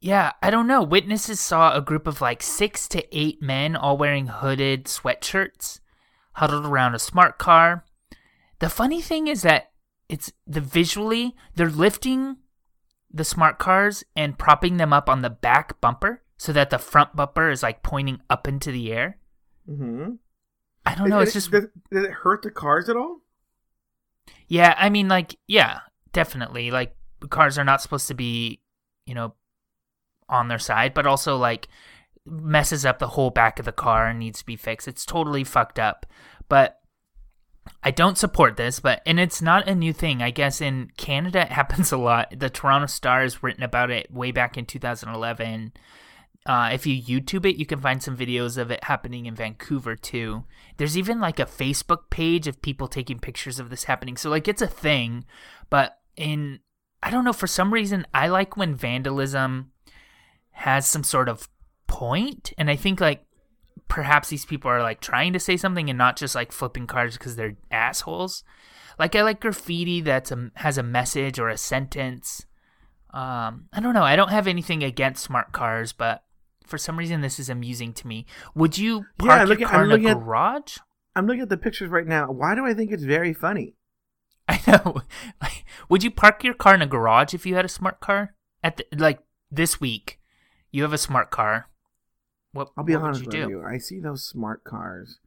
Yeah, 0.00 0.32
I 0.42 0.50
don't 0.50 0.66
know. 0.66 0.82
Witnesses 0.82 1.40
saw 1.40 1.74
a 1.74 1.80
group 1.80 2.06
of 2.06 2.20
like 2.20 2.42
six 2.42 2.88
to 2.88 3.16
eight 3.16 3.40
men 3.40 3.76
all 3.76 3.96
wearing 3.96 4.26
hooded 4.26 4.84
sweatshirts 4.84 5.80
huddled 6.34 6.66
around 6.66 6.94
a 6.94 6.98
smart 6.98 7.38
car. 7.38 7.84
The 8.58 8.68
funny 8.68 9.00
thing 9.00 9.26
is 9.28 9.42
that 9.42 9.72
it's 10.08 10.32
the 10.46 10.60
visually, 10.60 11.34
they're 11.54 11.70
lifting 11.70 12.36
the 13.10 13.24
smart 13.24 13.58
cars 13.58 14.04
and 14.16 14.38
propping 14.38 14.76
them 14.76 14.92
up 14.92 15.08
on 15.08 15.22
the 15.22 15.30
back 15.30 15.80
bumper 15.80 16.22
so 16.36 16.52
that 16.52 16.70
the 16.70 16.78
front 16.78 17.14
bumper 17.16 17.50
is 17.50 17.62
like 17.62 17.82
pointing 17.82 18.20
up 18.28 18.46
into 18.48 18.70
the 18.70 18.92
air. 18.92 19.18
Mm-hmm. 19.68 20.14
I 20.84 20.94
don't 20.94 21.08
know. 21.08 21.20
It's 21.20 21.32
just, 21.32 21.50
Does, 21.50 21.66
does 21.90 22.04
it 22.04 22.10
hurt 22.10 22.42
the 22.42 22.50
cars 22.50 22.88
at 22.88 22.96
all? 22.96 23.20
yeah, 24.48 24.74
I 24.76 24.90
mean, 24.90 25.08
like, 25.08 25.36
yeah, 25.46 25.80
definitely. 26.12 26.70
Like, 26.70 26.96
cars 27.30 27.56
are 27.58 27.64
not 27.64 27.80
supposed 27.80 28.08
to 28.08 28.14
be, 28.14 28.60
you 29.06 29.14
know, 29.14 29.34
on 30.28 30.48
their 30.48 30.58
side, 30.58 30.94
but 30.94 31.06
also 31.06 31.36
like 31.36 31.68
messes 32.26 32.84
up 32.84 32.98
the 32.98 33.08
whole 33.08 33.30
back 33.30 33.58
of 33.58 33.64
the 33.64 33.72
car 33.72 34.06
and 34.06 34.18
needs 34.18 34.40
to 34.40 34.46
be 34.46 34.56
fixed. 34.56 34.88
It's 34.88 35.04
totally 35.04 35.44
fucked 35.44 35.78
up. 35.78 36.06
But 36.48 36.80
I 37.82 37.90
don't 37.90 38.18
support 38.18 38.56
this, 38.56 38.80
but 38.80 39.02
and 39.06 39.18
it's 39.18 39.42
not 39.42 39.68
a 39.68 39.74
new 39.74 39.92
thing. 39.92 40.22
I 40.22 40.30
guess 40.30 40.60
in 40.60 40.90
Canada 40.96 41.42
it 41.42 41.52
happens 41.52 41.92
a 41.92 41.96
lot. 41.96 42.34
The 42.36 42.50
Toronto 42.50 42.86
Star 42.86 43.22
has 43.22 43.42
written 43.42 43.62
about 43.62 43.90
it 43.90 44.12
way 44.12 44.30
back 44.30 44.56
in 44.56 44.66
2011. 44.66 45.72
Uh, 46.46 46.70
if 46.74 46.86
you 46.86 47.00
YouTube 47.00 47.46
it, 47.46 47.56
you 47.56 47.64
can 47.64 47.80
find 47.80 48.02
some 48.02 48.16
videos 48.16 48.58
of 48.58 48.70
it 48.70 48.84
happening 48.84 49.24
in 49.24 49.34
Vancouver 49.34 49.96
too. 49.96 50.44
There's 50.76 50.98
even 50.98 51.18
like 51.18 51.38
a 51.38 51.46
Facebook 51.46 52.10
page 52.10 52.46
of 52.46 52.60
people 52.60 52.86
taking 52.86 53.18
pictures 53.18 53.58
of 53.58 53.70
this 53.70 53.84
happening. 53.84 54.16
So 54.18 54.28
like 54.28 54.46
it's 54.46 54.62
a 54.62 54.66
thing, 54.66 55.24
but 55.70 55.98
in 56.16 56.60
I 57.02 57.10
don't 57.10 57.24
know 57.24 57.32
for 57.32 57.46
some 57.46 57.72
reason 57.72 58.06
I 58.12 58.28
like 58.28 58.56
when 58.56 58.74
vandalism 58.74 59.70
has 60.52 60.86
some 60.86 61.02
sort 61.02 61.28
of 61.28 61.48
point, 61.98 62.52
and 62.58 62.68
I 62.70 62.76
think 62.76 63.00
like 63.00 63.24
perhaps 63.88 64.28
these 64.28 64.44
people 64.44 64.70
are 64.70 64.82
like 64.82 65.00
trying 65.00 65.32
to 65.32 65.38
say 65.40 65.56
something 65.56 65.88
and 65.88 65.96
not 65.98 66.16
just 66.16 66.34
like 66.34 66.52
flipping 66.52 66.86
cars 66.86 67.16
because 67.16 67.36
they're 67.36 67.56
assholes. 67.70 68.42
Like 68.98 69.14
I 69.16 69.22
like 69.22 69.40
graffiti 69.40 70.00
that's 70.00 70.32
has 70.54 70.78
a 70.78 70.82
message 70.82 71.38
or 71.38 71.48
a 71.48 71.56
sentence. 71.56 72.46
Um, 73.10 73.66
I 73.72 73.80
don't 73.80 73.94
know. 73.94 74.02
I 74.02 74.16
don't 74.16 74.30
have 74.30 74.46
anything 74.48 74.82
against 74.82 75.22
smart 75.24 75.52
cars, 75.52 75.92
but 75.92 76.24
for 76.66 76.78
some 76.78 76.98
reason 76.98 77.20
this 77.20 77.38
is 77.38 77.48
amusing 77.48 77.92
to 77.94 78.06
me. 78.06 78.26
Would 78.54 78.76
you 78.78 79.04
park 79.18 79.42
I'm 79.42 79.48
looking- 79.48 79.60
your 79.60 79.68
car 79.68 79.80
I'm 79.80 79.84
in 79.86 79.90
a 79.90 79.94
looking 79.94 80.08
at- 80.08 80.18
garage? 80.18 80.78
I'm 81.16 81.26
looking 81.26 81.42
at 81.42 81.48
the 81.48 81.56
pictures 81.56 81.90
right 81.90 82.06
now. 82.06 82.26
Why 82.32 82.56
do 82.56 82.66
I 82.66 82.74
think 82.74 82.90
it's 82.90 83.04
very 83.04 83.32
funny? 83.32 83.76
I 84.48 84.60
know. 84.66 85.02
Like, 85.40 85.64
would 85.88 86.02
you 86.02 86.10
park 86.10 86.42
your 86.42 86.54
car 86.54 86.74
in 86.74 86.82
a 86.82 86.86
garage 86.86 87.34
if 87.34 87.46
you 87.46 87.54
had 87.54 87.64
a 87.64 87.68
smart 87.68 88.00
car? 88.00 88.34
At 88.64 88.78
the, 88.78 88.86
like 88.96 89.20
this 89.50 89.80
week, 89.80 90.18
you 90.72 90.82
have 90.82 90.92
a 90.92 90.98
smart 90.98 91.30
car. 91.30 91.68
What? 92.54 92.70
I'll 92.76 92.84
be 92.84 92.94
what 92.94 93.02
honest 93.04 93.20
would 93.20 93.26
with 93.26 93.34
you 93.34 93.44
do? 93.44 93.50
you. 93.50 93.62
I 93.62 93.78
see 93.78 94.00
those 94.00 94.24
smart 94.24 94.64
cars 94.64 95.18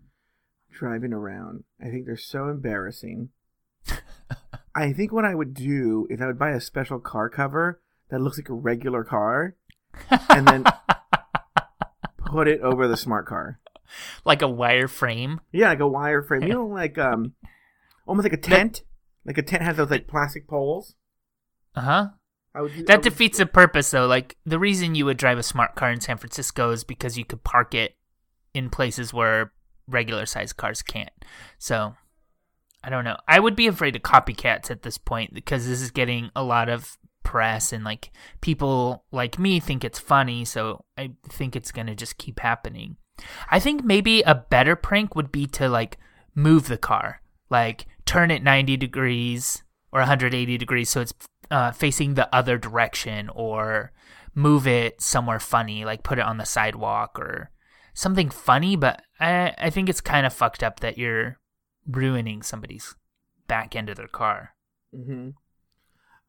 driving 0.71 1.13
around. 1.13 1.65
I 1.79 1.89
think 1.89 2.05
they're 2.05 2.17
so 2.17 2.47
embarrassing. 2.47 3.29
I 4.75 4.93
think 4.93 5.11
what 5.11 5.25
I 5.25 5.35
would 5.35 5.53
do 5.53 6.07
is 6.09 6.21
I 6.21 6.27
would 6.27 6.39
buy 6.39 6.51
a 6.51 6.61
special 6.61 6.99
car 6.99 7.29
cover 7.29 7.81
that 8.09 8.21
looks 8.21 8.37
like 8.37 8.49
a 8.49 8.53
regular 8.53 9.03
car 9.03 9.55
and 10.29 10.47
then 10.47 10.63
put 12.17 12.47
it 12.47 12.61
over 12.61 12.87
the 12.87 12.97
smart 12.97 13.25
car. 13.25 13.59
like 14.23 14.41
a 14.41 14.47
wire 14.47 14.87
frame. 14.87 15.41
Yeah, 15.51 15.69
like 15.69 15.79
a 15.79 15.87
wire 15.87 16.21
frame. 16.23 16.43
You 16.43 16.49
know, 16.53 16.65
like 16.67 16.97
um, 16.97 17.33
almost 18.07 18.25
like 18.25 18.33
a 18.33 18.37
tent. 18.37 18.83
Like 19.25 19.37
a 19.37 19.41
tent 19.43 19.63
has 19.63 19.77
those 19.77 19.91
like 19.91 20.07
plastic 20.07 20.47
poles. 20.47 20.95
Uh 21.75 21.81
huh. 21.81 22.07
Would 22.61 22.87
That 22.87 23.01
defeats 23.01 23.37
the 23.37 23.45
purpose, 23.45 23.91
though. 23.91 24.07
Like 24.07 24.37
the 24.45 24.59
reason 24.59 24.95
you 24.95 25.05
would 25.05 25.17
drive 25.17 25.37
a 25.37 25.43
smart 25.43 25.75
car 25.75 25.91
in 25.91 26.01
San 26.01 26.17
Francisco 26.17 26.71
is 26.71 26.83
because 26.83 27.17
you 27.17 27.25
could 27.25 27.43
park 27.43 27.73
it 27.73 27.95
in 28.53 28.69
places 28.69 29.13
where 29.13 29.53
regular 29.87 30.25
sized 30.25 30.57
cars 30.57 30.81
can't. 30.81 31.11
So 31.57 31.95
I 32.83 32.89
don't 32.89 33.03
know. 33.03 33.17
I 33.27 33.39
would 33.39 33.55
be 33.55 33.67
afraid 33.67 33.95
of 33.95 34.01
copycats 34.01 34.71
at 34.71 34.83
this 34.83 34.97
point 34.97 35.33
because 35.33 35.67
this 35.67 35.81
is 35.81 35.91
getting 35.91 36.31
a 36.35 36.43
lot 36.43 36.69
of 36.69 36.97
press 37.23 37.73
and 37.73 37.83
like 37.83 38.11
people 38.39 39.03
like 39.11 39.37
me 39.37 39.59
think 39.59 39.83
it's 39.83 39.99
funny, 39.99 40.45
so 40.45 40.85
I 40.97 41.11
think 41.27 41.55
it's 41.55 41.71
gonna 41.71 41.95
just 41.95 42.17
keep 42.17 42.39
happening. 42.39 42.97
I 43.49 43.59
think 43.59 43.83
maybe 43.83 44.21
a 44.21 44.35
better 44.35 44.75
prank 44.75 45.15
would 45.15 45.31
be 45.31 45.47
to 45.47 45.67
like 45.67 45.97
move 46.35 46.67
the 46.67 46.77
car, 46.77 47.21
like 47.49 47.85
turn 48.05 48.31
it 48.31 48.43
90 48.43 48.77
degrees 48.77 49.63
or 49.91 49.99
180 50.01 50.57
degrees 50.57 50.89
so 50.89 51.01
it's 51.01 51.13
uh, 51.51 51.71
facing 51.71 52.13
the 52.13 52.33
other 52.35 52.57
direction, 52.57 53.29
or 53.29 53.91
move 54.35 54.67
it 54.67 55.01
somewhere 55.01 55.39
funny, 55.39 55.85
like 55.85 56.03
put 56.03 56.19
it 56.19 56.25
on 56.25 56.37
the 56.37 56.45
sidewalk 56.45 57.17
or 57.19 57.51
something 57.93 58.29
funny. 58.29 58.75
But 58.75 59.01
I, 59.19 59.53
I 59.57 59.69
think 59.69 59.89
it's 59.89 60.01
kind 60.01 60.25
of 60.25 60.33
fucked 60.33 60.63
up 60.63 60.79
that 60.81 60.97
you're 60.97 61.39
ruining 61.87 62.43
somebody's 62.43 62.95
back 63.47 63.75
end 63.75 63.89
of 63.89 63.97
their 63.97 64.07
car. 64.07 64.53
Mm-hmm. 64.93 65.29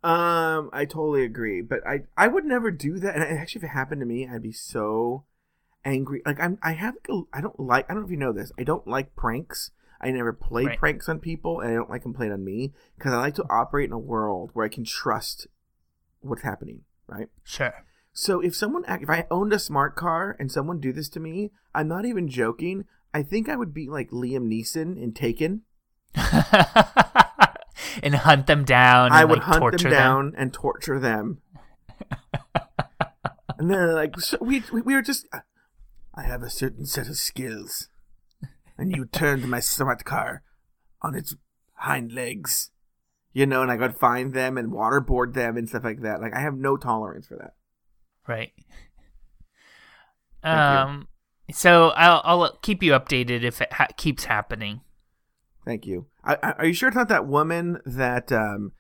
Um, 0.09 0.71
I 0.73 0.85
totally 0.85 1.25
agree, 1.25 1.61
but 1.61 1.87
I 1.87 2.03
I 2.17 2.29
would 2.29 2.45
never 2.45 2.71
do 2.71 2.99
that. 3.01 3.17
And 3.17 3.39
actually, 3.39 3.61
if 3.61 3.65
it 3.65 3.75
happened 3.75 4.01
to 4.01 4.07
me, 4.07 4.29
I'd 4.33 4.43
be 4.43 4.53
so 4.53 5.25
angry. 5.85 6.23
Like 6.25 6.39
I'm, 6.41 6.59
I 6.63 6.73
have, 6.73 6.95
a- 7.09 7.23
I 7.33 7.41
don't 7.41 7.59
like. 7.59 7.87
I 7.91 7.95
don't 7.95 8.03
know 8.03 8.07
if 8.07 8.13
you 8.13 8.17
know 8.17 8.33
this. 8.33 8.53
I 8.59 8.63
don't 8.63 8.87
like 8.87 9.17
pranks. 9.17 9.73
I 10.01 10.11
never 10.11 10.33
play 10.33 10.65
Right. 10.67 10.79
pranks 10.79 11.09
on 11.09 11.19
people, 11.19 11.61
and 11.61 11.71
I 11.71 11.75
don't 11.75 11.91
like 11.91 12.03
them 12.05 12.15
played 12.15 12.31
on 12.33 12.45
me 12.45 12.73
because 12.97 13.13
I 13.13 13.17
like 13.17 13.35
to 13.35 13.45
operate 13.51 13.87
in 13.87 13.93
a 13.93 13.99
world 13.99 14.51
where 14.53 14.65
I 14.65 14.69
can 14.69 14.85
trust 14.85 15.47
what's 16.21 16.43
happening. 16.43 16.83
Right. 17.07 17.29
Sure. 17.43 17.75
So 18.13 18.41
if 18.41 18.55
someone, 18.55 18.85
act- 18.87 19.03
if 19.03 19.11
I 19.11 19.27
owned 19.31 19.53
a 19.53 19.59
smart 19.59 19.97
car 19.97 20.37
and 20.39 20.51
someone 20.51 20.81
do 20.81 20.93
this 20.93 21.09
to 21.11 21.21
me, 21.21 21.51
I'm 21.75 21.89
not 21.89 22.05
even 22.05 22.29
joking. 22.29 22.85
I 23.15 23.23
think 23.23 23.49
I 23.49 23.57
would 23.57 23.73
be 23.73 23.89
like 23.89 24.11
Liam 24.11 24.49
Neeson 24.49 25.01
in 25.01 25.13
Taken. 25.13 25.63
and 28.03 28.15
hunt 28.15 28.47
them 28.47 28.65
down. 28.65 29.07
And, 29.07 29.15
I 29.15 29.25
would 29.25 29.39
like, 29.39 29.47
hunt 29.47 29.61
torture 29.61 29.89
them 29.89 29.93
down 29.93 30.35
and 30.37 30.53
torture 30.53 30.99
them. 30.99 31.41
and 33.59 33.71
then 33.71 33.95
like 33.95 34.19
so 34.21 34.39
we 34.41 34.63
we 34.73 34.81
we 34.83 34.95
were 34.95 35.03
just 35.03 35.27
I 36.15 36.23
have 36.23 36.43
a 36.43 36.51
certain 36.51 36.87
set 36.87 37.09
of 37.09 37.17
skills. 37.17 37.89
And 38.79 38.95
you 38.95 39.05
turned 39.07 39.49
my 39.49 39.61
smart 39.61 40.05
car 40.05 40.43
on 41.03 41.15
its 41.15 41.35
hind 41.75 42.13
legs. 42.13 42.71
You 43.33 43.45
know, 43.47 43.63
and 43.63 43.71
I 43.71 43.77
could 43.77 43.99
find 43.99 44.33
them 44.33 44.57
and 44.57 44.73
waterboard 44.73 45.35
them 45.35 45.57
and 45.57 45.69
stuff 45.69 45.85
like 45.85 46.01
that. 46.03 46.21
Like 46.21 46.35
I 46.35 46.41
have 46.41 46.57
no 46.57 46.77
tolerance 46.77 47.27
for 47.27 47.37
that. 47.37 47.55
Right. 48.27 48.53
Thank 50.43 50.55
you. 50.55 50.79
Um. 50.79 51.09
So 51.53 51.89
I'll 51.91 52.21
I'll 52.25 52.59
keep 52.63 52.83
you 52.83 52.93
updated 52.93 53.43
if 53.43 53.61
it 53.61 53.73
ha- 53.73 53.89
keeps 53.97 54.25
happening. 54.25 54.81
Thank 55.65 55.87
you. 55.87 56.07
I, 56.25 56.37
I, 56.43 56.53
are 56.53 56.67
you 56.67 56.73
sure 56.73 56.89
it's 56.89 56.97
not 56.97 57.09
that 57.09 57.27
woman 57.27 57.81
that 57.85 58.33
um 58.33 58.73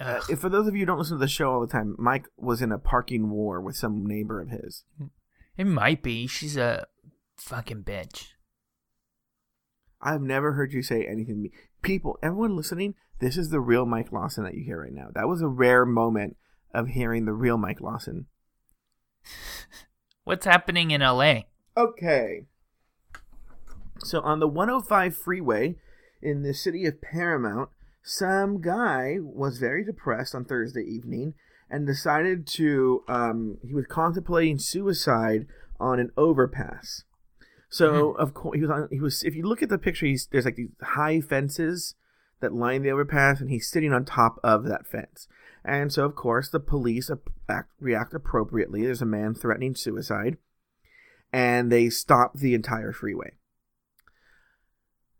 uh, 0.00 0.20
if 0.28 0.40
for 0.40 0.48
those 0.48 0.66
of 0.66 0.74
you 0.74 0.80
who 0.80 0.86
don't 0.86 0.98
listen 0.98 1.16
to 1.16 1.20
the 1.20 1.28
show 1.28 1.52
all 1.52 1.60
the 1.60 1.66
time, 1.66 1.94
Mike 1.98 2.26
was 2.36 2.60
in 2.62 2.72
a 2.72 2.78
parking 2.78 3.30
war 3.30 3.60
with 3.60 3.76
some 3.76 4.04
neighbor 4.04 4.40
of 4.40 4.50
his. 4.50 4.84
It 5.56 5.66
might 5.66 6.02
be. 6.02 6.26
She's 6.26 6.56
a 6.56 6.86
fucking 7.36 7.84
bitch. 7.84 8.28
I've 10.00 10.22
never 10.22 10.52
heard 10.52 10.72
you 10.72 10.82
say 10.82 11.04
anything 11.04 11.34
to 11.34 11.40
me. 11.40 11.52
People, 11.82 12.18
everyone 12.22 12.56
listening, 12.56 12.94
this 13.20 13.36
is 13.36 13.50
the 13.50 13.60
real 13.60 13.84
Mike 13.84 14.12
Lawson 14.12 14.44
that 14.44 14.54
you 14.54 14.64
hear 14.64 14.82
right 14.82 14.92
now. 14.92 15.08
That 15.14 15.28
was 15.28 15.42
a 15.42 15.48
rare 15.48 15.84
moment 15.84 16.36
of 16.72 16.88
hearing 16.88 17.24
the 17.24 17.32
real 17.32 17.58
Mike 17.58 17.80
Lawson. 17.80 18.26
What's 20.24 20.46
happening 20.46 20.90
in 20.90 21.00
LA? 21.00 21.40
Okay. 21.76 22.46
So 24.00 24.20
on 24.20 24.40
the 24.40 24.48
105 24.48 25.16
freeway 25.16 25.76
in 26.22 26.42
the 26.42 26.54
city 26.54 26.84
of 26.86 27.00
Paramount, 27.00 27.70
some 28.02 28.60
guy 28.60 29.16
was 29.20 29.58
very 29.58 29.84
depressed 29.84 30.34
on 30.34 30.44
Thursday 30.44 30.82
evening 30.82 31.34
and 31.70 31.86
decided 31.86 32.46
to 32.46 33.02
um, 33.08 33.58
he 33.62 33.74
was 33.74 33.86
contemplating 33.86 34.58
suicide 34.58 35.46
on 35.78 35.98
an 35.98 36.10
overpass. 36.16 37.04
So 37.68 38.12
of 38.12 38.34
course 38.34 38.56
he 38.56 38.62
was 38.62 38.70
on 38.70 38.88
he 38.90 39.00
was 39.00 39.22
if 39.22 39.34
you 39.34 39.46
look 39.46 39.62
at 39.62 39.68
the 39.68 39.78
picture 39.78 40.06
he's 40.06 40.26
there's 40.26 40.44
like 40.44 40.56
these 40.56 40.70
high 40.82 41.20
fences 41.20 41.94
that 42.40 42.54
line 42.54 42.82
the 42.82 42.90
overpass 42.90 43.40
and 43.40 43.50
he's 43.50 43.68
sitting 43.68 43.92
on 43.92 44.04
top 44.04 44.38
of 44.42 44.64
that 44.64 44.86
fence. 44.86 45.28
And 45.64 45.92
so 45.92 46.04
of 46.04 46.14
course 46.14 46.48
the 46.48 46.60
police 46.60 47.10
act, 47.48 47.70
react 47.80 48.14
appropriately. 48.14 48.82
There's 48.82 49.02
a 49.02 49.06
man 49.06 49.34
threatening 49.34 49.74
suicide 49.74 50.38
and 51.32 51.70
they 51.70 51.90
stop 51.90 52.34
the 52.34 52.54
entire 52.54 52.92
freeway. 52.92 53.32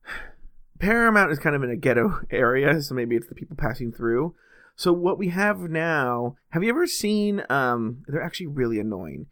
Paramount 0.78 1.32
is 1.32 1.38
kind 1.38 1.56
of 1.56 1.62
in 1.62 1.70
a 1.70 1.76
ghetto 1.76 2.20
area, 2.30 2.80
so 2.80 2.94
maybe 2.94 3.16
it's 3.16 3.28
the 3.28 3.34
people 3.34 3.56
passing 3.56 3.92
through. 3.92 4.34
So 4.76 4.92
what 4.92 5.18
we 5.18 5.28
have 5.30 5.58
now, 5.58 6.36
have 6.50 6.62
you 6.62 6.70
ever 6.70 6.86
seen 6.86 7.42
um 7.50 8.04
they're 8.06 8.22
actually 8.22 8.46
really 8.46 8.78
annoying. 8.78 9.26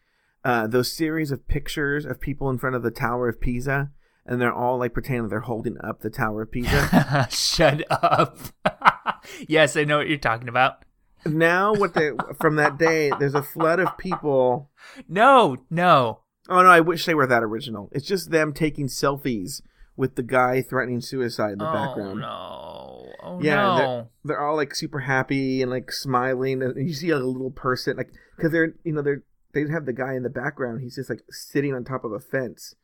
Uh 0.46 0.66
those 0.66 0.92
series 0.92 1.30
of 1.32 1.46
pictures 1.48 2.04
of 2.04 2.20
people 2.20 2.48
in 2.50 2.58
front 2.58 2.76
of 2.76 2.82
the 2.82 2.90
Tower 2.92 3.28
of 3.28 3.40
Pisa 3.40 3.90
and 4.24 4.40
they're 4.40 4.52
all 4.52 4.78
like 4.78 4.92
pretending 4.92 5.28
they're 5.28 5.40
holding 5.40 5.76
up 5.82 6.00
the 6.00 6.10
Tower 6.10 6.42
of 6.42 6.50
Pisa. 6.52 7.26
Shut 7.30 7.82
up. 7.90 8.38
yes, 9.48 9.76
I 9.76 9.84
know 9.84 9.98
what 9.98 10.08
you're 10.08 10.18
talking 10.18 10.48
about. 10.48 10.84
now 11.24 11.74
what 11.74 11.94
they 11.94 12.10
from 12.40 12.56
that 12.56 12.78
day 12.78 13.10
there's 13.18 13.34
a 13.34 13.42
flood 13.42 13.80
of 13.80 13.96
people 13.98 14.70
No, 15.08 15.56
no. 15.70 16.20
Oh 16.48 16.62
no, 16.62 16.68
I 16.68 16.80
wish 16.80 17.04
they 17.06 17.14
were 17.14 17.26
that 17.26 17.42
original. 17.42 17.88
It's 17.92 18.06
just 18.06 18.30
them 18.30 18.52
taking 18.52 18.86
selfies 18.86 19.60
with 19.96 20.14
the 20.14 20.22
guy 20.22 20.62
threatening 20.62 21.00
suicide 21.00 21.52
in 21.52 21.58
the 21.58 21.68
oh 21.68 21.72
background. 21.72 22.20
no. 22.20 23.12
Oh 23.22 23.40
Yeah, 23.42 23.56
no. 23.56 24.08
They're 24.24 24.40
all 24.46 24.54
like 24.56 24.74
super 24.74 25.00
happy 25.00 25.62
and 25.62 25.70
like 25.70 25.90
smiling, 25.90 26.62
and 26.62 26.76
you 26.88 26.94
see 26.94 27.10
a 27.10 27.18
little 27.18 27.50
person 27.50 27.96
like 27.96 28.10
because 28.36 28.52
they're 28.52 28.74
you 28.84 28.92
know 28.92 29.02
they're 29.02 29.24
they 29.56 29.62
didn't 29.62 29.74
have 29.74 29.86
the 29.86 29.92
guy 29.92 30.14
in 30.14 30.22
the 30.22 30.28
background. 30.28 30.82
He's 30.82 30.96
just 30.96 31.08
like 31.08 31.22
sitting 31.30 31.74
on 31.74 31.82
top 31.82 32.04
of 32.04 32.12
a 32.12 32.20
fence, 32.20 32.74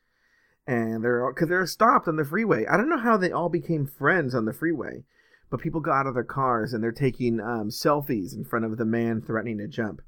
and 0.66 1.04
they're 1.04 1.24
all 1.24 1.32
because 1.32 1.48
they're 1.48 1.66
stopped 1.66 2.08
on 2.08 2.16
the 2.16 2.24
freeway. 2.24 2.64
I 2.66 2.78
don't 2.78 2.88
know 2.88 2.98
how 2.98 3.18
they 3.18 3.30
all 3.30 3.50
became 3.50 3.86
friends 3.86 4.34
on 4.34 4.46
the 4.46 4.54
freeway, 4.54 5.04
but 5.50 5.60
people 5.60 5.80
got 5.80 6.00
out 6.00 6.06
of 6.06 6.14
their 6.14 6.24
cars 6.24 6.72
and 6.72 6.82
they're 6.82 6.92
taking 6.92 7.40
um, 7.40 7.68
selfies 7.68 8.34
in 8.34 8.44
front 8.44 8.64
of 8.64 8.78
the 8.78 8.86
man 8.86 9.20
threatening 9.20 9.58
to 9.58 9.68
jump. 9.68 10.00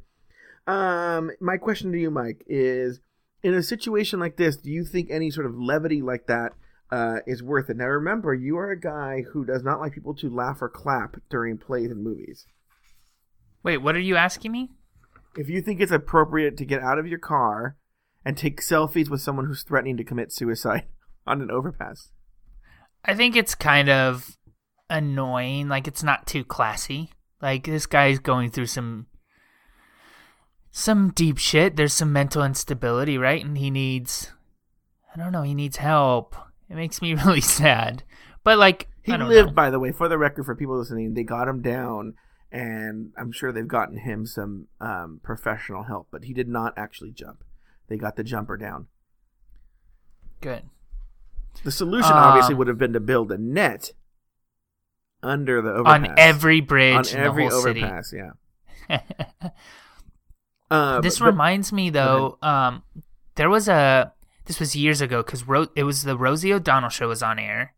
Um, 0.66 1.32
my 1.38 1.58
question 1.58 1.92
to 1.92 1.98
you, 1.98 2.10
Mike, 2.10 2.42
is 2.46 3.00
in 3.42 3.52
a 3.52 3.62
situation 3.62 4.18
like 4.18 4.38
this, 4.38 4.56
do 4.56 4.70
you 4.70 4.86
think 4.86 5.10
any 5.10 5.30
sort 5.30 5.44
of 5.44 5.58
levity 5.58 6.00
like 6.00 6.26
that 6.28 6.52
uh, 6.90 7.16
is 7.26 7.42
worth 7.42 7.68
it? 7.68 7.76
Now, 7.76 7.88
remember, 7.88 8.32
you 8.32 8.56
are 8.56 8.70
a 8.70 8.80
guy 8.80 9.22
who 9.34 9.44
does 9.44 9.62
not 9.62 9.80
like 9.80 9.92
people 9.92 10.14
to 10.14 10.34
laugh 10.34 10.62
or 10.62 10.70
clap 10.70 11.16
during 11.28 11.58
plays 11.58 11.90
and 11.90 12.02
movies. 12.02 12.46
Wait, 13.62 13.78
what 13.78 13.94
are 13.94 14.00
you 14.00 14.16
asking 14.16 14.52
me? 14.52 14.70
If 15.36 15.48
you 15.48 15.60
think 15.62 15.80
it's 15.80 15.92
appropriate 15.92 16.56
to 16.58 16.64
get 16.64 16.82
out 16.82 16.98
of 16.98 17.06
your 17.06 17.18
car 17.18 17.76
and 18.24 18.36
take 18.36 18.60
selfies 18.60 19.08
with 19.08 19.20
someone 19.20 19.46
who's 19.46 19.62
threatening 19.62 19.96
to 19.96 20.04
commit 20.04 20.32
suicide 20.32 20.84
on 21.26 21.40
an 21.42 21.50
overpass, 21.50 22.10
I 23.04 23.14
think 23.14 23.36
it's 23.36 23.54
kind 23.54 23.88
of 23.88 24.36
annoying. 24.88 25.68
Like 25.68 25.86
it's 25.88 26.02
not 26.02 26.26
too 26.26 26.44
classy. 26.44 27.10
Like 27.42 27.64
this 27.64 27.86
guy's 27.86 28.18
going 28.18 28.50
through 28.50 28.66
some 28.66 29.06
some 30.70 31.10
deep 31.10 31.38
shit. 31.38 31.76
There's 31.76 31.92
some 31.92 32.12
mental 32.12 32.42
instability, 32.42 33.18
right? 33.18 33.44
And 33.44 33.58
he 33.58 33.70
needs 33.70 34.32
I 35.14 35.18
don't 35.18 35.32
know, 35.32 35.42
he 35.42 35.54
needs 35.54 35.76
help. 35.76 36.34
It 36.68 36.74
makes 36.76 37.02
me 37.02 37.14
really 37.26 37.40
sad. 37.40 38.02
But 38.42 38.58
like 38.58 38.88
he 39.02 39.12
I 39.12 39.16
don't 39.16 39.28
lived, 39.28 39.48
know. 39.50 39.54
by 39.54 39.70
the 39.70 39.78
way, 39.78 39.92
for 39.92 40.08
the 40.08 40.18
record, 40.18 40.44
for 40.46 40.54
people 40.54 40.78
listening, 40.78 41.14
they 41.14 41.24
got 41.24 41.48
him 41.48 41.60
down 41.60 42.14
and 42.54 43.10
I'm 43.18 43.32
sure 43.32 43.50
they've 43.52 43.66
gotten 43.66 43.98
him 43.98 44.24
some 44.26 44.68
um, 44.80 45.20
professional 45.22 45.82
help, 45.84 46.06
but 46.10 46.24
he 46.24 46.32
did 46.32 46.48
not 46.48 46.72
actually 46.76 47.10
jump. 47.10 47.42
They 47.88 47.96
got 47.96 48.14
the 48.16 48.22
jumper 48.24 48.56
down. 48.56 48.86
Good. 50.40 50.62
The 51.64 51.70
solution 51.72 52.12
obviously 52.12 52.54
Um, 52.54 52.58
would 52.58 52.68
have 52.68 52.78
been 52.78 52.92
to 52.92 53.00
build 53.00 53.32
a 53.32 53.38
net 53.38 53.90
under 55.22 55.60
the 55.62 55.70
overpass 55.70 56.08
On 56.10 56.14
every 56.18 56.60
bridge 56.60 57.14
on 57.14 57.20
every 57.20 57.48
overpass. 57.50 58.12
Yeah. 58.12 59.00
Uh, 60.70 61.00
this 61.02 61.18
but- 61.18 61.26
reminds 61.26 61.72
me 61.72 61.90
though 61.90 62.38
um 62.42 62.82
there 63.36 63.50
was 63.50 63.68
a 63.68 64.12
this 64.46 64.58
was 64.58 64.74
years 64.74 65.00
ago 65.02 65.22
because 65.22 65.46
Ro- 65.46 65.68
it 65.76 65.84
was 65.84 66.02
the 66.04 66.16
rosie 66.16 66.52
o'donnell 66.52 66.88
show 66.88 67.08
was 67.08 67.22
on 67.22 67.38
air 67.38 67.73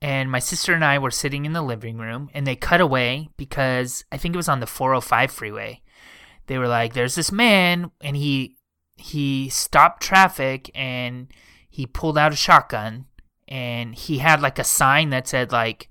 and 0.00 0.30
my 0.30 0.38
sister 0.38 0.72
and 0.74 0.84
i 0.84 0.98
were 0.98 1.10
sitting 1.10 1.44
in 1.44 1.52
the 1.52 1.62
living 1.62 1.98
room 1.98 2.30
and 2.34 2.46
they 2.46 2.56
cut 2.56 2.80
away 2.80 3.28
because 3.36 4.04
i 4.12 4.16
think 4.16 4.34
it 4.34 4.38
was 4.38 4.48
on 4.48 4.60
the 4.60 4.66
405 4.66 5.30
freeway. 5.30 5.82
They 6.46 6.58
were 6.58 6.68
like 6.68 6.94
there's 6.94 7.14
this 7.14 7.30
man 7.30 7.90
and 8.00 8.16
he 8.16 8.56
he 8.96 9.48
stopped 9.50 10.02
traffic 10.02 10.70
and 10.74 11.32
he 11.68 11.86
pulled 11.86 12.18
out 12.18 12.32
a 12.32 12.36
shotgun 12.36 13.06
and 13.46 13.94
he 13.94 14.18
had 14.18 14.40
like 14.40 14.58
a 14.58 14.64
sign 14.64 15.10
that 15.10 15.28
said 15.28 15.52
like 15.52 15.88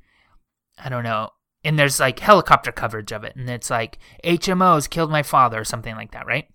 i 0.77 0.89
don't 0.89 1.03
know 1.03 1.29
and 1.63 1.77
there's 1.77 1.99
like 1.99 2.19
helicopter 2.19 2.71
coverage 2.71 3.11
of 3.11 3.23
it 3.23 3.35
and 3.35 3.49
it's 3.49 3.69
like 3.69 3.99
hmos 4.23 4.89
killed 4.89 5.11
my 5.11 5.23
father 5.23 5.61
or 5.61 5.63
something 5.63 5.95
like 5.95 6.11
that 6.11 6.25
right? 6.25 6.47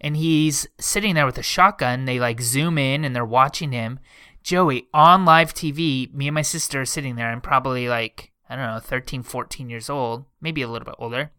And 0.00 0.16
he's 0.16 0.66
sitting 0.78 1.14
there 1.14 1.26
with 1.26 1.38
a 1.38 1.42
shotgun. 1.42 2.04
They 2.04 2.20
like 2.20 2.40
zoom 2.40 2.76
in 2.78 3.04
and 3.04 3.16
they're 3.16 3.24
watching 3.24 3.72
him 3.72 3.98
joey 4.46 4.86
on 4.94 5.24
live 5.24 5.52
tv 5.52 6.12
me 6.14 6.28
and 6.28 6.34
my 6.34 6.42
sister 6.42 6.80
are 6.80 6.86
sitting 6.86 7.16
there 7.16 7.28
i'm 7.28 7.40
probably 7.40 7.88
like 7.88 8.32
i 8.48 8.54
don't 8.54 8.66
know 8.66 8.78
13 8.78 9.22
14 9.22 9.68
years 9.68 9.90
old 9.90 10.24
maybe 10.40 10.62
a 10.62 10.68
little 10.68 10.86
bit 10.86 10.94
older 10.98 11.30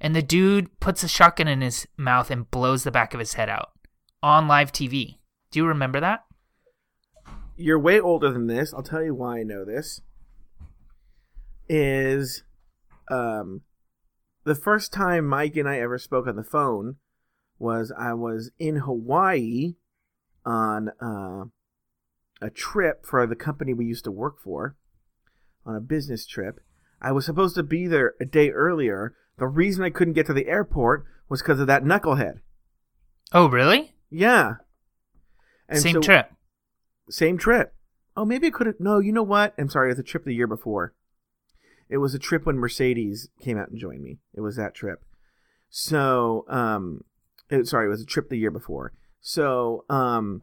and 0.00 0.14
the 0.14 0.22
dude 0.22 0.78
puts 0.80 1.02
a 1.02 1.08
shotgun 1.08 1.48
in 1.48 1.60
his 1.60 1.86
mouth 1.96 2.30
and 2.30 2.50
blows 2.50 2.84
the 2.84 2.90
back 2.90 3.14
of 3.14 3.20
his 3.20 3.34
head 3.34 3.48
out 3.48 3.70
on 4.22 4.46
live 4.46 4.72
tv 4.72 5.16
do 5.50 5.58
you 5.58 5.66
remember 5.66 6.00
that 6.00 6.24
you're 7.60 7.78
way 7.78 8.00
older 8.00 8.32
than 8.32 8.46
this. 8.46 8.72
I'll 8.72 8.82
tell 8.82 9.02
you 9.02 9.14
why 9.14 9.40
I 9.40 9.42
know 9.42 9.64
this. 9.64 10.00
Is 11.68 12.42
um 13.10 13.62
the 14.44 14.54
first 14.54 14.92
time 14.92 15.26
Mike 15.26 15.56
and 15.56 15.68
I 15.68 15.78
ever 15.78 15.98
spoke 15.98 16.26
on 16.26 16.36
the 16.36 16.42
phone 16.42 16.96
was 17.58 17.92
I 17.96 18.14
was 18.14 18.50
in 18.58 18.76
Hawaii 18.76 19.74
on 20.44 20.88
uh, 21.00 21.44
a 22.40 22.50
trip 22.50 23.04
for 23.06 23.26
the 23.26 23.36
company 23.36 23.74
we 23.74 23.84
used 23.86 24.04
to 24.04 24.10
work 24.10 24.40
for 24.42 24.76
on 25.66 25.74
a 25.76 25.80
business 25.80 26.26
trip. 26.26 26.60
I 27.00 27.12
was 27.12 27.26
supposed 27.26 27.54
to 27.56 27.62
be 27.62 27.86
there 27.86 28.14
a 28.20 28.24
day 28.24 28.50
earlier. 28.50 29.14
The 29.38 29.46
reason 29.46 29.84
I 29.84 29.90
couldn't 29.90 30.14
get 30.14 30.26
to 30.26 30.32
the 30.34 30.48
airport 30.48 31.04
was 31.28 31.42
because 31.42 31.60
of 31.60 31.66
that 31.66 31.84
knucklehead. 31.84 32.40
oh 33.32 33.48
really 33.48 33.94
Yeah. 34.10 34.54
And 35.68 35.80
same 35.80 35.94
so- 35.94 36.00
trip 36.00 36.30
same 37.10 37.38
trip. 37.38 37.74
Oh, 38.16 38.24
maybe 38.24 38.46
it 38.46 38.54
could 38.54 38.66
have. 38.66 38.76
No, 38.80 38.98
you 38.98 39.12
know 39.12 39.22
what? 39.22 39.54
I'm 39.58 39.68
sorry. 39.68 39.88
It 39.88 39.92
was 39.92 39.98
a 39.98 40.04
trip 40.04 40.24
the 40.24 40.34
year 40.34 40.46
before. 40.46 40.94
It 41.88 41.98
was 41.98 42.14
a 42.14 42.18
trip 42.18 42.46
when 42.46 42.56
Mercedes 42.56 43.28
came 43.40 43.58
out 43.58 43.68
and 43.68 43.78
joined 43.78 44.02
me. 44.02 44.18
It 44.34 44.40
was 44.40 44.56
that 44.56 44.74
trip. 44.74 45.02
So, 45.68 46.44
um, 46.48 47.02
it, 47.48 47.66
sorry, 47.66 47.86
it 47.86 47.90
was 47.90 48.02
a 48.02 48.06
trip 48.06 48.28
the 48.28 48.36
year 48.38 48.50
before. 48.50 48.92
So, 49.20 49.84
um, 49.88 50.42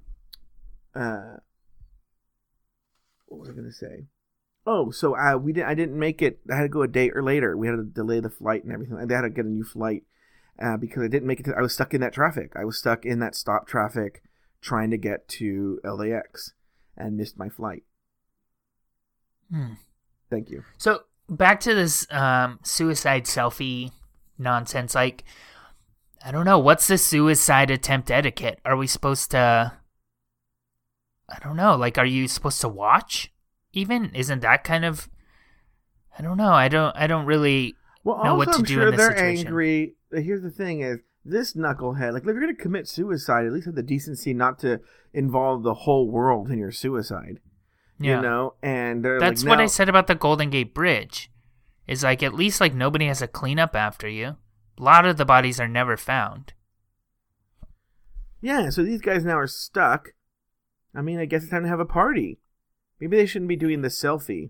uh, 0.96 1.38
what 3.28 3.40
was 3.40 3.50
I 3.50 3.54
gonna 3.54 3.72
say? 3.72 4.08
Oh, 4.66 4.92
so 4.92 5.16
I 5.16 5.36
we 5.36 5.54
didn't. 5.54 5.70
I 5.70 5.74
didn't 5.76 5.98
make 5.98 6.22
it. 6.22 6.40
I 6.52 6.56
had 6.58 6.64
to 6.64 6.70
go 6.70 6.82
a 6.82 6.88
day 6.88 7.10
or 7.12 7.24
later. 7.24 7.56
We 7.56 7.68
had 7.68 7.78
to 7.78 7.84
delay 7.84 8.20
the 8.20 8.30
flight 8.30 8.64
and 8.64 8.74
everything. 8.74 8.98
I 8.98 9.14
had 9.14 9.22
to 9.22 9.30
get 9.30 9.46
a 9.46 9.50
new 9.50 9.64
flight 9.64 10.04
uh, 10.62 10.76
because 10.76 11.04
I 11.04 11.08
didn't 11.08 11.28
make 11.28 11.40
it. 11.40 11.44
To, 11.44 11.56
I 11.58 11.62
was 11.62 11.74
stuck 11.74 11.94
in 11.94 12.02
that 12.02 12.14
traffic. 12.14 12.52
I 12.56 12.66
was 12.66 12.78
stuck 12.78 13.06
in 13.06 13.20
that 13.20 13.34
stop 13.36 13.68
traffic 13.68 14.24
trying 14.62 14.92
to 14.92 14.98
get 14.98 15.28
to 15.30 15.80
LAX 15.84 16.54
and 16.98 17.16
missed 17.16 17.38
my 17.38 17.48
flight. 17.48 17.84
Hmm. 19.50 19.74
Thank 20.30 20.50
you. 20.50 20.64
So 20.78 21.04
back 21.30 21.62
to 21.62 21.74
this 21.74 22.06
um, 22.12 22.60
suicide 22.64 23.24
selfie 23.24 23.92
nonsense. 24.38 24.96
Like, 24.96 25.24
I 26.26 26.32
don't 26.32 26.46
know. 26.46 26.60
What's 26.60 26.88
the 26.88 26.98
suicide 26.98 27.72
attempt 27.72 28.12
etiquette? 28.12 28.60
Are 28.66 28.76
we 28.76 28.88
supposed 28.88 29.32
to? 29.32 29.74
I 31.30 31.40
don't 31.40 31.58
know. 31.58 31.76
Like, 31.76 31.98
are 31.98 32.06
you 32.06 32.28
supposed 32.28 32.62
to 32.62 32.70
watch? 32.70 33.32
Even 33.74 34.14
isn't 34.16 34.42
that 34.42 34.64
kind 34.64 34.86
of? 34.86 35.10
I 36.18 36.22
don't 36.22 36.38
know. 36.38 36.54
I 36.54 36.68
don't. 36.68 36.96
I 36.96 37.08
don't 37.08 37.26
really. 37.26 37.76
Well, 38.04 38.24
know 38.24 38.32
also, 38.32 38.38
what 38.38 38.52
to 38.54 38.60
I'm 38.60 38.64
do 38.64 38.74
sure 38.74 38.88
in 38.88 38.92
this 38.92 38.98
they're 38.98 39.18
situation. 39.18 39.48
angry. 39.48 39.96
Here's 40.12 40.42
the 40.42 40.50
thing: 40.50 40.82
is 40.82 41.00
this 41.26 41.54
knucklehead 41.54 42.14
like 42.14 42.22
if 42.22 42.28
you're 42.28 42.40
going 42.40 42.56
to 42.56 42.62
commit 42.62 42.88
suicide, 42.88 43.46
at 43.46 43.52
least 43.52 43.66
have 43.66 43.76
the 43.76 43.84
decency 43.84 44.34
not 44.34 44.60
to 44.60 44.80
involve 45.14 45.64
the 45.64 45.74
whole 45.74 46.10
world 46.10 46.50
in 46.50 46.58
your 46.58 46.72
suicide. 46.72 47.40
Yeah. 48.00 48.18
You 48.18 48.22
know, 48.22 48.54
and 48.62 49.04
they're 49.04 49.20
That's 49.20 49.44
like, 49.44 49.50
what 49.50 49.60
I 49.60 49.66
said 49.66 49.90
about 49.90 50.08
the 50.08 50.16
Golden 50.16 50.50
Gate 50.50 50.74
Bridge. 50.74 51.32
Is 51.88 52.04
like 52.04 52.22
at 52.22 52.34
least 52.34 52.60
like 52.60 52.74
nobody 52.74 53.08
has 53.08 53.20
to 53.20 53.28
clean 53.28 53.60
up 53.60 53.76
after 53.76 54.08
you. 54.08 54.36
A 54.78 54.84
lot 54.84 55.06
of 55.06 55.18
the 55.18 55.26
bodies 55.26 55.60
are 55.60 55.68
never 55.68 55.98
found. 55.98 56.54
Yeah, 58.42 58.70
so 58.70 58.84
these 58.84 59.02
guys 59.02 59.26
now 59.26 59.38
are 59.38 59.48
stuck. 59.48 60.10
I 60.98 61.02
mean, 61.02 61.20
I 61.20 61.26
guess 61.26 61.44
it's 61.44 61.52
time 61.52 61.64
to 61.64 61.70
have 61.70 61.80
a 61.80 61.86
party. 61.86 62.40
Maybe 63.00 63.18
they 63.18 63.26
shouldn't 63.28 63.50
be 63.50 63.56
doing 63.56 63.82
the 63.84 63.88
selfie. 63.90 64.50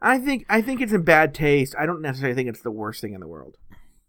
I 0.00 0.18
think 0.18 0.46
I 0.48 0.62
think 0.62 0.80
it's 0.80 0.92
in 0.92 1.02
bad 1.02 1.34
taste. 1.34 1.74
I 1.78 1.84
don't 1.84 2.00
necessarily 2.00 2.34
think 2.34 2.48
it's 2.48 2.62
the 2.62 2.70
worst 2.70 3.00
thing 3.00 3.12
in 3.12 3.20
the 3.20 3.28
world. 3.28 3.56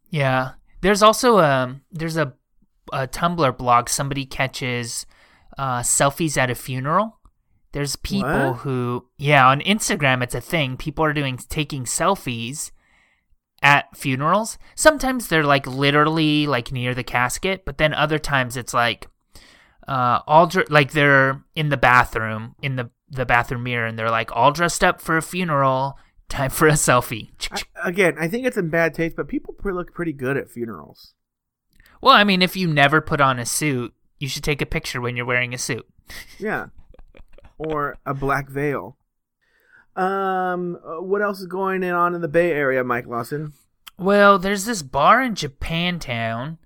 Yeah. 0.10 0.51
There's 0.82 1.03
also 1.03 1.39
a 1.39 1.82
there's 1.91 2.16
a 2.18 2.34
a 2.93 3.07
Tumblr 3.07 3.57
blog 3.57 3.89
somebody 3.89 4.26
catches 4.26 5.05
uh, 5.57 5.82
selfies 5.82 6.38
at 6.38 6.49
a 6.49 6.55
funeral. 6.55 7.20
There's 7.72 7.95
people 7.97 8.51
What? 8.51 8.60
who 8.60 9.07
yeah, 9.18 9.47
on 9.47 9.60
Instagram 9.62 10.24
it's 10.24 10.36
a 10.36 10.41
thing. 10.41 10.78
People 10.78 11.03
are 11.03 11.14
doing 11.14 11.38
taking 11.38 11.84
selfies 11.84 12.72
at 13.62 13.95
funerals. 13.97 14.57
Sometimes 14.76 15.28
they're 15.28 15.43
like 15.43 15.68
literally 15.68 16.47
like 16.47 16.72
near 16.72 16.95
the 16.95 17.03
casket, 17.03 17.66
but 17.66 17.78
then 17.78 17.93
other 17.93 18.20
times 18.20 18.55
it's 18.55 18.74
like 18.74 19.07
uh 19.90 20.20
all 20.28 20.46
dr- 20.48 20.70
like 20.70 20.92
they're 20.92 21.42
in 21.56 21.70
the 21.70 21.78
bathroom 21.78 22.56
in 22.62 22.76
the 22.76 22.90
the 23.10 23.26
bathroom 23.26 23.64
mirror 23.64 23.88
and 23.88 23.98
they're 23.98 24.12
like 24.12 24.32
all 24.36 24.52
dressed 24.52 24.84
up 24.84 25.02
for 25.02 25.18
a 25.18 25.22
funeral, 25.22 25.98
time 26.30 26.52
for 26.52 26.68
a 26.68 26.74
selfie. 26.74 27.30
I, 27.52 27.90
again, 27.90 28.16
I 28.20 28.28
think 28.28 28.46
it's 28.46 28.58
in 28.58 28.70
bad 28.70 28.94
taste, 28.94 29.16
but 29.16 29.28
people 29.28 29.56
look 29.64 29.94
pretty 29.94 30.14
good 30.14 30.38
at 30.38 30.50
funerals. 30.50 31.16
Well, 32.02 32.14
I 32.14 32.24
mean, 32.24 32.42
if 32.44 32.56
you 32.56 32.68
never 32.68 33.02
put 33.02 33.20
on 33.20 33.40
a 33.40 33.46
suit, 33.46 33.94
you 34.20 34.28
should 34.30 34.44
take 34.44 34.62
a 34.62 34.66
picture 34.68 35.02
when 35.02 35.16
you're 35.18 35.26
wearing 35.26 35.54
a 35.54 35.58
suit. 35.58 35.88
Yeah. 36.38 36.68
or 37.58 37.98
a 38.06 38.14
black 38.14 38.48
veil. 38.50 38.96
Um, 39.96 40.78
uh, 40.86 41.02
what 41.02 41.22
else 41.22 41.40
is 41.42 41.48
going 41.48 41.84
on 41.84 42.16
in 42.16 42.22
the 42.22 42.28
Bay 42.28 42.52
Area, 42.52 42.84
Mike 42.84 43.06
Lawson? 43.08 43.54
Well, 43.98 44.40
there's 44.40 44.64
this 44.66 44.82
bar 44.82 45.22
in 45.22 45.34
Japantown. 45.36 46.58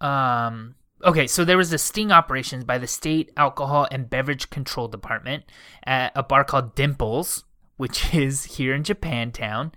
Um, 0.00 0.75
okay, 1.04 1.26
so 1.26 1.44
there 1.44 1.56
was 1.56 1.72
a 1.72 1.78
sting 1.78 2.12
operations 2.12 2.64
by 2.64 2.78
the 2.78 2.86
state 2.86 3.30
alcohol 3.36 3.86
and 3.90 4.10
beverage 4.10 4.50
control 4.50 4.88
department 4.88 5.44
at 5.84 6.12
a 6.14 6.22
bar 6.22 6.44
called 6.44 6.74
Dimples, 6.74 7.44
which 7.76 8.14
is 8.14 8.44
here 8.44 8.74
in 8.74 8.82
Japantown, 8.82 9.72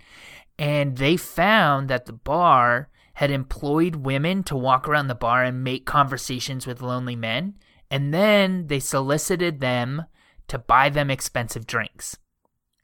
and 0.58 0.98
they 0.98 1.18
found 1.18 1.90
that 1.90 2.06
the 2.06 2.14
bar 2.14 2.90
had 3.14 3.32
employed 3.32 3.98
women 3.98 4.44
to 4.44 4.56
walk 4.56 4.88
around 4.88 5.08
the 5.08 5.16
bar 5.16 5.44
and 5.44 5.64
make 5.64 5.86
conversations 5.86 6.66
with 6.66 6.82
lonely 6.82 7.16
men, 7.16 7.56
and 7.92 8.14
then 8.14 8.68
they 8.68 8.80
solicited 8.80 9.60
them 9.60 10.06
to 10.48 10.58
buy 10.58 10.90
them 10.90 11.12
expensive 11.12 11.68
drinks. 11.68 12.18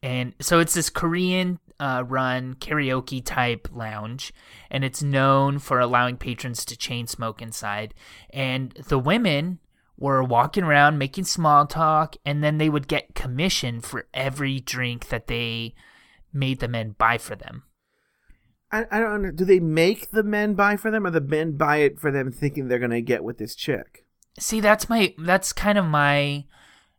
And 0.03 0.33
so 0.39 0.59
it's 0.59 0.73
this 0.73 0.89
Korean 0.89 1.59
uh, 1.79 2.03
run 2.07 2.55
karaoke 2.55 3.23
type 3.23 3.67
lounge, 3.73 4.33
and 4.69 4.83
it's 4.83 5.03
known 5.03 5.59
for 5.59 5.79
allowing 5.79 6.17
patrons 6.17 6.65
to 6.65 6.77
chain 6.77 7.07
smoke 7.07 7.41
inside. 7.41 7.93
And 8.29 8.71
the 8.87 8.99
women 8.99 9.59
were 9.97 10.23
walking 10.23 10.63
around 10.63 10.97
making 10.97 11.25
small 11.25 11.65
talk, 11.65 12.15
and 12.25 12.43
then 12.43 12.57
they 12.57 12.69
would 12.69 12.87
get 12.87 13.15
commission 13.15 13.81
for 13.81 14.07
every 14.13 14.59
drink 14.59 15.09
that 15.09 15.27
they 15.27 15.73
made 16.33 16.59
the 16.59 16.67
men 16.67 16.95
buy 16.97 17.17
for 17.17 17.35
them. 17.35 17.63
I, 18.71 18.85
I 18.91 18.99
don't 18.99 19.11
under, 19.11 19.31
do 19.31 19.45
they 19.45 19.59
make 19.59 20.11
the 20.11 20.23
men 20.23 20.53
buy 20.53 20.75
for 20.75 20.91
them 20.91 21.05
or 21.05 21.11
the 21.11 21.21
men 21.21 21.53
buy 21.53 21.77
it 21.77 21.99
for 21.99 22.11
them 22.11 22.31
thinking 22.31 22.67
they're 22.67 22.79
going 22.79 22.91
to 22.91 23.01
get 23.01 23.23
with 23.23 23.37
this 23.37 23.55
chick? 23.55 24.05
See, 24.37 24.59
that's 24.59 24.89
my 24.89 25.13
that's 25.17 25.53
kind 25.53 25.77
of 25.77 25.85
my 25.85 26.43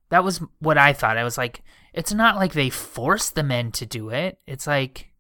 that 0.08 0.24
was 0.24 0.40
what 0.58 0.78
I 0.78 0.92
thought. 0.92 1.18
I 1.18 1.24
was 1.24 1.36
like, 1.36 1.62
it's 1.96 2.12
not 2.12 2.36
like 2.36 2.52
they 2.52 2.70
force 2.70 3.30
the 3.30 3.42
men 3.42 3.72
to 3.72 3.86
do 3.86 4.10
it. 4.10 4.38
It's 4.46 4.66
like 4.66 5.10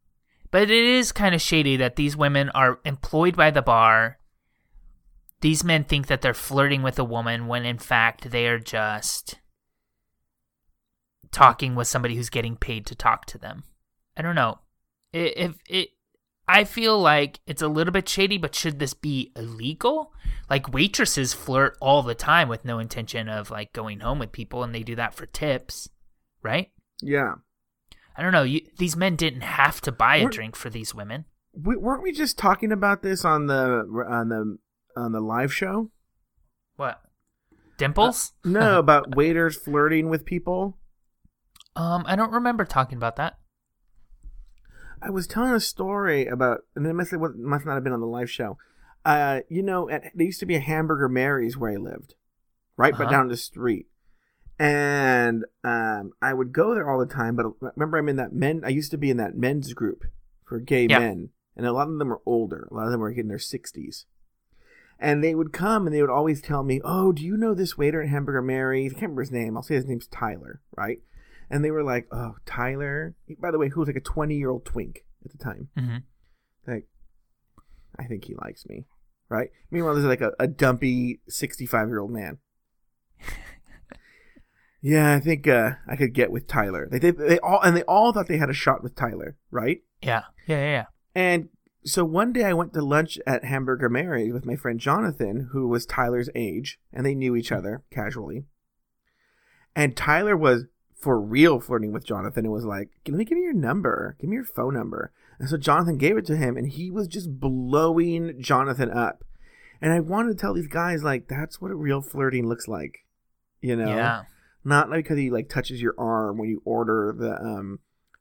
but 0.50 0.70
it 0.70 0.70
is 0.70 1.10
kind 1.10 1.34
of 1.34 1.42
shady 1.42 1.76
that 1.78 1.96
these 1.96 2.16
women 2.16 2.50
are 2.50 2.78
employed 2.84 3.36
by 3.36 3.50
the 3.50 3.62
bar. 3.62 4.18
These 5.40 5.64
men 5.64 5.84
think 5.84 6.06
that 6.06 6.22
they're 6.22 6.34
flirting 6.34 6.82
with 6.82 6.98
a 6.98 7.04
woman 7.04 7.48
when 7.48 7.66
in 7.66 7.78
fact 7.78 8.30
they 8.30 8.46
are 8.46 8.58
just 8.58 9.40
talking 11.32 11.74
with 11.74 11.88
somebody 11.88 12.14
who's 12.14 12.30
getting 12.30 12.56
paid 12.56 12.86
to 12.86 12.94
talk 12.94 13.26
to 13.26 13.38
them. 13.38 13.64
I 14.16 14.22
don't 14.22 14.34
know. 14.36 14.58
If 15.12 15.56
it 15.68 15.90
I 16.48 16.64
feel 16.64 17.00
like 17.00 17.40
it's 17.46 17.62
a 17.62 17.68
little 17.68 17.92
bit 17.92 18.08
shady, 18.08 18.38
but 18.38 18.54
should 18.54 18.78
this 18.78 18.94
be 18.94 19.32
illegal? 19.34 20.12
Like 20.48 20.72
waitresses 20.72 21.34
flirt 21.34 21.76
all 21.80 22.02
the 22.02 22.14
time 22.14 22.48
with 22.48 22.64
no 22.64 22.78
intention 22.78 23.28
of 23.28 23.50
like 23.50 23.72
going 23.72 24.00
home 24.00 24.20
with 24.20 24.30
people, 24.30 24.62
and 24.62 24.74
they 24.74 24.84
do 24.84 24.94
that 24.94 25.14
for 25.14 25.26
tips, 25.26 25.88
right? 26.46 26.70
Yeah. 27.02 27.34
I 28.16 28.22
don't 28.22 28.32
know. 28.32 28.44
You, 28.44 28.62
these 28.78 28.96
men 28.96 29.16
didn't 29.16 29.42
have 29.42 29.80
to 29.82 29.92
buy 29.92 30.16
a 30.16 30.22
We're- 30.24 30.32
drink 30.32 30.56
for 30.56 30.70
these 30.70 30.94
women. 30.94 31.26
We, 31.52 31.76
weren't 31.76 32.02
we 32.02 32.12
just 32.12 32.38
talking 32.38 32.70
about 32.72 33.02
this 33.02 33.24
on 33.24 33.46
the 33.46 33.84
on 34.08 34.28
the 34.28 34.58
on 34.96 35.12
the 35.12 35.20
live 35.20 35.52
show? 35.52 35.90
What? 36.76 37.00
Dimples? 37.78 38.32
No, 38.44 38.78
about 38.86 39.14
waiters 39.16 39.56
flirting 39.56 40.08
with 40.10 40.24
people. 40.26 40.78
um, 41.74 42.04
I 42.06 42.14
don't 42.16 42.32
remember 42.32 42.64
talking 42.64 42.96
about 42.98 43.16
that. 43.16 43.38
I 45.02 45.10
was 45.10 45.26
telling 45.26 45.52
a 45.52 45.60
story 45.60 46.26
about, 46.26 46.60
and 46.74 46.86
it 46.86 46.94
must 46.94 47.10
have, 47.10 47.20
must 47.36 47.66
not 47.66 47.74
have 47.74 47.84
been 47.84 47.92
on 47.92 48.00
the 48.00 48.06
live 48.06 48.30
show. 48.30 48.56
Uh, 49.04 49.40
you 49.48 49.62
know, 49.62 49.88
at, 49.90 50.04
there 50.14 50.26
used 50.26 50.40
to 50.40 50.46
be 50.46 50.56
a 50.56 50.60
Hamburger 50.60 51.08
Mary's 51.08 51.56
where 51.56 51.70
I 51.72 51.76
lived, 51.76 52.14
right, 52.76 52.92
but 52.96 53.02
Uh-huh. 53.04 53.10
down 53.12 53.28
the 53.28 53.36
street. 53.36 53.86
And 54.58 55.44
um, 55.64 56.12
I 56.22 56.32
would 56.32 56.52
go 56.52 56.74
there 56.74 56.88
all 56.90 56.98
the 56.98 57.12
time. 57.12 57.36
But 57.36 57.46
remember, 57.60 57.98
I'm 57.98 58.08
in 58.08 58.16
that 58.16 58.32
men. 58.32 58.62
I 58.64 58.70
used 58.70 58.90
to 58.92 58.98
be 58.98 59.10
in 59.10 59.16
that 59.18 59.36
men's 59.36 59.72
group 59.74 60.04
for 60.44 60.58
gay 60.60 60.86
Yeah. 60.88 60.98
men, 60.98 61.30
and 61.56 61.66
a 61.66 61.72
lot 61.72 61.88
of 61.88 61.98
them 61.98 62.12
are 62.12 62.20
older. 62.24 62.68
A 62.70 62.74
lot 62.74 62.86
of 62.86 62.92
them 62.92 63.00
were 63.00 63.10
in 63.10 63.28
their 63.28 63.38
60s. 63.38 64.04
And 64.98 65.22
they 65.22 65.34
would 65.34 65.52
come 65.52 65.86
and 65.86 65.94
they 65.94 66.00
would 66.00 66.08
always 66.10 66.40
tell 66.40 66.62
me, 66.62 66.80
"Oh, 66.82 67.12
do 67.12 67.22
you 67.22 67.36
know 67.36 67.52
this 67.52 67.76
waiter 67.76 68.00
at 68.02 68.08
Hamburger 68.08 68.40
Mary's? 68.40 68.92
I 68.92 68.94
can't 68.94 69.02
remember 69.02 69.22
his 69.22 69.30
name. 69.30 69.54
I'll 69.56 69.62
say 69.62 69.74
his 69.74 69.84
name's 69.84 70.06
Tyler, 70.06 70.62
right?" 70.74 71.00
And 71.50 71.62
they 71.62 71.70
were 71.70 71.84
like, 71.84 72.06
"Oh, 72.10 72.36
Tyler." 72.46 73.14
By 73.38 73.50
the 73.50 73.58
way, 73.58 73.68
who 73.68 73.80
was 73.80 73.88
like 73.90 73.96
a 73.96 74.00
20 74.00 74.36
year 74.36 74.48
old 74.48 74.64
twink 74.64 75.04
at 75.22 75.32
the 75.32 75.38
time. 75.38 75.68
hmm 75.76 75.96
Like, 76.66 76.86
I 77.98 78.04
think 78.04 78.24
he 78.24 78.34
likes 78.36 78.66
me, 78.66 78.86
right? 79.28 79.50
Meanwhile, 79.70 79.94
there's 79.96 80.06
like 80.06 80.22
a, 80.22 80.32
a 80.38 80.46
dumpy 80.46 81.20
65 81.28 81.88
year 81.88 81.98
old 82.00 82.10
man. 82.10 82.38
yeah, 84.86 85.14
I 85.14 85.18
think 85.18 85.48
uh, 85.48 85.72
I 85.88 85.96
could 85.96 86.14
get 86.14 86.30
with 86.30 86.46
Tyler. 86.46 86.86
They, 86.88 87.00
they 87.00 87.10
they 87.10 87.38
all 87.40 87.60
and 87.60 87.76
they 87.76 87.82
all 87.82 88.12
thought 88.12 88.28
they 88.28 88.36
had 88.36 88.50
a 88.50 88.54
shot 88.54 88.84
with 88.84 88.94
Tyler, 88.94 89.36
right? 89.50 89.82
Yeah. 90.00 90.22
Yeah. 90.46 90.58
Yeah. 90.58 90.70
yeah. 90.70 90.84
And 91.12 91.48
so 91.84 92.04
one 92.04 92.32
day 92.32 92.44
I 92.44 92.52
went 92.52 92.72
to 92.74 92.82
lunch 92.82 93.18
at 93.26 93.44
Hamburger 93.44 93.88
Mary's 93.88 94.32
with 94.32 94.46
my 94.46 94.54
friend 94.54 94.78
Jonathan, 94.78 95.48
who 95.50 95.66
was 95.66 95.86
Tyler's 95.86 96.30
age, 96.36 96.78
and 96.92 97.04
they 97.04 97.16
knew 97.16 97.34
each 97.34 97.50
other 97.50 97.82
casually. 97.90 98.44
And 99.74 99.96
Tyler 99.96 100.36
was 100.36 100.66
for 100.94 101.20
real 101.20 101.58
flirting 101.58 101.90
with 101.90 102.06
Jonathan 102.06 102.44
and 102.44 102.52
was 102.52 102.64
like, 102.64 102.90
Let 103.08 103.16
me 103.16 103.24
give 103.24 103.38
me 103.38 103.42
your 103.42 103.54
number. 103.54 104.16
Give 104.20 104.30
me 104.30 104.36
your 104.36 104.44
phone 104.44 104.74
number. 104.74 105.12
And 105.40 105.48
so 105.48 105.56
Jonathan 105.56 105.98
gave 105.98 106.16
it 106.16 106.26
to 106.26 106.36
him, 106.36 106.56
and 106.56 106.68
he 106.68 106.92
was 106.92 107.08
just 107.08 107.40
blowing 107.40 108.40
Jonathan 108.40 108.92
up. 108.92 109.24
And 109.80 109.92
I 109.92 109.98
wanted 109.98 110.28
to 110.28 110.40
tell 110.40 110.54
these 110.54 110.68
guys, 110.68 111.02
like, 111.02 111.26
that's 111.26 111.60
what 111.60 111.72
a 111.72 111.74
real 111.74 112.02
flirting 112.02 112.48
looks 112.48 112.68
like. 112.68 113.04
You 113.60 113.74
know? 113.74 113.88
Yeah. 113.88 114.22
Not 114.66 114.90
like 114.90 115.04
because 115.04 115.18
he 115.18 115.30
like 115.30 115.48
touches 115.48 115.80
your 115.80 115.94
arm 115.96 116.38
when 116.38 116.48
you 116.48 116.60
order 116.64 117.14
the 117.16 117.40
um 117.40 117.78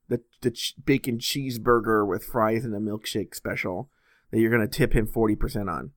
the 0.10 0.22
the 0.42 0.52
ch- 0.52 0.76
bacon 0.86 1.18
cheeseburger 1.18 2.08
with 2.08 2.24
fries 2.24 2.64
and 2.64 2.76
a 2.76 2.80
milkshake 2.80 3.34
special 3.34 3.90
that 4.30 4.40
you're 4.40 4.52
gonna 4.52 4.68
tip 4.68 4.94
him 4.94 5.08
forty 5.08 5.36
percent 5.36 5.72
on. 5.72 5.94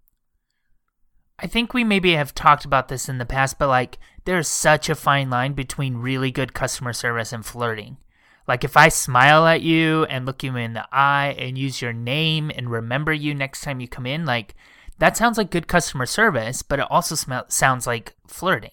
I 1.39 1.49
think 1.49 1.75
we 1.75 1.85
maybe 1.85 2.13
have 2.13 2.35
talked 2.35 2.65
about 2.65 2.89
this 2.89 3.11
in 3.11 3.19
the 3.19 3.27
past, 3.27 3.59
but 3.59 3.69
like 3.69 3.99
there's 4.25 4.49
such 4.49 4.89
a 4.89 4.95
fine 4.95 5.29
line 5.29 5.53
between 5.53 5.99
really 5.99 6.31
good 6.31 6.55
customer 6.55 6.95
service 6.95 7.31
and 7.31 7.45
flirting. 7.45 7.99
Like 8.47 8.65
if 8.65 8.75
I 8.75 8.89
smile 8.89 9.47
at 9.47 9.61
you 9.61 10.05
and 10.05 10.25
look 10.25 10.43
you 10.43 10.57
in 10.57 10.73
the 10.73 10.89
eye 10.91 11.37
and 11.39 11.59
use 11.59 11.83
your 11.83 11.93
name 11.93 12.51
and 12.57 12.71
remember 12.71 13.13
you 13.13 13.35
next 13.35 13.61
time 13.61 13.81
you 13.81 13.87
come 13.87 14.07
in, 14.07 14.25
like 14.25 14.55
that 14.99 15.15
sounds 15.15 15.37
like 15.37 15.51
good 15.51 15.69
customer 15.69 16.07
service, 16.07 16.63
but 16.63 16.79
it 16.79 16.87
also 16.91 17.15
smell- 17.17 17.51
sounds 17.51 17.87
like 17.87 18.17
flirting. 18.27 18.71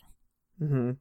Mm-hmm. 0.61 0.91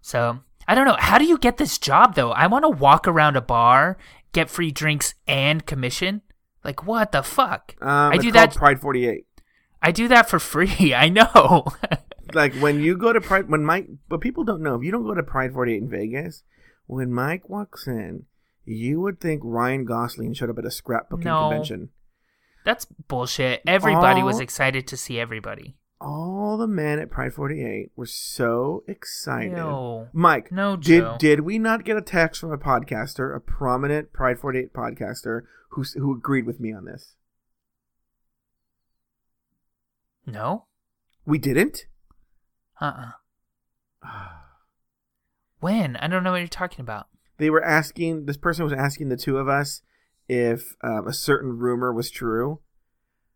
So 0.00 0.40
I 0.66 0.74
don't 0.74 0.86
know. 0.86 0.96
How 0.98 1.18
do 1.18 1.24
you 1.24 1.38
get 1.38 1.56
this 1.56 1.78
job 1.78 2.14
though? 2.14 2.30
I 2.32 2.46
want 2.46 2.64
to 2.64 2.68
walk 2.70 3.06
around 3.08 3.36
a 3.36 3.40
bar, 3.40 3.96
get 4.32 4.50
free 4.50 4.70
drinks 4.70 5.14
and 5.26 5.64
commission. 5.66 6.22
Like 6.64 6.84
what 6.86 7.12
the 7.12 7.22
fuck? 7.22 7.74
Um, 7.80 8.12
I 8.12 8.18
do 8.18 8.32
that. 8.32 8.54
Pride 8.54 8.80
forty 8.80 9.06
eight. 9.06 9.26
I 9.80 9.92
do 9.92 10.08
that 10.08 10.28
for 10.28 10.38
free. 10.38 10.94
I 10.94 11.08
know. 11.08 11.66
Like 12.34 12.52
when 12.56 12.82
you 12.82 12.94
go 12.94 13.14
to 13.14 13.22
Pride, 13.22 13.48
when 13.48 13.64
Mike, 13.64 13.88
but 14.06 14.20
people 14.20 14.44
don't 14.44 14.60
know 14.60 14.74
if 14.74 14.82
you 14.82 14.90
don't 14.90 15.04
go 15.06 15.14
to 15.14 15.22
Pride 15.22 15.54
forty 15.54 15.72
eight 15.72 15.82
in 15.82 15.88
Vegas, 15.88 16.42
when 16.86 17.10
Mike 17.10 17.48
walks 17.48 17.86
in, 17.86 18.26
you 18.66 19.00
would 19.00 19.18
think 19.18 19.40
Ryan 19.42 19.86
Gosling 19.86 20.34
showed 20.34 20.50
up 20.50 20.58
at 20.58 20.66
a 20.66 20.68
scrapbooking 20.68 21.24
No. 21.24 21.48
convention. 21.48 21.88
That's 22.66 22.84
bullshit. 22.84 23.62
Everybody 23.66 24.22
was 24.22 24.40
excited 24.40 24.86
to 24.88 24.96
see 24.98 25.18
everybody. 25.18 25.76
All 26.00 26.56
the 26.56 26.68
men 26.68 26.98
at 27.00 27.10
Pride 27.10 27.34
forty 27.34 27.64
eight 27.64 27.90
were 27.96 28.06
so 28.06 28.84
excited. 28.86 29.52
No. 29.52 30.08
Mike, 30.12 30.52
No, 30.52 30.76
did 30.76 31.00
Joe. 31.02 31.16
did 31.18 31.40
we 31.40 31.58
not 31.58 31.84
get 31.84 31.96
a 31.96 32.02
text 32.02 32.40
from 32.40 32.52
a 32.52 32.58
podcaster, 32.58 33.34
a 33.34 33.40
prominent 33.40 34.12
Pride 34.12 34.38
48 34.38 34.72
podcaster, 34.72 35.42
who 35.70 35.82
who 35.96 36.14
agreed 36.14 36.46
with 36.46 36.60
me 36.60 36.72
on 36.72 36.84
this? 36.84 37.16
No? 40.26 40.66
We 41.24 41.38
didn't. 41.38 41.86
Uh 42.80 43.10
uh 44.04 44.08
When? 45.60 45.96
I 45.96 46.06
don't 46.06 46.22
know 46.22 46.30
what 46.30 46.38
you're 46.38 46.46
talking 46.48 46.80
about. 46.82 47.08
They 47.38 47.50
were 47.50 47.64
asking. 47.64 48.26
This 48.26 48.36
person 48.36 48.64
was 48.64 48.72
asking 48.72 49.08
the 49.08 49.16
two 49.16 49.38
of 49.38 49.48
us 49.48 49.82
if 50.28 50.76
um, 50.82 51.08
a 51.08 51.12
certain 51.12 51.58
rumor 51.58 51.92
was 51.92 52.10
true 52.10 52.60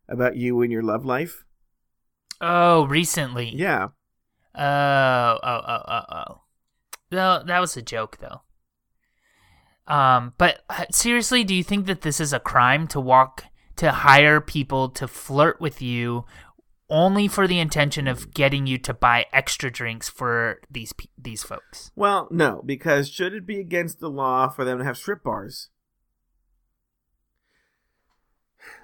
about 0.09 0.37
you 0.37 0.61
and 0.63 0.71
your 0.71 0.83
love 0.83 1.05
life. 1.05 1.45
Oh, 2.43 2.87
recently. 2.87 3.55
Yeah. 3.55 3.89
Oh, 4.55 5.39
oh, 5.43 5.61
oh, 5.67 5.83
oh, 5.89 6.03
oh. 6.11 6.41
Well, 7.13 7.45
that 7.45 7.61
was 7.61 7.77
a 7.77 7.83
joke, 7.83 8.19
though. 8.19 8.43
Um, 9.87 10.35
but 10.39 10.65
uh, 10.69 10.87
seriously, 10.91 11.45
do 11.45 11.55
you 11.55 11.63
think 11.63 11.87
that 11.87 12.03
this 12.03 12.21
is 12.21 12.33
a 12.33 12.41
crime 12.41 12.89
to 12.89 13.01
walk 13.01 13.45
to 13.77 13.91
hire 13.91 14.41
people 14.41 14.89
to 14.91 15.09
flirt 15.09 15.61
with 15.61 15.81
you 15.81 16.25
only 16.91 17.27
for 17.27 17.47
the 17.47 17.59
intention 17.59 18.07
of 18.07 18.35
getting 18.35 18.67
you 18.67 18.77
to 18.79 18.93
buy 18.93 19.25
extra 19.33 19.71
drinks 19.71 20.09
for 20.09 20.61
these 20.71 20.93
these 21.17 21.43
folks? 21.43 21.91
Well, 21.97 22.29
no, 22.31 22.63
because 22.65 23.09
should 23.09 23.35
it 23.35 23.47
be 23.47 23.59
against 23.61 24.01
the 24.01 24.11
law 24.11 24.49
for 24.49 24.65
them 24.65 24.79
to 24.79 24.85
have 24.85 24.99
strip 24.99 25.23
bars? 25.23 25.71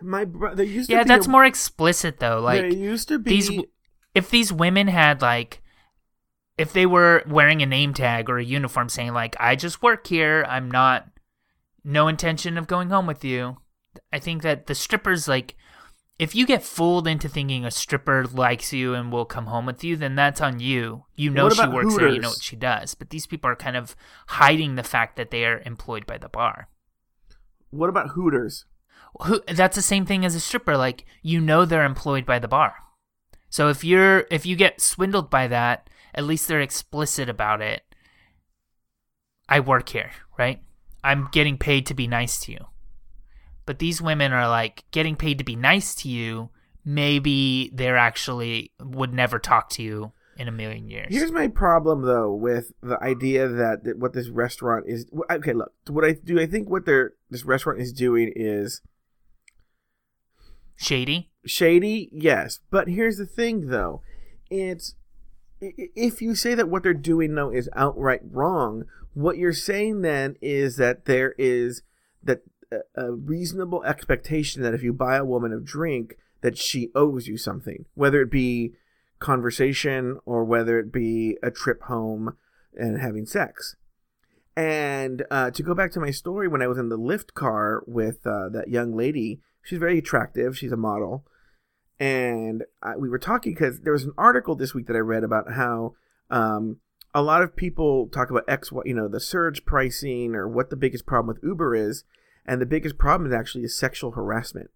My 0.01 0.25
bro- 0.25 0.55
there 0.55 0.65
used 0.67 0.89
to 0.91 0.97
Yeah, 0.97 1.05
that's 1.05 1.27
a- 1.27 1.31
more 1.31 1.45
explicit 1.45 2.19
though. 2.21 2.43
there 2.47 2.63
Like 2.69 2.77
used 2.77 3.09
to 3.09 3.19
be 3.19 3.31
these 3.31 3.51
if 4.15 4.31
these 4.31 4.53
women 4.53 4.89
had 4.89 5.23
like 5.23 5.63
if 6.57 6.73
they 6.73 6.87
were 6.87 7.23
wearing 7.27 7.63
a 7.63 7.67
name 7.67 7.95
tag 7.95 8.29
or 8.29 8.39
a 8.39 8.45
uniform 8.45 8.89
saying 8.89 9.13
like 9.13 9.37
I 9.39 9.55
just 9.57 9.83
work 9.83 10.07
here, 10.07 10.45
I'm 10.49 10.71
not 10.71 11.09
no 11.85 12.09
intention 12.09 12.59
of 12.59 12.67
going 12.67 12.91
home 12.91 13.07
with 13.07 13.25
you. 13.25 13.59
I 14.13 14.19
think 14.19 14.43
that 14.43 14.67
the 14.67 14.75
strippers 14.75 15.29
like 15.29 15.55
if 16.19 16.35
you 16.35 16.47
get 16.47 16.65
fooled 16.65 17.07
into 17.07 17.29
thinking 17.29 17.65
a 17.65 17.71
stripper 17.71 18.27
likes 18.27 18.73
you 18.73 18.93
and 18.95 19.13
will 19.13 19.25
come 19.25 19.47
home 19.47 19.67
with 19.67 19.85
you, 19.85 19.95
then 19.97 20.17
that's 20.17 20.41
on 20.41 20.59
you. 20.59 21.05
You 21.15 21.31
know 21.31 21.49
she 21.49 21.67
works 21.69 21.97
there, 21.97 22.09
you 22.09 22.19
know 22.21 22.31
what 22.31 22.43
she 22.43 22.57
does. 22.57 22.95
But 22.97 23.11
these 23.11 23.27
people 23.29 23.49
are 23.51 23.55
kind 23.57 23.77
of 23.77 23.95
hiding 24.27 24.75
the 24.75 24.83
fact 24.83 25.15
that 25.17 25.31
they 25.31 25.45
are 25.45 25.63
employed 25.65 26.07
by 26.07 26.19
the 26.19 26.29
bar. 26.29 26.69
what 27.71 27.89
about 27.89 28.11
Hooters? 28.11 28.65
Who, 29.27 29.41
that's 29.49 29.77
the 29.77 29.83
same 29.83 30.07
thing 30.07 30.25
as 30.25 30.35
a 30.35 30.41
stripper. 30.41 30.77
Like 30.77 31.05
you 31.23 31.41
know 31.41 31.65
they're 31.65 31.85
employed 31.85 32.27
by 32.27 32.39
the 32.39 32.49
bar. 32.49 32.75
So 33.51 33.69
if 33.69 33.85
you're 33.85 34.27
if 34.31 34.47
you 34.47 34.57
get 34.57 34.81
swindled 34.81 35.31
by 35.31 35.49
that, 35.49 35.89
at 36.15 36.25
least 36.25 36.49
they're 36.49 36.61
explicit 36.61 37.29
about 37.29 37.61
it. 37.61 37.83
I 39.49 39.61
work 39.61 39.89
here, 39.89 40.11
right? 40.39 40.61
I'm 41.03 41.29
getting 41.33 41.57
paid 41.57 41.87
to 41.87 41.95
be 41.95 42.07
nice 42.07 42.39
to 42.41 42.53
you. 42.53 42.67
But 43.65 43.79
these 43.79 44.01
women 44.03 44.33
are 44.33 44.49
like 44.49 44.85
getting 44.91 45.17
paid 45.17 45.39
to 45.39 45.45
be 45.45 45.57
nice 45.57 45.95
to 45.97 46.09
you. 46.09 46.51
Maybe 46.85 47.71
they're 47.75 47.99
actually 47.99 48.73
would 48.81 49.13
never 49.13 49.39
talk 49.39 49.71
to 49.71 49.83
you 49.83 50.13
in 50.39 50.49
a 50.49 50.53
million 50.53 50.89
years. 50.89 51.09
Here's 51.11 51.33
my 51.33 51.49
problem 51.49 52.03
though 52.03 52.33
with 52.33 52.73
the 52.83 53.03
idea 53.03 53.49
that, 53.49 53.85
that 53.85 53.99
what 53.99 54.13
this 54.13 54.29
restaurant 54.29 54.85
is. 54.87 55.07
Okay, 55.31 55.53
look. 55.53 55.73
What 55.89 56.05
I 56.05 56.13
do, 56.13 56.41
I 56.41 56.47
think 56.47 56.71
what 56.71 56.87
they're 56.87 57.13
this 57.31 57.45
restaurant 57.45 57.81
is 57.81 57.93
doing 57.93 58.33
is 58.35 58.81
Shady. 60.81 61.31
shady. 61.45 62.09
Yes, 62.13 62.61
but 62.71 62.89
here's 62.89 63.17
the 63.17 63.27
thing 63.27 63.69
though, 63.69 64.01
it's 64.49 64.95
if 65.61 66.23
you 66.23 66.37
say 66.37 66.55
that 66.55 66.69
what 66.69 66.85
they're 66.85 66.95
doing 66.95 67.35
though 67.35 67.51
is 67.51 67.69
outright 67.75 68.21
wrong, 68.31 68.85
what 69.13 69.39
you're 69.39 69.53
saying 69.53 70.03
then 70.03 70.37
is 70.41 70.77
that 70.77 71.07
there 71.07 71.35
is 71.37 71.83
that 72.23 72.43
a, 72.71 72.79
a 72.95 73.13
reasonable 73.13 73.83
expectation 73.83 74.63
that 74.63 74.75
if 74.75 74.83
you 74.85 74.93
buy 74.93 75.17
a 75.17 75.25
woman 75.25 75.53
a 75.53 75.59
drink 75.59 76.17
that 76.43 76.57
she 76.57 76.91
owes 76.95 77.27
you 77.27 77.37
something, 77.37 77.87
whether 77.95 78.23
it 78.23 78.31
be 78.31 78.75
conversation 79.19 80.21
or 80.25 80.45
whether 80.45 80.79
it 80.79 80.93
be 80.93 81.37
a 81.43 81.51
trip 81.51 81.83
home 81.83 82.37
and 82.77 83.01
having 83.01 83.27
sex. 83.27 83.75
And 84.57 85.25
uh, 85.31 85.51
to 85.51 85.63
go 85.63 85.75
back 85.75 85.91
to 85.93 86.01
my 86.01 86.13
story, 86.13 86.47
when 86.47 86.63
I 86.63 86.69
was 86.69 86.79
in 86.79 86.89
the 86.89 86.99
Lyft 86.99 87.35
car 87.35 87.83
with 87.87 88.25
uh, 88.25 88.49
that 88.51 88.69
young 88.69 88.97
lady, 88.97 89.41
she's 89.63 89.79
very 89.79 89.99
attractive. 89.99 90.57
She's 90.57 90.73
a 90.73 90.77
model, 90.77 91.25
and 91.99 92.65
I, 92.83 92.97
we 92.97 93.09
were 93.09 93.19
talking 93.19 93.55
because 93.55 93.81
there 93.81 93.93
was 93.93 94.05
an 94.05 94.13
article 94.17 94.55
this 94.55 94.75
week 94.75 94.87
that 94.87 94.97
I 94.97 95.01
read 95.01 95.25
about 95.25 95.53
how 95.53 95.95
um, 96.31 96.79
a 97.15 97.23
lot 97.23 97.43
of 97.43 97.57
people 97.57 98.09
talk 98.09 98.31
about 98.31 98.45
X, 98.49 98.71
you 98.85 98.95
know, 98.95 99.09
the 99.09 99.21
surge 99.21 99.65
pricing 99.65 100.35
or 100.35 100.49
what 100.49 100.71
the 100.71 100.77
biggest 100.77 101.07
problem 101.07 101.35
with 101.35 101.43
Uber 101.43 101.75
is, 101.75 102.05
and 102.47 102.61
the 102.61 102.67
biggest 102.67 102.99
problem 102.99 103.31
is 103.31 103.37
actually 103.37 103.65
is 103.65 103.79
sexual 103.79 104.13
harassment 104.13 104.71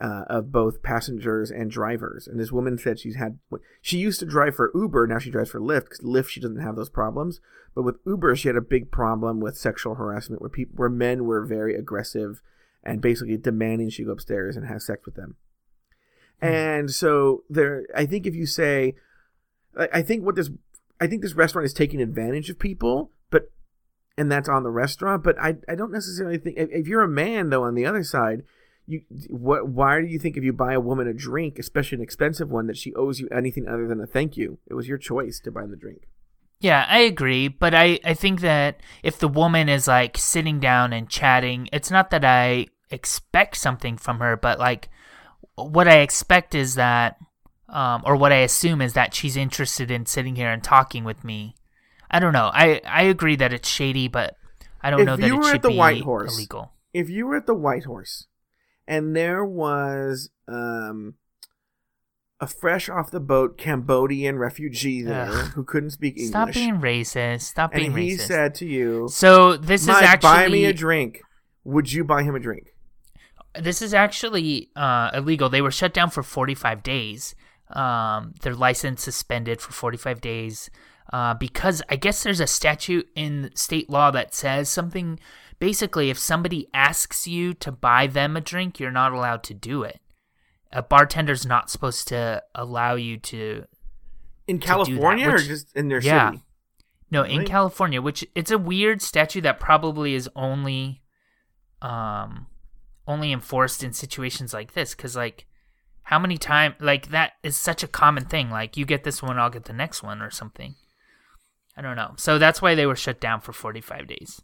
uh, 0.00 0.24
of 0.28 0.52
both 0.52 0.82
passengers 0.82 1.50
and 1.50 1.70
drivers. 1.70 2.26
And 2.26 2.38
this 2.38 2.52
woman 2.52 2.78
said 2.78 2.98
she's 2.98 3.16
had 3.16 3.38
she 3.80 3.98
used 3.98 4.20
to 4.20 4.26
drive 4.26 4.54
for 4.56 4.72
Uber, 4.74 5.06
now 5.06 5.18
she 5.18 5.30
drives 5.30 5.50
for 5.50 5.60
Lyft 5.60 5.84
because 5.84 6.00
Lyft 6.00 6.28
she 6.28 6.40
doesn't 6.40 6.60
have 6.60 6.76
those 6.76 6.90
problems. 6.90 7.40
But 7.74 7.82
with 7.82 7.96
Uber, 8.06 8.36
she 8.36 8.48
had 8.48 8.56
a 8.56 8.62
big 8.62 8.90
problem 8.90 9.40
with 9.40 9.56
sexual 9.56 9.94
harassment 9.94 10.40
where 10.40 10.50
people 10.50 10.74
where 10.76 10.88
men 10.88 11.24
were 11.24 11.44
very 11.44 11.74
aggressive 11.74 12.42
and 12.86 13.00
basically 13.00 13.36
demanding 13.36 13.90
she 13.90 14.04
go 14.04 14.12
upstairs 14.12 14.56
and 14.56 14.66
have 14.66 14.82
sex 14.82 15.04
with 15.04 15.14
them. 15.14 15.36
Mm. 16.42 16.78
And 16.78 16.90
so 16.90 17.44
there, 17.50 17.86
I 17.94 18.06
think 18.06 18.26
if 18.26 18.34
you 18.34 18.46
say, 18.46 18.94
I 19.92 20.02
think 20.02 20.24
what 20.24 20.36
this, 20.36 20.50
I 21.00 21.06
think 21.06 21.20
this 21.22 21.34
restaurant 21.34 21.66
is 21.66 21.74
taking 21.74 22.00
advantage 22.00 22.48
of 22.48 22.58
people, 22.58 23.10
but 23.30 23.50
and 24.16 24.32
that's 24.32 24.48
on 24.48 24.62
the 24.62 24.70
restaurant. 24.70 25.22
But 25.22 25.38
I, 25.38 25.56
I 25.68 25.74
don't 25.74 25.92
necessarily 25.92 26.38
think 26.38 26.56
if, 26.56 26.70
if 26.70 26.88
you're 26.88 27.02
a 27.02 27.08
man 27.08 27.50
though 27.50 27.64
on 27.64 27.74
the 27.74 27.84
other 27.84 28.02
side 28.02 28.44
you 28.86 29.02
what 29.28 29.68
why 29.68 30.00
do 30.00 30.06
you 30.06 30.18
think 30.18 30.36
if 30.36 30.44
you 30.44 30.52
buy 30.52 30.72
a 30.72 30.80
woman 30.80 31.06
a 31.06 31.12
drink 31.12 31.58
especially 31.58 31.96
an 31.96 32.02
expensive 32.02 32.50
one 32.50 32.66
that 32.66 32.76
she 32.76 32.94
owes 32.94 33.20
you 33.20 33.28
anything 33.30 33.66
other 33.68 33.86
than 33.86 34.00
a 34.00 34.06
thank 34.06 34.36
you 34.36 34.58
it 34.66 34.74
was 34.74 34.88
your 34.88 34.98
choice 34.98 35.40
to 35.40 35.50
buy 35.50 35.66
the 35.66 35.76
drink 35.76 36.08
yeah 36.60 36.86
i 36.88 37.00
agree 37.00 37.48
but 37.48 37.74
i 37.74 37.98
i 38.04 38.14
think 38.14 38.40
that 38.40 38.80
if 39.02 39.18
the 39.18 39.28
woman 39.28 39.68
is 39.68 39.88
like 39.88 40.16
sitting 40.16 40.60
down 40.60 40.92
and 40.92 41.10
chatting 41.10 41.68
it's 41.72 41.90
not 41.90 42.10
that 42.10 42.24
i 42.24 42.66
expect 42.90 43.56
something 43.56 43.96
from 43.96 44.20
her 44.20 44.36
but 44.36 44.58
like 44.58 44.88
what 45.56 45.88
i 45.88 45.98
expect 45.98 46.54
is 46.54 46.74
that 46.76 47.16
um 47.68 48.02
or 48.06 48.16
what 48.16 48.32
i 48.32 48.36
assume 48.36 48.80
is 48.80 48.92
that 48.92 49.14
she's 49.14 49.36
interested 49.36 49.90
in 49.90 50.06
sitting 50.06 50.36
here 50.36 50.50
and 50.50 50.62
talking 50.62 51.02
with 51.04 51.24
me 51.24 51.54
i 52.10 52.18
don't 52.18 52.32
know 52.32 52.50
i 52.54 52.80
i 52.86 53.02
agree 53.02 53.36
that 53.36 53.52
it's 53.52 53.68
shady 53.68 54.06
but 54.06 54.36
i 54.82 54.90
don't 54.90 55.00
if 55.00 55.06
know 55.06 55.16
that 55.16 55.26
it 55.26 55.44
should 55.44 55.54
at 55.56 55.62
the 55.62 55.68
be 55.68 55.76
white 55.76 56.02
horse 56.02 56.36
illegal 56.36 56.72
if 56.92 57.10
you 57.10 57.26
were 57.26 57.36
at 57.36 57.46
the 57.46 57.54
white 57.54 57.84
horse 57.84 58.26
and 58.86 59.16
there 59.16 59.44
was 59.44 60.30
um, 60.48 61.14
a 62.40 62.46
fresh 62.46 62.88
off 62.88 63.10
the 63.10 63.20
boat 63.20 63.56
Cambodian 63.58 64.38
refugee 64.38 65.02
there 65.02 65.28
Ugh. 65.28 65.52
who 65.52 65.64
couldn't 65.64 65.90
speak 65.90 66.16
English. 66.16 66.28
Stop 66.28 66.52
being 66.52 66.80
racist. 66.80 67.42
Stop 67.42 67.72
being 67.72 67.92
racist. 67.92 67.94
and 67.94 67.98
he 67.98 68.16
racist. 68.16 68.20
said 68.20 68.54
to 68.56 68.66
you, 68.66 69.08
so 69.10 69.56
this 69.56 69.82
is 69.82 69.88
actually 69.88 70.28
buy 70.28 70.48
me 70.48 70.64
a 70.66 70.72
drink. 70.72 71.22
Would 71.64 71.92
you 71.92 72.04
buy 72.04 72.22
him 72.22 72.34
a 72.34 72.38
drink? 72.38 72.74
This 73.60 73.82
is 73.82 73.94
actually 73.94 74.70
uh, 74.76 75.10
illegal. 75.14 75.48
They 75.48 75.62
were 75.62 75.70
shut 75.70 75.94
down 75.94 76.10
for 76.10 76.22
45 76.22 76.82
days. 76.82 77.34
Um, 77.70 78.34
their 78.42 78.54
license 78.54 79.02
suspended 79.02 79.60
for 79.60 79.72
45 79.72 80.20
days 80.20 80.70
uh, 81.12 81.34
because 81.34 81.82
I 81.88 81.96
guess 81.96 82.22
there's 82.22 82.40
a 82.40 82.46
statute 82.46 83.08
in 83.16 83.50
state 83.54 83.90
law 83.90 84.10
that 84.12 84.34
says 84.34 84.68
something. 84.68 85.18
Basically, 85.58 86.10
if 86.10 86.18
somebody 86.18 86.68
asks 86.74 87.26
you 87.26 87.54
to 87.54 87.72
buy 87.72 88.06
them 88.06 88.36
a 88.36 88.40
drink, 88.40 88.78
you're 88.78 88.90
not 88.90 89.12
allowed 89.12 89.42
to 89.44 89.54
do 89.54 89.82
it. 89.82 90.00
A 90.72 90.82
bartender's 90.82 91.46
not 91.46 91.70
supposed 91.70 92.08
to 92.08 92.42
allow 92.54 92.94
you 92.94 93.16
to. 93.18 93.64
In 94.46 94.58
do 94.58 94.60
that, 94.60 94.66
California 94.66 95.28
or 95.28 95.38
just 95.38 95.74
in 95.76 95.88
their 95.88 96.00
Yeah. 96.00 96.30
city? 96.30 96.42
No, 97.10 97.22
in? 97.22 97.44
California, 97.46 98.02
which 98.02 98.24
it's 98.34 98.50
a 98.50 98.58
weird 98.58 99.00
statute 99.00 99.42
that 99.42 99.58
probably 99.60 100.14
is 100.14 100.28
only, 100.34 101.02
um, 101.80 102.46
only 103.06 103.32
enforced 103.32 103.82
in 103.82 103.92
situations 103.92 104.52
like 104.52 104.74
this. 104.74 104.94
Because 104.94 105.16
like, 105.16 105.46
how 106.06 106.20
many 106.20 106.38
times 106.38 106.76
like 106.78 107.08
that 107.08 107.32
is 107.42 107.56
such 107.56 107.82
a 107.82 107.88
common 107.88 108.24
thing. 108.26 108.48
Like 108.48 108.76
you 108.76 108.84
get 108.84 109.02
this 109.02 109.22
one, 109.22 109.38
I'll 109.38 109.50
get 109.50 109.64
the 109.64 109.72
next 109.72 110.04
one 110.04 110.22
or 110.22 110.30
something. 110.30 110.76
I 111.76 111.82
don't 111.82 111.96
know. 111.96 112.14
So 112.16 112.38
that's 112.38 112.62
why 112.62 112.74
they 112.74 112.86
were 112.86 112.96
shut 112.96 113.20
down 113.20 113.40
for 113.40 113.52
forty 113.52 113.80
five 113.80 114.06
days. 114.06 114.40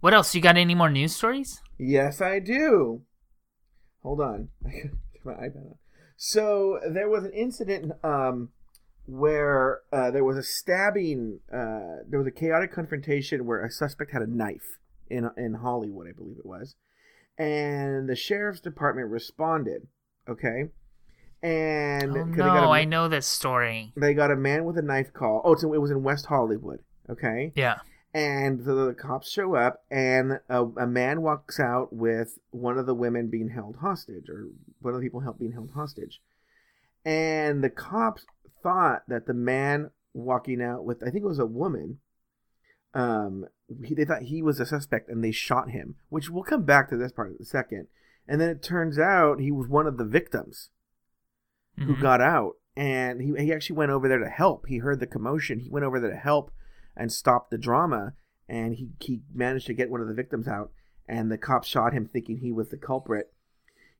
What 0.00 0.12
else? 0.12 0.34
You 0.34 0.40
got 0.40 0.56
any 0.56 0.74
more 0.74 0.90
news 0.90 1.14
stories? 1.14 1.62
Yes, 1.78 2.20
I 2.20 2.40
do. 2.40 3.02
Hold 4.02 4.20
on. 4.20 4.48
My 5.24 5.32
iPad 5.32 5.56
on. 5.56 5.74
So 6.16 6.80
there 6.92 7.08
was 7.08 7.24
an 7.24 7.32
incident 7.32 7.92
um, 8.02 8.50
where 9.06 9.80
uh, 9.92 10.10
there 10.10 10.24
was 10.24 10.36
a 10.36 10.42
stabbing. 10.42 11.38
Uh, 11.50 12.02
there 12.08 12.18
was 12.18 12.26
a 12.26 12.32
chaotic 12.32 12.72
confrontation 12.72 13.46
where 13.46 13.64
a 13.64 13.70
suspect 13.70 14.10
had 14.10 14.22
a 14.22 14.26
knife 14.26 14.78
in 15.10 15.30
in 15.36 15.54
Hollywood, 15.54 16.06
I 16.08 16.12
believe 16.12 16.38
it 16.38 16.46
was, 16.46 16.76
and 17.38 18.08
the 18.08 18.16
sheriff's 18.16 18.60
department 18.60 19.08
responded. 19.10 19.86
Okay, 20.28 20.70
and 21.42 22.10
Oh 22.10 22.14
'cause 22.24 22.30
they 22.30 22.36
got 22.36 22.62
no, 22.62 22.68
a- 22.68 22.70
I 22.70 22.84
know 22.84 23.08
this 23.08 23.26
story. 23.26 23.92
They 23.96 24.14
got 24.14 24.30
a 24.30 24.36
man 24.36 24.64
with 24.64 24.78
a 24.78 24.82
knife 24.82 25.12
call. 25.12 25.42
Oh, 25.44 25.52
it 25.52 25.78
was 25.80 25.90
in 25.90 26.02
West 26.02 26.26
Hollywood. 26.26 26.80
Okay, 27.10 27.52
Yeah. 27.54 27.80
and 28.14 28.64
the, 28.64 28.86
the 28.86 28.94
cops 28.94 29.30
show 29.30 29.54
up 29.54 29.82
and 29.90 30.40
a, 30.48 30.64
a 30.64 30.86
man 30.86 31.20
walks 31.20 31.60
out 31.60 31.92
with 31.92 32.38
one 32.50 32.78
of 32.78 32.86
the 32.86 32.94
women 32.94 33.28
being 33.28 33.50
held 33.50 33.76
hostage 33.76 34.28
or 34.30 34.46
one 34.80 34.94
of 34.94 35.00
the 35.00 35.04
people 35.06 35.20
help 35.20 35.38
being 35.38 35.52
held 35.52 35.70
hostage 35.72 36.22
and 37.04 37.62
the 37.62 37.68
cops 37.68 38.24
thought 38.62 39.02
that 39.08 39.26
the 39.26 39.34
man 39.34 39.90
walking 40.14 40.62
out 40.62 40.82
with 40.86 41.02
i 41.02 41.10
think 41.10 41.22
it 41.24 41.28
was 41.28 41.38
a 41.38 41.44
woman 41.44 41.98
um 42.94 43.44
he, 43.84 43.94
they 43.94 44.04
thought 44.04 44.22
he 44.22 44.42
was 44.42 44.60
a 44.60 44.66
suspect 44.66 45.08
and 45.08 45.22
they 45.24 45.30
shot 45.32 45.70
him 45.70 45.96
which 46.08 46.28
we'll 46.30 46.42
come 46.44 46.64
back 46.64 46.88
to 46.88 46.96
this 46.96 47.12
part 47.12 47.30
in 47.30 47.36
a 47.40 47.44
second. 47.44 47.86
And 48.28 48.40
then 48.40 48.48
it 48.50 48.62
turns 48.62 48.98
out 48.98 49.40
he 49.40 49.50
was 49.50 49.68
one 49.68 49.86
of 49.86 49.96
the 49.98 50.04
victims 50.04 50.70
who 51.78 51.94
Mhm. 51.96 52.00
got 52.00 52.20
out. 52.20 52.54
And 52.76 53.20
he, 53.20 53.32
he 53.44 53.52
actually 53.52 53.76
went 53.76 53.90
over 53.92 54.08
there 54.08 54.18
to 54.18 54.28
help. 54.28 54.66
He 54.66 54.78
heard 54.78 54.98
the 55.00 55.06
commotion. 55.06 55.60
He 55.60 55.68
went 55.70 55.84
over 55.84 56.00
there 56.00 56.10
to 56.10 56.16
help 56.16 56.50
and 56.96 57.12
stop 57.12 57.50
the 57.50 57.58
drama. 57.58 58.14
And 58.48 58.74
he, 58.74 58.88
he 59.00 59.22
managed 59.32 59.66
to 59.66 59.74
get 59.74 59.90
one 59.90 60.00
of 60.00 60.08
the 60.08 60.14
victims 60.14 60.48
out. 60.48 60.72
And 61.06 61.30
the 61.30 61.38
cops 61.38 61.68
shot 61.68 61.92
him 61.92 62.06
thinking 62.06 62.38
he 62.38 62.50
was 62.52 62.70
the 62.70 62.76
culprit. 62.78 63.32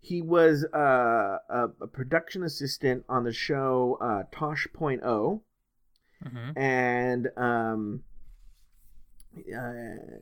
He 0.01 0.21
was 0.23 0.65
uh, 0.75 1.39
a, 1.49 1.69
a 1.83 1.87
production 1.87 2.43
assistant 2.43 3.05
on 3.09 3.25
the 3.25 3.33
show 3.33 3.97
uh, 4.01 4.23
tosh.0 4.33 5.41
Mhm. 6.25 6.53
and 6.57 7.29
um, 7.37 8.03
uh, 9.37 10.21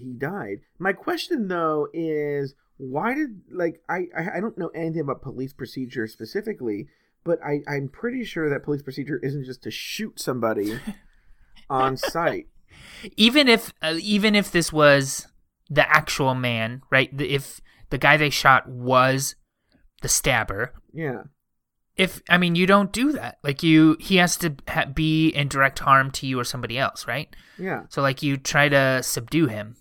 he 0.00 0.12
died. 0.12 0.60
My 0.78 0.92
question 0.92 1.48
though 1.48 1.88
is 1.92 2.54
why 2.76 3.14
did 3.14 3.40
like 3.50 3.80
I, 3.88 4.06
I 4.16 4.36
I 4.36 4.40
don't 4.40 4.58
know 4.58 4.68
anything 4.68 5.00
about 5.00 5.22
police 5.22 5.52
procedure 5.52 6.06
specifically, 6.06 6.88
but 7.24 7.38
I 7.44 7.60
I'm 7.68 7.88
pretty 7.88 8.24
sure 8.24 8.48
that 8.50 8.64
police 8.64 8.82
procedure 8.82 9.20
isn't 9.22 9.44
just 9.44 9.62
to 9.62 9.70
shoot 9.70 10.18
somebody 10.20 10.78
on 11.70 11.96
site. 11.96 12.48
even 13.16 13.48
if 13.48 13.72
uh, 13.82 13.96
even 14.00 14.34
if 14.34 14.50
this 14.50 14.72
was 14.72 15.28
the 15.70 15.88
actual 15.88 16.34
man, 16.34 16.82
right? 16.90 17.16
The, 17.16 17.30
if 17.32 17.60
the 17.90 17.98
guy 17.98 18.16
they 18.16 18.30
shot 18.30 18.68
was 18.68 19.36
the 20.02 20.08
stabber, 20.08 20.72
Yeah. 20.92 21.22
If 21.96 22.22
I 22.28 22.38
mean 22.38 22.54
you 22.54 22.66
don't 22.66 22.92
do 22.92 23.12
that. 23.12 23.38
Like 23.42 23.62
you, 23.62 23.96
he 24.00 24.16
has 24.16 24.36
to 24.38 24.54
ha- 24.68 24.86
be 24.86 25.28
in 25.28 25.48
direct 25.48 25.78
harm 25.78 26.10
to 26.12 26.26
you 26.26 26.38
or 26.38 26.44
somebody 26.44 26.78
else, 26.78 27.06
right? 27.06 27.34
Yeah. 27.58 27.82
So 27.88 28.02
like 28.02 28.22
you 28.22 28.36
try 28.36 28.68
to 28.68 29.02
subdue 29.02 29.46
him, 29.46 29.76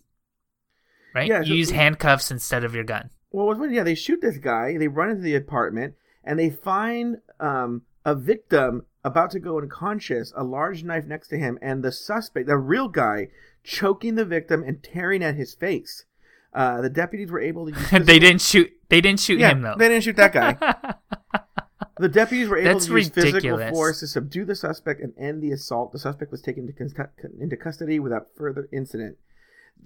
right? 1.14 1.28
Yeah, 1.28 1.39
you 1.39 1.45
so- 1.45 1.53
use 1.53 1.70
handcuffs 1.72 2.32
instead 2.32 2.64
of 2.64 2.76
your 2.76 2.84
gun. 2.84 3.09
Well, 3.32 3.47
what's 3.47 3.59
funny, 3.59 3.76
yeah, 3.76 3.84
they 3.84 3.95
shoot 3.95 4.22
this 4.22 4.38
guy. 4.38 4.78
They 4.78 4.88
run 4.88 5.09
into 5.09 5.24
the 5.24 5.36
apartment 5.36 5.95
and 6.24 6.38
they 6.38 6.51
find 6.51 7.18
um, 7.39 7.82
a 8.05 8.14
victim 8.14 8.86
about 9.03 9.32
to 9.32 9.39
go 9.39 9.57
unconscious, 9.57 10.32
a 10.36 10.43
large 10.43 10.84
knife 10.84 11.05
next 11.05 11.30
to 11.30 11.38
him, 11.38 11.57
and 11.61 11.84
the 11.84 11.91
suspect, 11.91 12.47
the 12.47 12.57
real 12.57 12.88
guy, 12.88 13.30
choking 13.64 14.16
the 14.16 14.24
victim 14.24 14.64
and 14.64 14.84
tearing 14.84 15.24
at 15.24 15.36
his 15.36 15.53
face. 15.53 16.05
Uh, 16.53 16.82
the 16.82 16.89
deputies 16.89 17.32
were 17.32 17.39
able 17.39 17.66
to 17.66 17.78
use. 17.78 17.89
they 18.05 18.20
didn't 18.20 18.41
shoot. 18.41 18.72
They 18.89 19.01
didn't 19.01 19.20
shoot 19.20 19.39
yeah, 19.39 19.49
him 19.49 19.61
though. 19.61 19.76
They 19.78 19.89
didn't 19.89 20.03
shoot 20.03 20.16
that 20.18 20.32
guy. 20.34 21.39
The 21.99 22.09
deputies 22.09 22.49
were 22.49 22.57
able 22.57 22.73
That's 22.73 22.87
to 22.87 22.97
use 22.97 23.09
physical 23.09 23.57
force 23.69 23.99
to 23.99 24.07
subdue 24.07 24.45
the 24.45 24.55
suspect 24.55 24.99
and 25.01 25.13
end 25.17 25.43
the 25.43 25.51
assault. 25.51 25.91
The 25.91 25.99
suspect 25.99 26.31
was 26.31 26.41
taken 26.41 26.67
into, 26.67 27.09
into 27.39 27.55
custody 27.57 27.99
without 27.99 28.27
further 28.35 28.67
incident. 28.73 29.17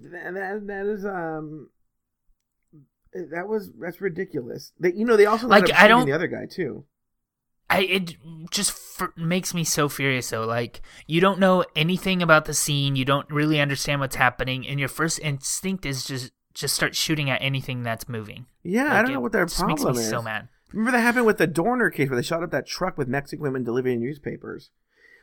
That, 0.00 0.32
that, 0.34 0.66
that 0.66 0.86
is 0.86 1.04
um, 1.04 1.68
that 3.12 3.46
was 3.48 3.72
that's 3.78 4.00
ridiculous. 4.00 4.72
They, 4.80 4.92
you 4.92 5.04
know, 5.04 5.16
they 5.16 5.26
also 5.26 5.48
Like, 5.48 5.72
I 5.74 5.88
don't- 5.88 6.06
the 6.06 6.12
other 6.12 6.28
guy 6.28 6.46
too. 6.50 6.84
I 7.70 7.80
it 7.82 8.16
just 8.50 8.70
f- 8.98 9.10
makes 9.14 9.52
me 9.52 9.62
so 9.62 9.90
furious 9.90 10.30
though. 10.30 10.46
Like 10.46 10.80
you 11.06 11.20
don't 11.20 11.38
know 11.38 11.66
anything 11.76 12.22
about 12.22 12.46
the 12.46 12.54
scene, 12.54 12.96
you 12.96 13.04
don't 13.04 13.30
really 13.30 13.60
understand 13.60 14.00
what's 14.00 14.16
happening, 14.16 14.66
and 14.66 14.80
your 14.80 14.88
first 14.88 15.20
instinct 15.20 15.84
is 15.84 16.06
just 16.06 16.32
just 16.54 16.74
start 16.74 16.96
shooting 16.96 17.28
at 17.28 17.42
anything 17.42 17.82
that's 17.82 18.08
moving. 18.08 18.46
Yeah, 18.62 18.98
I 18.98 19.02
don't 19.02 19.12
know 19.12 19.20
what 19.20 19.32
their 19.32 19.44
just 19.44 19.58
problem 19.58 19.84
makes 19.86 19.98
me 19.98 20.04
is. 20.04 20.08
so 20.08 20.22
mad. 20.22 20.48
Remember 20.72 20.92
that 20.92 21.00
happened 21.00 21.26
with 21.26 21.38
the 21.38 21.46
Dorner 21.46 21.90
case 21.90 22.08
where 22.10 22.16
they 22.20 22.22
shot 22.26 22.42
up 22.42 22.50
that 22.50 22.66
truck 22.66 22.98
with 22.98 23.08
Mexican 23.08 23.42
women 23.42 23.64
delivering 23.64 24.00
newspapers. 24.00 24.70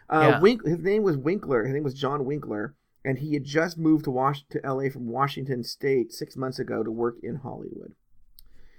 Uh, 0.09 0.29
Yeah. 0.33 0.39
Wink, 0.39 0.65
his 0.65 0.79
name 0.79 1.03
was 1.03 1.17
Winkler. 1.17 1.65
His 1.65 1.73
name 1.73 1.83
was 1.83 1.93
John 1.93 2.25
Winkler, 2.25 2.75
and 3.03 3.19
he 3.19 3.33
had 3.33 3.43
just 3.43 3.77
moved 3.77 4.05
to 4.05 4.11
Wash 4.11 4.43
to 4.49 4.59
LA 4.63 4.89
from 4.89 5.07
Washington 5.07 5.63
State 5.63 6.11
six 6.13 6.35
months 6.35 6.59
ago 6.59 6.83
to 6.83 6.91
work 6.91 7.17
in 7.21 7.37
Hollywood. 7.37 7.93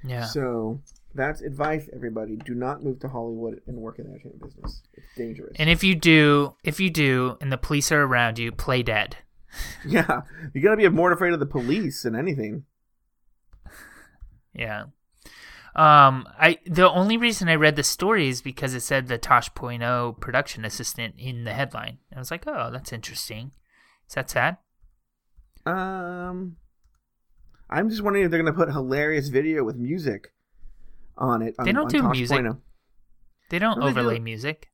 Yeah. 0.04 0.24
So 0.24 0.82
that's 1.14 1.40
advice, 1.40 1.88
everybody. 1.94 2.36
Do 2.36 2.54
not 2.54 2.82
move 2.82 3.00
to 3.00 3.08
Hollywood 3.08 3.60
and 3.66 3.76
work 3.78 3.98
in 3.98 4.04
the 4.06 4.10
entertainment 4.12 4.42
business. 4.42 4.82
It's 4.94 5.06
dangerous. 5.16 5.56
and 5.58 5.70
if 5.70 5.82
you 5.82 5.94
do, 5.94 6.54
if 6.64 6.78
you 6.80 6.90
do, 6.90 7.36
and 7.40 7.50
the 7.52 7.58
police 7.58 7.90
are 7.92 8.02
around 8.02 8.38
you, 8.38 8.52
play 8.52 8.82
dead. 8.82 9.16
yeah, 9.86 10.22
you 10.52 10.60
gotta 10.60 10.76
be 10.76 10.88
more 10.88 11.12
afraid 11.12 11.32
of 11.32 11.40
the 11.40 11.46
police 11.46 12.02
than 12.02 12.14
anything. 12.14 12.64
Yeah. 14.52 14.84
Um, 15.76 16.26
I 16.38 16.58
the 16.66 16.90
only 16.90 17.18
reason 17.18 17.48
I 17.50 17.54
read 17.56 17.76
the 17.76 17.82
story 17.82 18.28
is 18.28 18.40
because 18.40 18.72
it 18.74 18.80
said 18.80 19.08
the 19.08 19.18
Tosh 19.18 19.54
Point 19.54 19.82
oh 19.82 20.16
production 20.18 20.64
assistant 20.64 21.14
in 21.18 21.44
the 21.44 21.52
headline. 21.52 21.98
I 22.14 22.18
was 22.18 22.30
like, 22.30 22.46
oh, 22.46 22.70
that's 22.72 22.92
interesting. 22.94 23.52
Is 24.08 24.14
that 24.14 24.30
sad? 24.30 24.56
Um, 25.66 26.56
I'm 27.68 27.90
just 27.90 28.02
wondering 28.02 28.24
if 28.24 28.30
they're 28.30 28.42
gonna 28.42 28.56
put 28.56 28.70
hilarious 28.70 29.28
video 29.28 29.64
with 29.64 29.76
music 29.76 30.32
on 31.18 31.42
it. 31.42 31.54
They 31.58 31.70
on- 31.70 31.74
don't 31.74 31.84
on 31.84 31.90
do 31.90 32.00
Tosh 32.02 32.16
music. 32.16 32.36
Point. 32.44 32.56
They 33.50 33.58
don't 33.58 33.78
No, 33.78 33.86
they 33.86 33.92
do. 33.92 34.00
overlay 34.00 34.18
music. 34.18 34.70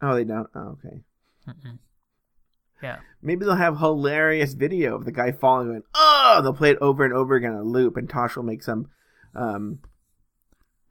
Oh, 0.00 0.14
they 0.14 0.24
don't. 0.24 0.48
Oh, 0.54 0.78
okay. 0.84 1.00
Mm-mm. 1.48 1.78
Yeah. 2.82 2.98
Maybe 3.22 3.44
they'll 3.44 3.54
have 3.56 3.78
hilarious 3.78 4.52
video 4.54 4.94
of 4.94 5.04
the 5.04 5.12
guy 5.12 5.32
falling 5.32 5.70
and 5.70 5.82
oh 5.94 6.40
they'll 6.42 6.52
play 6.54 6.70
it 6.70 6.78
over 6.80 7.04
and 7.04 7.14
over 7.14 7.34
again 7.34 7.52
on 7.52 7.58
a 7.58 7.64
loop 7.64 7.96
and 7.96 8.08
Tosh 8.08 8.36
will 8.36 8.42
make 8.44 8.62
some 8.62 8.88
um 9.34 9.78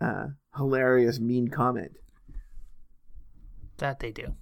uh 0.03 0.27
hilarious 0.55 1.19
mean 1.19 1.47
comment. 1.47 1.91
That 3.77 3.99
they 3.99 4.11
do. 4.11 4.35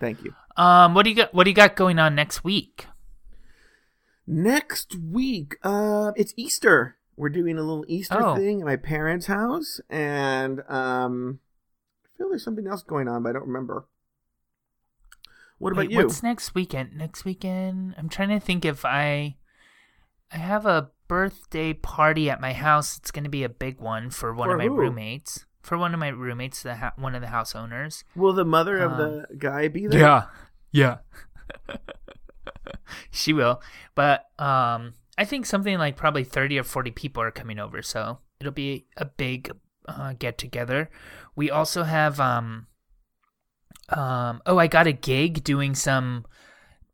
Thank 0.00 0.22
you. 0.24 0.34
Um, 0.56 0.94
what 0.94 1.04
do 1.04 1.10
you 1.10 1.16
got? 1.16 1.34
What 1.34 1.44
do 1.44 1.50
you 1.50 1.56
got 1.56 1.76
going 1.76 1.98
on 1.98 2.14
next 2.14 2.44
week? 2.44 2.86
Next 4.26 4.96
week, 4.96 5.56
uh 5.62 6.12
it's 6.16 6.32
Easter. 6.36 6.96
We're 7.16 7.28
doing 7.28 7.56
a 7.58 7.62
little 7.62 7.84
Easter 7.88 8.18
Oh. 8.20 8.36
thing 8.36 8.60
at 8.60 8.66
my 8.66 8.76
parents' 8.76 9.26
house 9.26 9.80
and 9.90 10.60
um 10.68 11.40
I 12.04 12.18
feel 12.18 12.28
there's 12.28 12.44
something 12.44 12.66
else 12.66 12.82
going 12.82 13.08
on, 13.08 13.22
but 13.22 13.30
I 13.30 13.32
don't 13.34 13.46
remember. 13.46 13.86
What 15.58 15.72
about 15.72 15.82
Wait, 15.86 15.90
you? 15.92 15.98
What's 15.98 16.22
next 16.22 16.54
weekend? 16.54 16.96
Next 16.96 17.24
weekend, 17.24 17.94
I'm 17.96 18.08
trying 18.08 18.28
to 18.30 18.40
think 18.40 18.64
if 18.64 18.84
I, 18.84 19.36
I 20.32 20.36
have 20.36 20.66
a 20.66 20.90
birthday 21.08 21.72
party 21.72 22.30
at 22.30 22.40
my 22.40 22.52
house. 22.52 22.96
It's 22.98 23.10
going 23.10 23.24
to 23.24 23.30
be 23.30 23.44
a 23.44 23.48
big 23.48 23.80
one 23.80 24.10
for 24.10 24.34
one 24.34 24.48
For 24.48 24.54
of 24.54 24.58
my 24.58 24.66
who? 24.66 24.76
roommates. 24.76 25.46
For 25.62 25.78
one 25.78 25.94
of 25.94 26.00
my 26.00 26.08
roommates, 26.08 26.62
the 26.62 26.76
ha- 26.76 26.92
one 26.96 27.14
of 27.14 27.22
the 27.22 27.28
house 27.28 27.54
owners. 27.54 28.04
Will 28.14 28.32
the 28.34 28.44
mother 28.44 28.78
of 28.78 28.92
Um, 28.92 28.98
the 28.98 29.26
guy 29.38 29.68
be 29.68 29.86
there? 29.86 30.00
Yeah, 30.00 30.24
yeah. 30.72 30.98
she 33.10 33.32
will, 33.32 33.62
but 33.94 34.26
um, 34.38 34.94
I 35.16 35.24
think 35.24 35.46
something 35.46 35.78
like 35.78 35.96
probably 35.96 36.24
thirty 36.24 36.58
or 36.58 36.64
forty 36.64 36.90
people 36.90 37.22
are 37.22 37.30
coming 37.30 37.58
over, 37.58 37.82
so 37.82 38.18
it'll 38.40 38.52
be 38.52 38.86
a 38.96 39.04
big 39.04 39.50
uh, 39.88 40.14
get 40.18 40.36
together. 40.38 40.90
We 41.36 41.50
also 41.50 41.82
have 41.84 42.20
um, 42.20 42.66
um, 43.88 44.42
oh, 44.46 44.58
I 44.58 44.66
got 44.66 44.86
a 44.86 44.92
gig 44.92 45.44
doing 45.44 45.74
some 45.74 46.26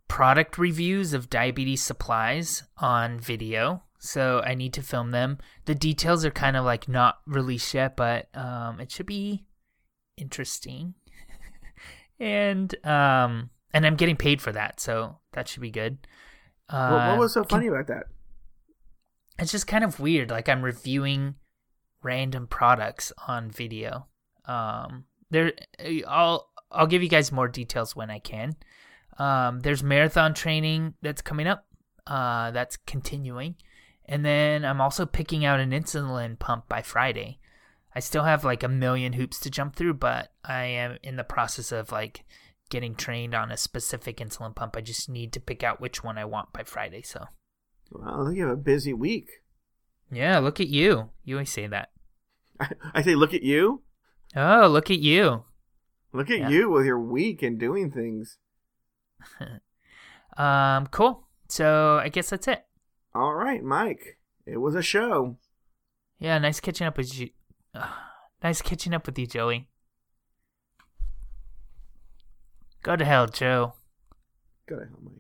product 0.08 0.58
reviews 0.58 1.12
of 1.12 1.30
diabetes 1.30 1.82
supplies 1.82 2.64
on 2.78 3.18
video. 3.20 3.82
So 4.02 4.40
I 4.44 4.54
need 4.54 4.72
to 4.74 4.82
film 4.82 5.10
them. 5.10 5.36
The 5.66 5.74
details 5.74 6.24
are 6.24 6.30
kind 6.30 6.56
of 6.56 6.64
like 6.64 6.88
not 6.88 7.18
released 7.26 7.74
yet, 7.74 7.96
but 7.96 8.28
um, 8.34 8.80
it 8.80 8.90
should 8.90 9.04
be 9.06 9.44
interesting. 10.16 10.94
and 12.18 12.74
um, 12.86 13.50
and 13.72 13.86
I'm 13.86 13.96
getting 13.96 14.16
paid 14.16 14.40
for 14.40 14.52
that, 14.52 14.80
so 14.80 15.18
that 15.32 15.48
should 15.48 15.60
be 15.62 15.70
good. 15.70 15.98
Uh, 16.68 16.88
What, 16.90 17.08
what 17.08 17.18
was 17.18 17.32
so 17.34 17.42
can- 17.42 17.50
funny 17.58 17.66
about 17.68 17.86
that? 17.88 18.04
it's 19.38 19.52
just 19.52 19.66
kind 19.66 19.84
of 19.84 20.00
weird. 20.00 20.30
Like 20.30 20.48
I'm 20.48 20.62
reviewing 20.62 21.34
random 22.02 22.46
products 22.46 23.12
on 23.26 23.50
video. 23.50 24.06
Um, 24.46 25.04
there, 25.30 25.52
I'll 26.08 26.50
I'll 26.70 26.86
give 26.86 27.02
you 27.02 27.08
guys 27.08 27.32
more 27.32 27.48
details 27.48 27.94
when 27.96 28.10
I 28.10 28.18
can. 28.18 28.56
Um, 29.18 29.60
there's 29.60 29.82
marathon 29.82 30.32
training 30.34 30.94
that's 31.02 31.20
coming 31.22 31.46
up. 31.46 31.66
Uh, 32.06 32.50
that's 32.50 32.76
continuing, 32.76 33.54
and 34.10 34.24
then 34.26 34.64
I'm 34.66 34.80
also 34.82 35.06
picking 35.06 35.44
out 35.46 35.60
an 35.60 35.70
insulin 35.70 36.38
pump 36.38 36.68
by 36.68 36.82
Friday. 36.82 37.38
I 37.94 38.00
still 38.00 38.24
have 38.24 38.44
like 38.44 38.62
a 38.62 38.68
million 38.68 39.14
hoops 39.14 39.40
to 39.40 39.50
jump 39.50 39.74
through, 39.76 39.94
but 39.94 40.32
I 40.44 40.64
am 40.64 40.98
in 41.02 41.16
the 41.16 41.24
process 41.24 41.72
of 41.72 41.90
like 41.90 42.24
getting 42.68 42.94
trained 42.94 43.34
on 43.34 43.50
a 43.50 43.56
specific 43.56 44.18
insulin 44.18 44.54
pump. 44.54 44.76
I 44.76 44.80
just 44.82 45.08
need 45.08 45.32
to 45.32 45.40
pick 45.40 45.62
out 45.62 45.80
which 45.80 46.04
one 46.04 46.18
I 46.18 46.24
want 46.24 46.52
by 46.52 46.62
Friday. 46.64 47.02
So. 47.02 47.24
Well, 47.90 48.22
I 48.22 48.24
think 48.26 48.36
you 48.36 48.44
have 48.46 48.52
a 48.58 48.60
busy 48.60 48.92
week. 48.92 49.28
Yeah, 50.12 50.38
look 50.38 50.60
at 50.60 50.68
you. 50.68 51.10
You 51.24 51.36
always 51.36 51.50
say 51.52 51.66
that. 51.68 51.90
I, 52.60 52.68
I 52.94 53.02
say, 53.02 53.14
look 53.14 53.32
at 53.32 53.42
you. 53.42 53.82
Oh, 54.36 54.68
look 54.68 54.90
at 54.90 54.98
you. 55.00 55.44
Look 56.12 56.30
at 56.30 56.38
Yeah. 56.38 56.48
you 56.48 56.70
with 56.70 56.84
your 56.86 57.00
week 57.00 57.42
and 57.42 57.58
doing 57.58 57.90
things. 57.90 58.38
Um, 60.36 60.86
cool. 60.86 61.26
So 61.48 61.98
I 62.02 62.08
guess 62.08 62.30
that's 62.30 62.48
it. 62.48 62.64
All 63.14 63.34
right, 63.34 63.62
Mike. 63.62 64.18
It 64.46 64.58
was 64.58 64.74
a 64.74 64.82
show. 64.82 65.36
Yeah, 66.18 66.38
nice 66.38 66.60
catching 66.60 66.86
up 66.86 66.96
with 66.96 67.18
you. 67.18 67.30
Uh, 67.74 67.88
nice 68.42 68.62
catching 68.62 68.94
up 68.94 69.06
with 69.06 69.18
you, 69.18 69.26
Joey. 69.26 69.68
Go 72.82 72.96
to 72.96 73.04
hell, 73.04 73.26
Joe. 73.26 73.74
Go 74.66 74.76
to 74.76 74.84
hell, 74.84 74.98
Mike. 75.02 75.14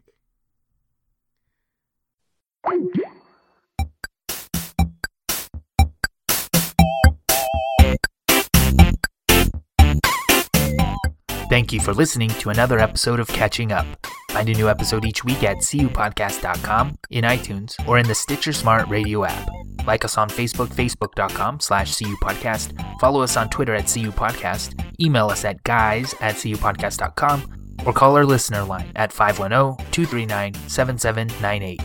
Thank 11.50 11.72
you 11.72 11.80
for 11.80 11.92
listening 11.92 12.30
to 12.30 12.50
another 12.50 12.78
episode 12.78 13.18
of 13.18 13.26
Catching 13.26 13.72
Up. 13.72 13.86
Find 14.30 14.48
a 14.48 14.52
new 14.52 14.68
episode 14.68 15.04
each 15.04 15.24
week 15.24 15.42
at 15.42 15.56
cupodcast.com, 15.56 16.96
in 17.10 17.24
iTunes, 17.24 17.74
or 17.88 17.98
in 17.98 18.06
the 18.06 18.14
Stitcher 18.14 18.52
Smart 18.52 18.86
Radio 18.88 19.24
app. 19.24 19.50
Like 19.88 20.04
us 20.04 20.16
on 20.16 20.28
Facebook, 20.28 20.68
facebook.com 20.68 21.58
slash 21.58 21.96
cupodcast. 21.96 22.80
Follow 23.00 23.22
us 23.22 23.36
on 23.36 23.50
Twitter 23.50 23.74
at 23.74 23.86
cupodcast. 23.86 24.80
Email 25.00 25.30
us 25.30 25.44
at 25.44 25.60
guys 25.64 26.14
at 26.20 26.36
cupodcast.com. 26.36 27.56
Or 27.84 27.92
call 27.92 28.16
our 28.16 28.24
listener 28.24 28.62
line 28.62 28.92
at 28.94 29.10
510-239-7798. 29.10 31.80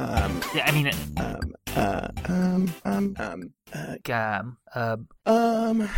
Um, 0.00 0.40
Yeah, 0.54 0.64
I 0.66 0.72
mean, 0.72 0.90
um, 1.16 1.54
uh, 1.76 2.08
um, 2.26 2.74
um, 2.84 3.14
um, 3.16 3.54
uh, 3.72 3.96
um, 4.12 4.58
uh, 4.74 4.96
um, 5.24 5.88